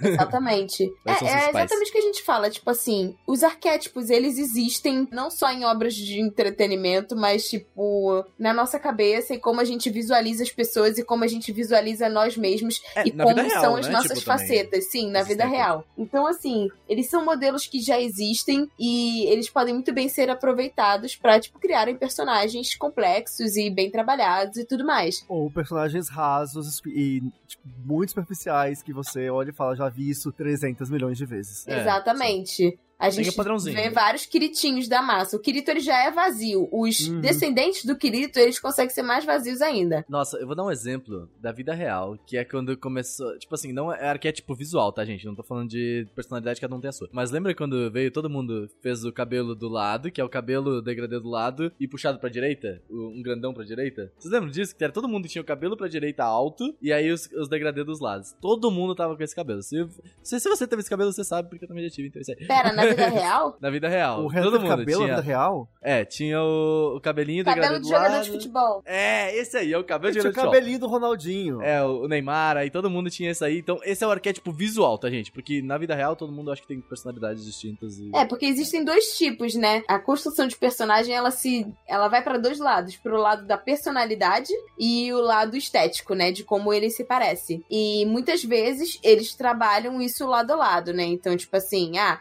[0.03, 0.87] Exatamente.
[1.07, 2.51] É, é exatamente o que a gente fala.
[2.51, 8.53] Tipo assim, os arquétipos, eles existem não só em obras de entretenimento, mas, tipo, na
[8.53, 12.37] nossa cabeça e como a gente visualiza as pessoas e como a gente visualiza nós
[12.37, 13.93] mesmos É, e como real, são as né?
[13.93, 14.47] nossas Tipo, também.
[14.49, 15.87] facetas, sim, na vida real.
[15.97, 21.15] Então, assim, eles são modelos que já existem e eles podem muito bem ser aproveitados
[21.17, 25.25] pra, tipo, criarem personagens complexos e bem trabalhados e tudo mais.
[25.29, 30.31] Ou personagens rasos e tipo, muito superficiais que você olha e fala, já vi isso
[30.33, 31.67] 300 milhões de vezes.
[31.67, 32.79] É, Exatamente.
[32.99, 33.31] A gente
[33.73, 35.37] vê vários Quiritinhos da massa.
[35.37, 36.69] O Kirito ele já é vazio.
[36.73, 37.21] Os Uhum.
[37.21, 40.05] descendentes do Kirito, eles conseguem ser mais vazios ainda.
[40.09, 43.39] Nossa, eu vou dar um exemplo da vida real, que é quando começou.
[43.39, 45.27] Tipo assim, não é arquétipo visual, tá, gente?
[45.27, 47.09] Não tô falando de personalidade, cada um tem a sua.
[47.13, 50.81] Mas lembra quando veio todo mundo fez o cabelo do lado, que é o cabelo
[50.81, 52.81] degradê do lado, e puxado pra direita?
[52.91, 54.11] Um grandão pra direita?
[54.19, 54.75] Vocês lembram disso?
[54.75, 57.85] Que era todo mundo tinha o cabelo pra direita alto, e aí os, os degradê
[57.85, 58.35] dos lados.
[58.41, 59.63] Todo mundo tava com esse cabelo.
[59.63, 59.87] Se,
[60.23, 62.23] se, se você teve esse cabelo, você sabe, porque eu também já tive, então é
[62.23, 62.47] isso aí.
[62.47, 63.57] Pera, na vida real?
[63.61, 64.25] Na vida real.
[64.25, 65.17] O resto todo do mundo cabelo na tinha.
[65.17, 65.69] vida real?
[65.83, 68.83] É, tinha o, o cabelinho Cabelo degradê de do jogador de futebol.
[68.85, 70.53] É, esse aí, é o cabelo de Tinha o jogador de futebol.
[70.53, 71.63] cabelinho do Ronaldinho.
[71.63, 73.59] É, o Neymar, aí todo mundo tinha esse aí.
[73.59, 75.31] Então, esse é o arquétipo visual, tá, gente?
[75.31, 77.99] Porque na vida real todo mundo acha que tem personalidades distintas.
[77.99, 78.11] E...
[78.15, 79.83] É, porque existem dois tipos, né?
[79.89, 81.67] A construção de personagem, ela se.
[81.87, 82.97] Ela vai pra dois lados.
[82.97, 86.33] Pro lado da personalidade e o lado estético, né?
[86.33, 87.65] De como ele se parece.
[87.71, 91.05] E muitas vezes eles trabalham isso lado a lado, né?
[91.05, 92.21] Então, tipo assim, ah,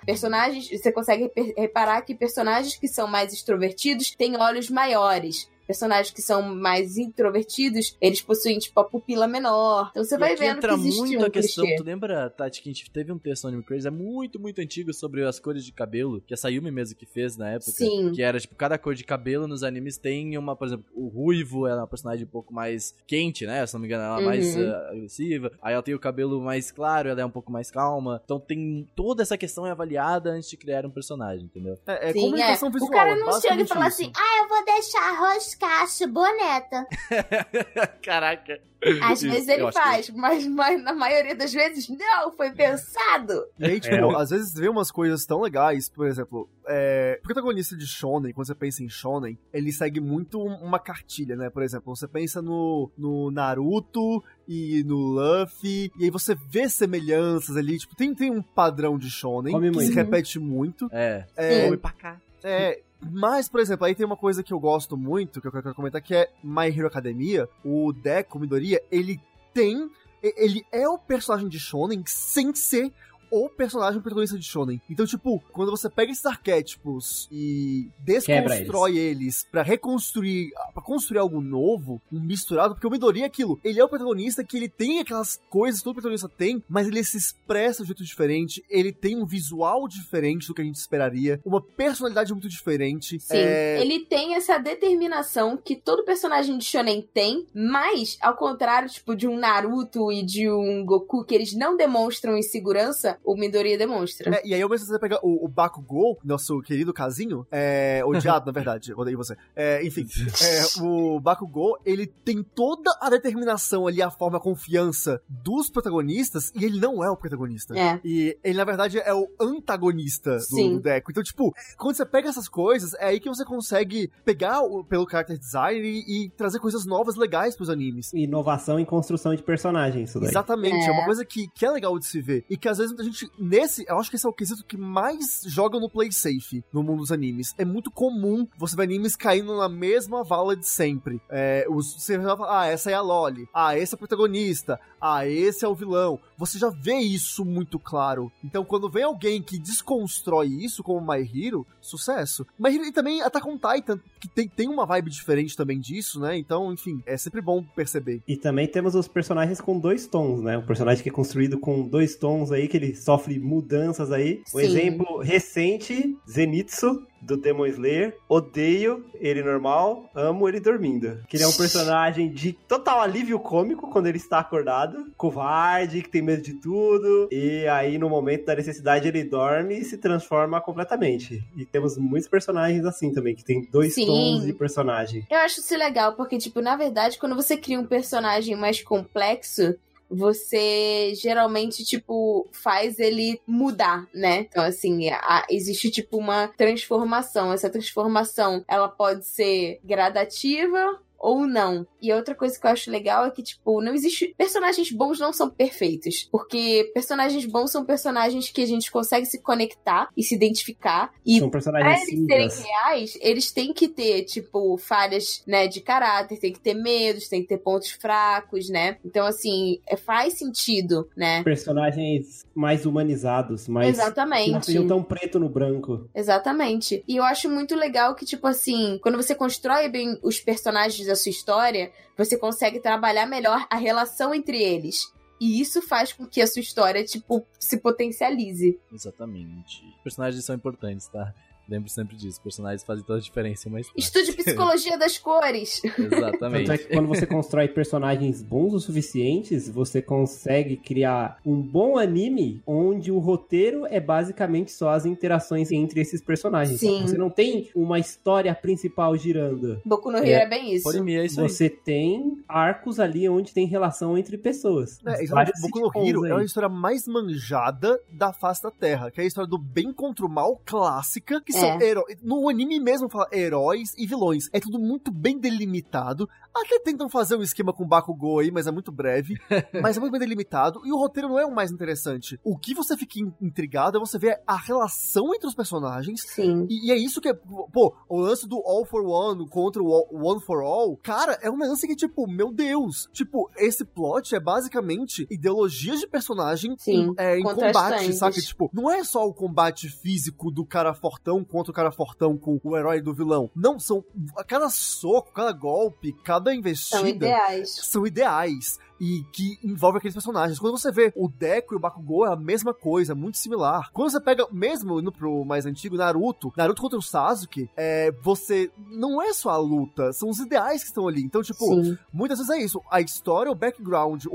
[0.56, 0.70] personagens.
[0.70, 5.49] Você consegue reparar que personagens que são mais extrovertidos têm olhos maiores.
[5.68, 9.89] Personagens que são mais introvertidos, eles possuem, tipo, a pupila menor.
[9.91, 11.63] Então você E vai vendo que entra existe muito um a questão.
[11.66, 11.78] clichê.
[11.78, 14.59] Tu lembra, Tati, que a gente teve um texto no Anime Crazy, é muito, muito
[14.61, 17.72] antigo, sobre as cores de cabelo, que a Sayumi mesmo que fez na época.
[17.72, 18.11] Sim.
[18.13, 21.68] Que era, tipo, cada cor de cabelo nos animes tem uma, por exemplo, o ruivo
[21.68, 23.66] é uma personagem um pouco mais quente, né?
[23.66, 24.61] Se não me engano, ela é mais Uhum.
[24.63, 25.51] eh, agressiva.
[25.61, 28.22] Aí ela tem o cabelo mais claro, ela é um pouco mais calma.
[28.24, 31.78] Então tem toda essa questão é avaliada antes de criar um personagem, entendeu?
[31.88, 32.72] É, é Sim, comunicação é.
[32.72, 32.89] visual.
[32.89, 34.01] O cara não chega e fala isso.
[34.01, 35.11] assim, ah, eu vou deixar
[35.60, 36.86] roscaço boneta.
[38.03, 38.60] Caraca.
[39.01, 42.51] Às Isso, vezes ele acho que- faz, mas, mas na maioria das vezes não, foi
[42.51, 43.43] pensado.
[43.58, 47.24] E aí, tipo, É, às vezes vê umas coisas tão legais, por exemplo, é, o
[47.24, 51.49] protagonista de Shonen, quando você pensa em Shonen, ele segue muito um- uma cartilha, né?
[51.49, 57.58] Por exemplo, você pensa no, no Naruto e no Luffy, e aí você vê semelhanças
[57.58, 59.88] ali, tipo, tem, tem um padrão de Shonen Come que muito.
[59.89, 60.88] se repete muito.
[60.91, 61.26] É.
[61.36, 62.22] É, Oi pra cá.
[62.43, 62.82] é,
[63.12, 66.01] mas, por exemplo, aí tem uma coisa que eu gosto muito, que eu quero comentar,
[66.01, 69.20] que é My Hero Academia, o Deco Midoriya, ele
[69.53, 69.89] tem...
[70.24, 72.91] Ele é o personagem de Shonen sem ser
[73.36, 74.82] o personagem protagonista de shonen.
[74.90, 81.42] Então, tipo, quando você pega esses arquétipos e desconstrói eles pra reconstruir, pra construir algo
[81.42, 85.00] novo, um misturado, porque o Midori é aquilo, ele é o protagonista que ele tem
[85.00, 88.92] aquelas coisas que todo protagonista tem, mas ele se expressa de um jeito diferente, ele
[88.92, 93.20] tem um visual diferente do que a gente esperaria, uma personalidade muito diferente.
[93.20, 98.90] Sim, É, ele tem essa determinação que todo personagem de shonen tem, mas, ao contrário,
[98.90, 103.78] tipo, de um Naruto e de um Goku, que eles não demonstram insegurança, o Midoriya
[103.78, 104.36] demonstra.
[104.36, 108.46] É, e aí eu mesmo você pega o, o Bakugou, nosso querido casinho, é, odiado,
[108.46, 109.36] na verdade, odeio você.
[109.56, 110.06] É, enfim,
[110.42, 116.52] é, o Bakugou, ele tem toda a determinação ali, a forma, a confiança dos protagonistas,
[116.56, 117.78] e ele não é o protagonista.
[117.78, 118.00] É.
[118.04, 120.74] E ele, na verdade, é o antagonista do, Sim.
[120.76, 121.12] do Deco.
[121.12, 125.10] Então, tipo, quando você pega essas coisas, é aí que você consegue pegar o- pelo
[125.10, 128.12] character design e, e trazer coisas novas, legais pros animes.
[128.14, 130.30] Inovação em construção de personagens, isso daí.
[130.30, 130.88] Exatamente, é.
[130.88, 130.92] É.
[130.92, 132.46] uma coisa que, que é legal de se ver.
[132.50, 134.78] E que às vezes muita gente, nesse, eu acho que esse é o quesito que
[134.78, 137.53] mais joga no play safe no mundo dos animes.
[137.57, 141.22] É muito comum você ver animes caindo na mesma vala de sempre.
[141.30, 144.80] É, os, você vai falar, ah, essa é a Loli, ah, esse é o protagonista,
[144.99, 146.20] ah, esse é o vilão.
[146.38, 148.32] Você já vê isso muito claro.
[148.43, 152.45] Então quando vem alguém que desconstrói isso, como My Hero, sucesso.
[152.59, 156.20] My Hero e também Attack on Titan, que tem, tem uma vibe diferente também disso,
[156.20, 156.38] né?
[156.38, 158.22] Então, enfim, é sempre bom perceber.
[158.28, 160.57] E também temos os personagens com dois tons, né?
[160.57, 164.41] O personagem que é construído com dois tons aí, que ele sofre mudanças aí.
[164.54, 164.66] Um Sim.
[164.66, 168.16] exemplo recente, Zenitsu, do Demon Slayer.
[168.30, 171.20] Odeio ele normal, amo ele dormindo.
[171.28, 175.12] Que ele é um personagem de total alívio cômico quando ele está acordado.
[175.18, 177.28] Covarde, que tem medo de tudo.
[177.32, 181.43] E aí, no momento da necessidade, ele dorme e se transforma completamente.
[181.55, 184.05] E temos muitos personagens assim também, que tem dois Sim.
[184.05, 185.26] tons de personagem.
[185.30, 189.76] Eu acho isso legal, porque, tipo, na verdade, quando você cria um personagem mais complexo,
[190.10, 194.40] você geralmente, tipo, faz ele mudar, né?
[194.42, 197.52] Então, assim, a- existe, tipo, uma transformação.
[197.54, 201.88] Essa transformação, ela pode ser gradativa ou não.
[202.00, 204.36] E outra coisa que eu acho legal é que, tipo, não existe.
[204.38, 206.30] Personagens bons não são perfeitos.
[206.32, 211.12] Porque personagens bons são personagens que a gente consegue se conectar e se identificar.
[211.26, 215.82] E São Pra personagens eles serem reais, eles têm que ter, tipo, falhas, né, de
[215.82, 218.97] caráter, tem que ter medos, tem que ter pontos fracos, né?
[219.04, 221.42] Então, assim, é, faz sentido, né?
[221.43, 224.66] personagens mais humanizados, mais não Exatamente.
[224.66, 226.08] seriam tão preto no branco.
[226.14, 227.04] Exatamente.
[227.08, 231.21] E eu acho muito legal que, tipo assim, quando você constrói bem os personagens da
[231.21, 235.12] sua história, você consegue trabalhar melhor a relação entre eles.
[235.39, 238.79] E isso faz com que a sua história, tipo, se potencialize.
[238.93, 239.83] Exatamente.
[240.04, 241.33] Personagens são importantes, tá?
[241.67, 242.42] Lembro sempre disso.
[242.42, 243.87] Personagens fazem toda a diferença, mas.
[243.96, 245.82] Estude psicologia das cores.
[245.83, 246.67] Exatamente.
[246.67, 251.97] Tanto é que quando você constrói personagens bons o suficientes, você consegue criar um bom
[251.97, 256.79] anime onde o roteiro é basicamente só as interações entre esses personagens.
[256.79, 257.01] Sim.
[257.01, 259.82] Você não tem uma história principal girando.
[259.86, 260.43] Boku no Hero É.
[260.43, 260.83] é, bem isso.
[260.83, 261.50] Polimia é isso aí.
[261.50, 265.00] Você tem arcos ali onde tem relação entre pessoas.
[265.05, 265.62] É, exatamente.
[265.62, 266.33] Boku no Hero é aí.
[266.33, 270.25] uma história mais manjada da face da Terra, que é a história do bem contra
[270.25, 271.84] o mal clássica, que são É.
[271.84, 272.18] heróis.
[272.22, 274.46] No anime mesmo fala heróis e vilões.
[274.54, 276.28] É tudo muito bem delimitado.
[276.56, 279.36] Até tentam fazer um esquema com Bakugou aí, mas é muito breve.
[279.82, 280.82] mas é muito bem delimitado.
[280.86, 282.40] E o roteiro não é o mais interessante.
[282.44, 286.66] O que você fica in- intrigado é você ver a relação entre os personagens Sim.
[286.70, 287.34] e, e é isso que é.
[287.34, 291.50] Pô, o lance do All for One contra o All- One for All, cara, é
[291.52, 293.08] um lance que, tipo, meu Deus.
[293.12, 298.40] Tipo, esse plot é basicamente ideologias de personagem Sim, em, é, em combate, saca?
[298.40, 302.60] Tipo, não é só o combate físico do cara fortão contra o cara fortão com
[302.64, 303.50] o herói do vilão.
[303.56, 304.04] Não, são.
[304.48, 307.70] Cada soco, cada golpe, cada investida São ideais.
[307.84, 310.59] são ideais e que envolve aqueles personagens.
[310.59, 313.89] Quando você vê o Deku e o Bakugou é a mesma coisa, muito similar.
[313.92, 318.72] Quando você pega, mesmo indo pro mais antigo, Naruto, Naruto contra o Sasuke, é, você
[318.89, 321.22] não é só a luta, são os ideais que estão ali.
[321.24, 321.97] Então, tipo, Sim.
[322.12, 322.82] muitas vezes é isso.
[322.89, 324.30] A história, o background, o,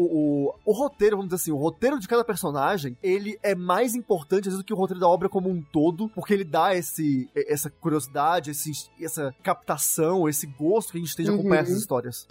[0.48, 4.48] o, o roteiro, vamos dizer assim, o roteiro de cada personagem, ele é mais importante
[4.48, 7.28] às vezes do que o roteiro da obra como um todo, porque ele dá esse,
[7.34, 11.66] essa curiosidade, esse, essa captação, esse gosto que a gente tem de acompanhar Uhum.
[11.66, 12.26] essas histórias.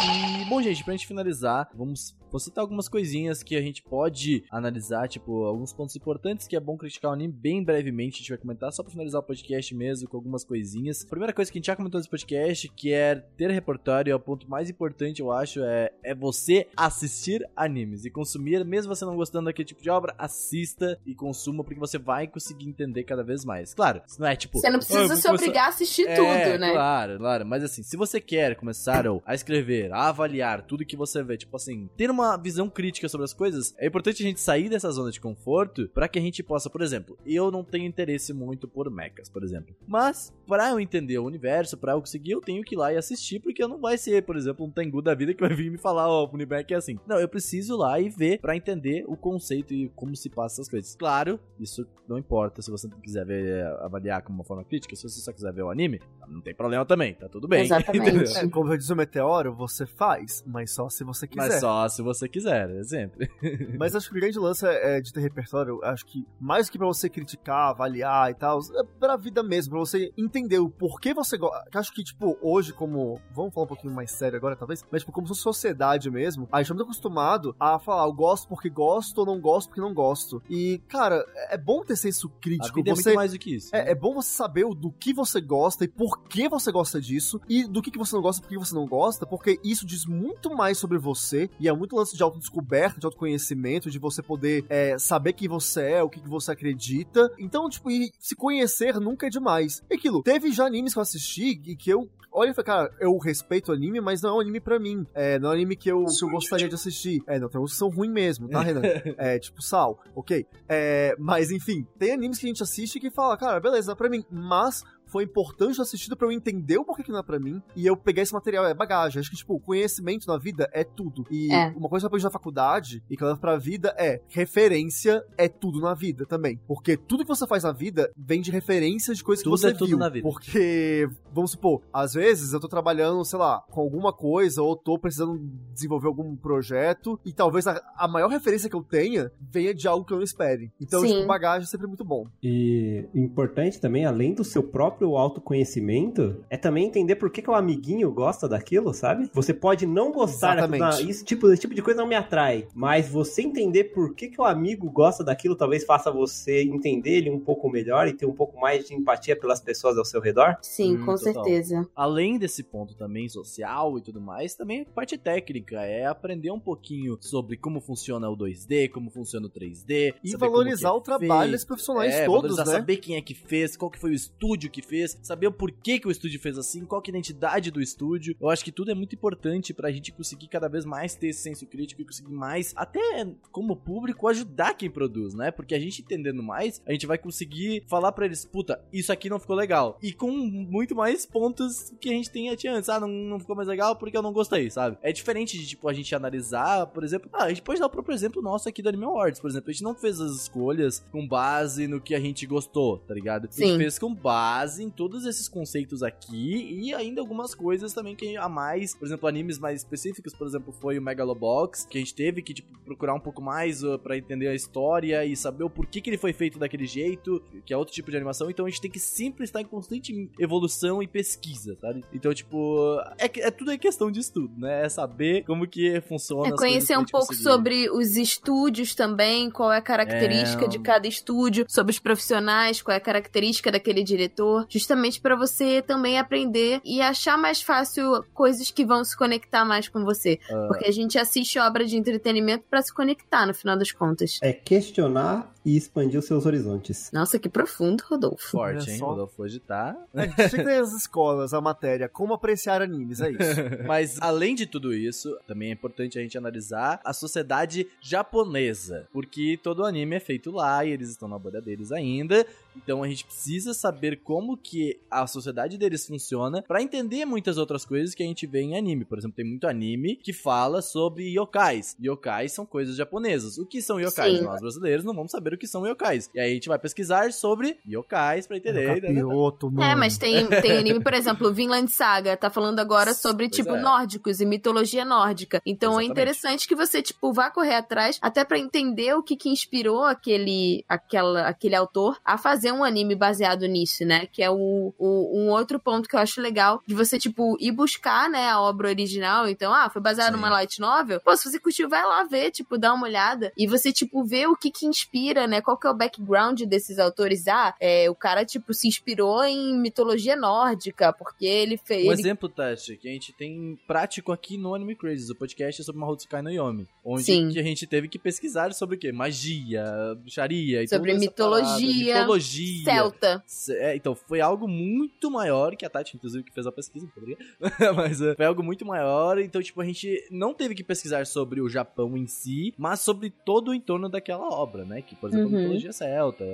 [0.00, 4.44] E, bom, gente, pra gente finalizar, vamos vou citar algumas coisinhas que a gente pode
[4.50, 8.16] analisar, tipo, alguns pontos importantes que é bom criticar o anime bem brevemente.
[8.16, 11.04] A gente vai comentar só pra finalizar o podcast mesmo, com algumas coisinhas.
[11.04, 14.14] A primeira coisa que a gente já comentou nesse podcast, que é ter repertório, é
[14.14, 19.04] o ponto mais importante, eu acho, é, é você assistir animes e consumir, mesmo você
[19.04, 23.22] não gostando daquele tipo de obra, assista e consuma, porque você vai conseguir entender cada
[23.22, 23.74] vez mais.
[23.74, 24.58] Claro, isso não é tipo.
[24.58, 26.72] Você não "Ah, precisa vou se começar- obrigar a assistir é, tudo, né?
[26.72, 27.46] Claro, claro.
[27.46, 31.56] Mas assim, se você quer começar a escrever, a avaliar tudo que você vê, tipo
[31.56, 34.90] assim, ter uma uma visão crítica sobre as coisas, é importante a gente sair dessa
[34.90, 38.66] zona de conforto para que a gente possa, por exemplo, eu não tenho interesse muito
[38.66, 39.74] por mechas, por exemplo.
[39.86, 42.96] Mas, para eu entender o universo, para eu conseguir, eu tenho que ir lá e
[42.96, 45.78] assistir, porque não vai ser, por exemplo, um Tengu da vida que vai vir me
[45.78, 46.98] falar, ó, oh, o Unimech é assim.
[47.06, 50.56] Não, eu preciso ir lá e ver para entender o conceito e como se passa
[50.56, 50.94] essas coisas.
[50.96, 55.20] Claro, isso não importa se você quiser ver, avaliar como uma forma crítica, se você
[55.20, 57.64] só quiser ver o anime, não tem problema também, tá tudo bem.
[57.64, 58.36] Exatamente.
[58.38, 61.48] É, como diz o Meteoro, você faz, mas só se você quiser.
[61.48, 63.18] Mas só se você quiser, exemplo.
[63.78, 66.78] Mas acho que o grande lance é, de ter repertório, acho que mais do que
[66.78, 71.14] pra você criticar, avaliar e tal, é pra vida mesmo, pra você entender o porquê
[71.14, 71.68] você gosta.
[71.74, 73.20] Acho que, tipo, hoje, como.
[73.32, 76.72] Vamos falar um pouquinho mais sério agora, talvez, mas, tipo, como sociedade mesmo, a gente
[76.72, 80.42] é muito acostumado a falar, eu gosto porque gosto ou não gosto porque não gosto.
[80.48, 82.76] E, cara, é bom ter senso crítico.
[82.76, 83.12] Vida você...
[83.12, 83.74] é mais do que isso.
[83.74, 83.90] É, né?
[83.92, 87.64] é bom você saber do que você gosta e por que você gosta disso, e
[87.64, 90.06] do que, que você não gosta e por que você não gosta, porque isso diz
[90.06, 94.64] muito mais sobre você, e é muito lance de autodescoberta, de autoconhecimento, de você poder
[94.68, 97.30] é, saber quem você é, o que, que você acredita.
[97.38, 97.88] Então, tipo,
[98.18, 99.82] se conhecer nunca é demais.
[99.90, 102.94] E aquilo, teve já animes que eu assisti e que eu olha e falei, cara,
[103.00, 105.06] eu respeito o anime, mas não é um anime pra mim.
[105.14, 107.22] É, não é um anime que eu, que eu gostaria de assistir.
[107.26, 108.82] É, não, tem uns que são ruins mesmo, tá, Renan?
[109.18, 110.46] é, tipo, Sal, ok.
[110.68, 114.08] É, mas, enfim, tem animes que a gente assiste que fala, cara, beleza, é pra
[114.08, 117.62] mim, mas foi importante assistido para eu entender o porquê que não é pra mim.
[117.74, 119.20] E eu peguei esse material, é bagagem.
[119.20, 121.26] Acho que, tipo, conhecimento na vida é tudo.
[121.30, 121.72] E é.
[121.76, 125.24] uma coisa que eu aprendi na faculdade e que eu levo pra vida é referência
[125.36, 126.60] é tudo na vida também.
[126.66, 129.68] Porque tudo que você faz na vida vem de referências de coisas tudo que você
[129.68, 129.98] é tudo viu.
[129.98, 130.28] na vida.
[130.28, 134.98] Porque, vamos supor, às vezes eu tô trabalhando, sei lá, com alguma coisa ou tô
[134.98, 135.38] precisando
[135.72, 140.04] desenvolver algum projeto e talvez a, a maior referência que eu tenha venha de algo
[140.04, 140.70] que eu não espere.
[140.80, 142.26] Então, tipo, bagagem é sempre muito bom.
[142.42, 147.50] E importante também, além do seu próprio próprio autoconhecimento é também entender por que, que
[147.50, 149.30] o amiguinho gosta daquilo, sabe?
[149.32, 152.66] Você pode não gostar daquilo, não, esse, tipo, esse tipo de coisa não me atrai,
[152.74, 157.30] mas você entender por que, que o amigo gosta daquilo talvez faça você entender ele
[157.30, 160.56] um pouco melhor e ter um pouco mais de empatia pelas pessoas ao seu redor.
[160.62, 161.44] Sim, hum, com total.
[161.44, 161.88] certeza.
[161.94, 167.16] Além desse ponto também social e tudo mais, também parte técnica, é aprender um pouquinho
[167.20, 170.14] sobre como funciona o 2D, como funciona o 3D.
[170.24, 172.72] E valorizar é o trabalho dos profissionais é, todos, valorizar, né?
[172.78, 175.98] saber quem é que fez, qual que foi o estúdio que fez, saber o porquê
[175.98, 178.34] que o estúdio fez assim, qual que é a identidade do estúdio.
[178.40, 181.42] Eu acho que tudo é muito importante pra gente conseguir cada vez mais ter esse
[181.42, 185.50] senso crítico e conseguir mais, até como público, ajudar quem produz, né?
[185.50, 189.28] Porque a gente entendendo mais, a gente vai conseguir falar para eles, puta, isso aqui
[189.28, 189.98] não ficou legal.
[190.02, 192.88] E com muito mais pontos que a gente tinha antes.
[192.88, 194.96] Ah, não, não ficou mais legal porque eu não gostei, sabe?
[195.02, 197.90] É diferente de, tipo, a gente analisar, por exemplo, ah, a gente pode dar o
[197.90, 199.70] próprio exemplo nosso aqui do Anime Awards, por exemplo.
[199.70, 203.48] A gente não fez as escolhas com base no que a gente gostou, tá ligado?
[203.50, 203.64] Sim.
[203.64, 208.14] A gente fez com base em todos esses conceitos aqui e ainda algumas coisas também
[208.14, 212.00] que a mais, por exemplo, animes mais específicos, por exemplo, foi o Megalobox, que a
[212.00, 215.64] gente teve que tipo, procurar um pouco mais uh, para entender a história e saber
[215.64, 218.66] o porquê que ele foi feito daquele jeito, que é outro tipo de animação, então
[218.66, 222.04] a gente tem que sempre estar em constante evolução e pesquisa, sabe?
[222.12, 224.86] Então, tipo, é, é tudo é questão de estudo, né?
[224.86, 226.48] É saber como que funciona.
[226.48, 227.42] É conhecer um pouco conseguir.
[227.42, 230.68] sobre os estúdios também, qual é a característica é...
[230.68, 235.82] de cada estúdio, sobre os profissionais, qual é a característica daquele diretor, justamente para você
[235.82, 240.38] também aprender e achar mais fácil coisas que vão se conectar mais com você.
[240.50, 240.68] Uh...
[240.68, 244.38] Porque a gente assiste obra de entretenimento para se conectar, no final das contas.
[244.42, 247.10] É questionar e expandir os seus horizontes.
[247.12, 248.52] Nossa, que profundo, Rodolfo.
[248.52, 248.98] Forte, hein?
[248.98, 249.94] Rodolfo hoje tá.
[250.14, 253.38] É, Chega as escolas, a matéria, como apreciar animes, é isso.
[253.86, 259.06] Mas além de tudo isso, também é importante a gente analisar a sociedade japonesa.
[259.12, 262.46] Porque todo anime é feito lá e eles estão na bolha deles ainda.
[262.74, 267.84] Então a gente precisa saber como que a sociedade deles funciona para entender muitas outras
[267.84, 269.04] coisas que a gente vê em anime.
[269.04, 271.96] Por exemplo, tem muito anime que fala sobre yokais.
[272.02, 273.58] Yokais são coisas japonesas.
[273.58, 274.38] O que são yokais?
[274.38, 274.44] Sim.
[274.44, 276.30] Nós brasileiros não vamos saber o que são yokais.
[276.34, 278.84] E aí a gente vai pesquisar sobre yokais pra entender.
[278.84, 279.90] É, Capioto, mano.
[279.90, 283.74] é mas tem, tem anime, por exemplo, Vinland Saga tá falando agora sobre, pois tipo,
[283.74, 283.80] é.
[283.80, 285.60] nórdicos e mitologia nórdica.
[285.66, 286.08] Então Exatamente.
[286.08, 290.04] é interessante que você, tipo, vá correr atrás até para entender o que que inspirou
[290.04, 294.26] aquele, aquela, aquele autor a fazer um anime baseado nisso, né?
[294.26, 297.72] Que é o, o, um outro ponto que eu acho legal de você, tipo, ir
[297.72, 299.48] buscar, né, a obra original.
[299.48, 300.36] Então, ah, foi baseado Sim.
[300.36, 301.20] numa light novel.
[301.20, 303.52] Pô, se você curtiu, vai lá ver, tipo, dá uma olhada.
[303.56, 305.60] E você, tipo, vê o que que inspira né?
[305.60, 307.48] Qual que é o background desses autores?
[307.48, 312.06] Ah, é, o cara, tipo, se inspirou em mitologia nórdica, porque ele fez.
[312.06, 312.20] Um ele...
[312.20, 316.00] exemplo, Tati, que a gente tem prático aqui no Anime Crazy, o podcast é sobre
[316.00, 316.86] Mahotsukai no Yomi.
[317.04, 317.50] Onde Sim.
[317.50, 319.10] que a gente teve que pesquisar sobre o quê?
[319.10, 319.84] Magia,
[320.20, 322.20] bruxaria e Sobre mitologia, parada.
[322.20, 322.84] Mitologia.
[322.84, 323.44] Celta.
[323.70, 327.44] É, então, foi algo muito maior, que a Tati, inclusive, que fez a pesquisa, obrigado.
[327.96, 331.60] Mas é, foi algo muito maior, então, tipo, a gente não teve que pesquisar sobre
[331.60, 335.02] o Japão em si, mas sobre todo o entorno daquela obra, né?
[335.02, 335.56] Que, por exemplo, Uhum.
[335.56, 336.44] a mitologia celta,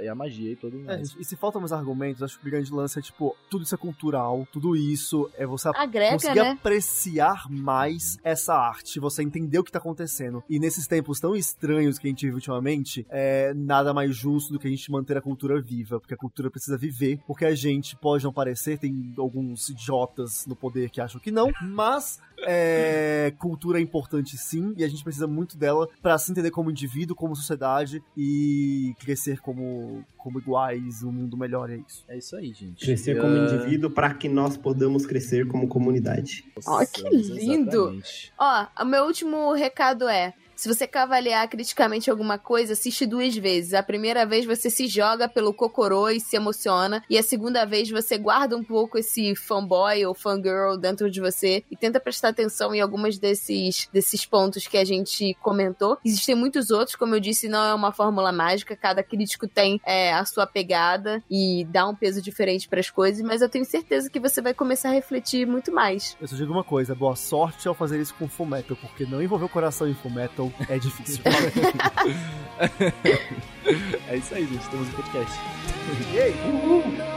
[0.00, 1.14] e a magia e tudo É, mais.
[1.18, 3.78] e se faltam mais argumentos, acho que o grande lance é, tipo, tudo isso é
[3.78, 6.50] cultural, tudo isso é você Agrega, conseguir né?
[6.50, 10.42] apreciar mais essa arte, você entender o que tá acontecendo.
[10.48, 14.58] E nesses tempos tão estranhos que a gente vive ultimamente, é nada mais justo do
[14.58, 17.96] que a gente manter a cultura viva, porque a cultura precisa viver, porque a gente
[17.96, 23.78] pode não parecer, tem alguns idiotas no poder que acham que não, mas é, cultura
[23.78, 27.34] é importante sim, e a gente precisa muito dela pra se entender como indivíduo, como
[27.36, 28.21] sociedade e
[29.00, 32.04] crescer como, como iguais, um mundo melhor, é isso.
[32.08, 32.84] É isso aí, gente.
[32.84, 36.44] Crescer E, como ah, indivíduo para que nós podamos crescer como comunidade.
[36.66, 37.70] Ó, que nossa, lindo.
[37.70, 38.32] exatamente.
[38.38, 40.34] Ó, o meu último recado é.
[40.62, 43.74] Se você quer avaliar criticamente alguma coisa, assiste duas vezes.
[43.74, 47.02] A primeira vez você se joga pelo cocorô e se emociona.
[47.10, 51.64] E a segunda vez você guarda um pouco esse fanboy ou fangirl dentro de você
[51.68, 55.98] e tenta prestar atenção em algumas desses, desses pontos que a gente comentou.
[56.04, 58.76] Existem muitos outros, como eu disse, não é uma fórmula mágica.
[58.76, 63.20] Cada crítico tem é, a sua pegada e dá um peso diferente para as coisas.
[63.20, 66.16] Mas eu tenho certeza que você vai começar a refletir muito mais.
[66.20, 69.46] Eu só digo uma coisa, boa sorte ao fazer isso com Fullmetal, porque não envolver
[69.46, 71.22] o coração em Fullmetal é difícil.
[74.08, 74.68] É isso aí, gente.
[74.68, 75.38] Temos um podcast.
[76.12, 76.34] e aí?
[76.72, 77.11] ロス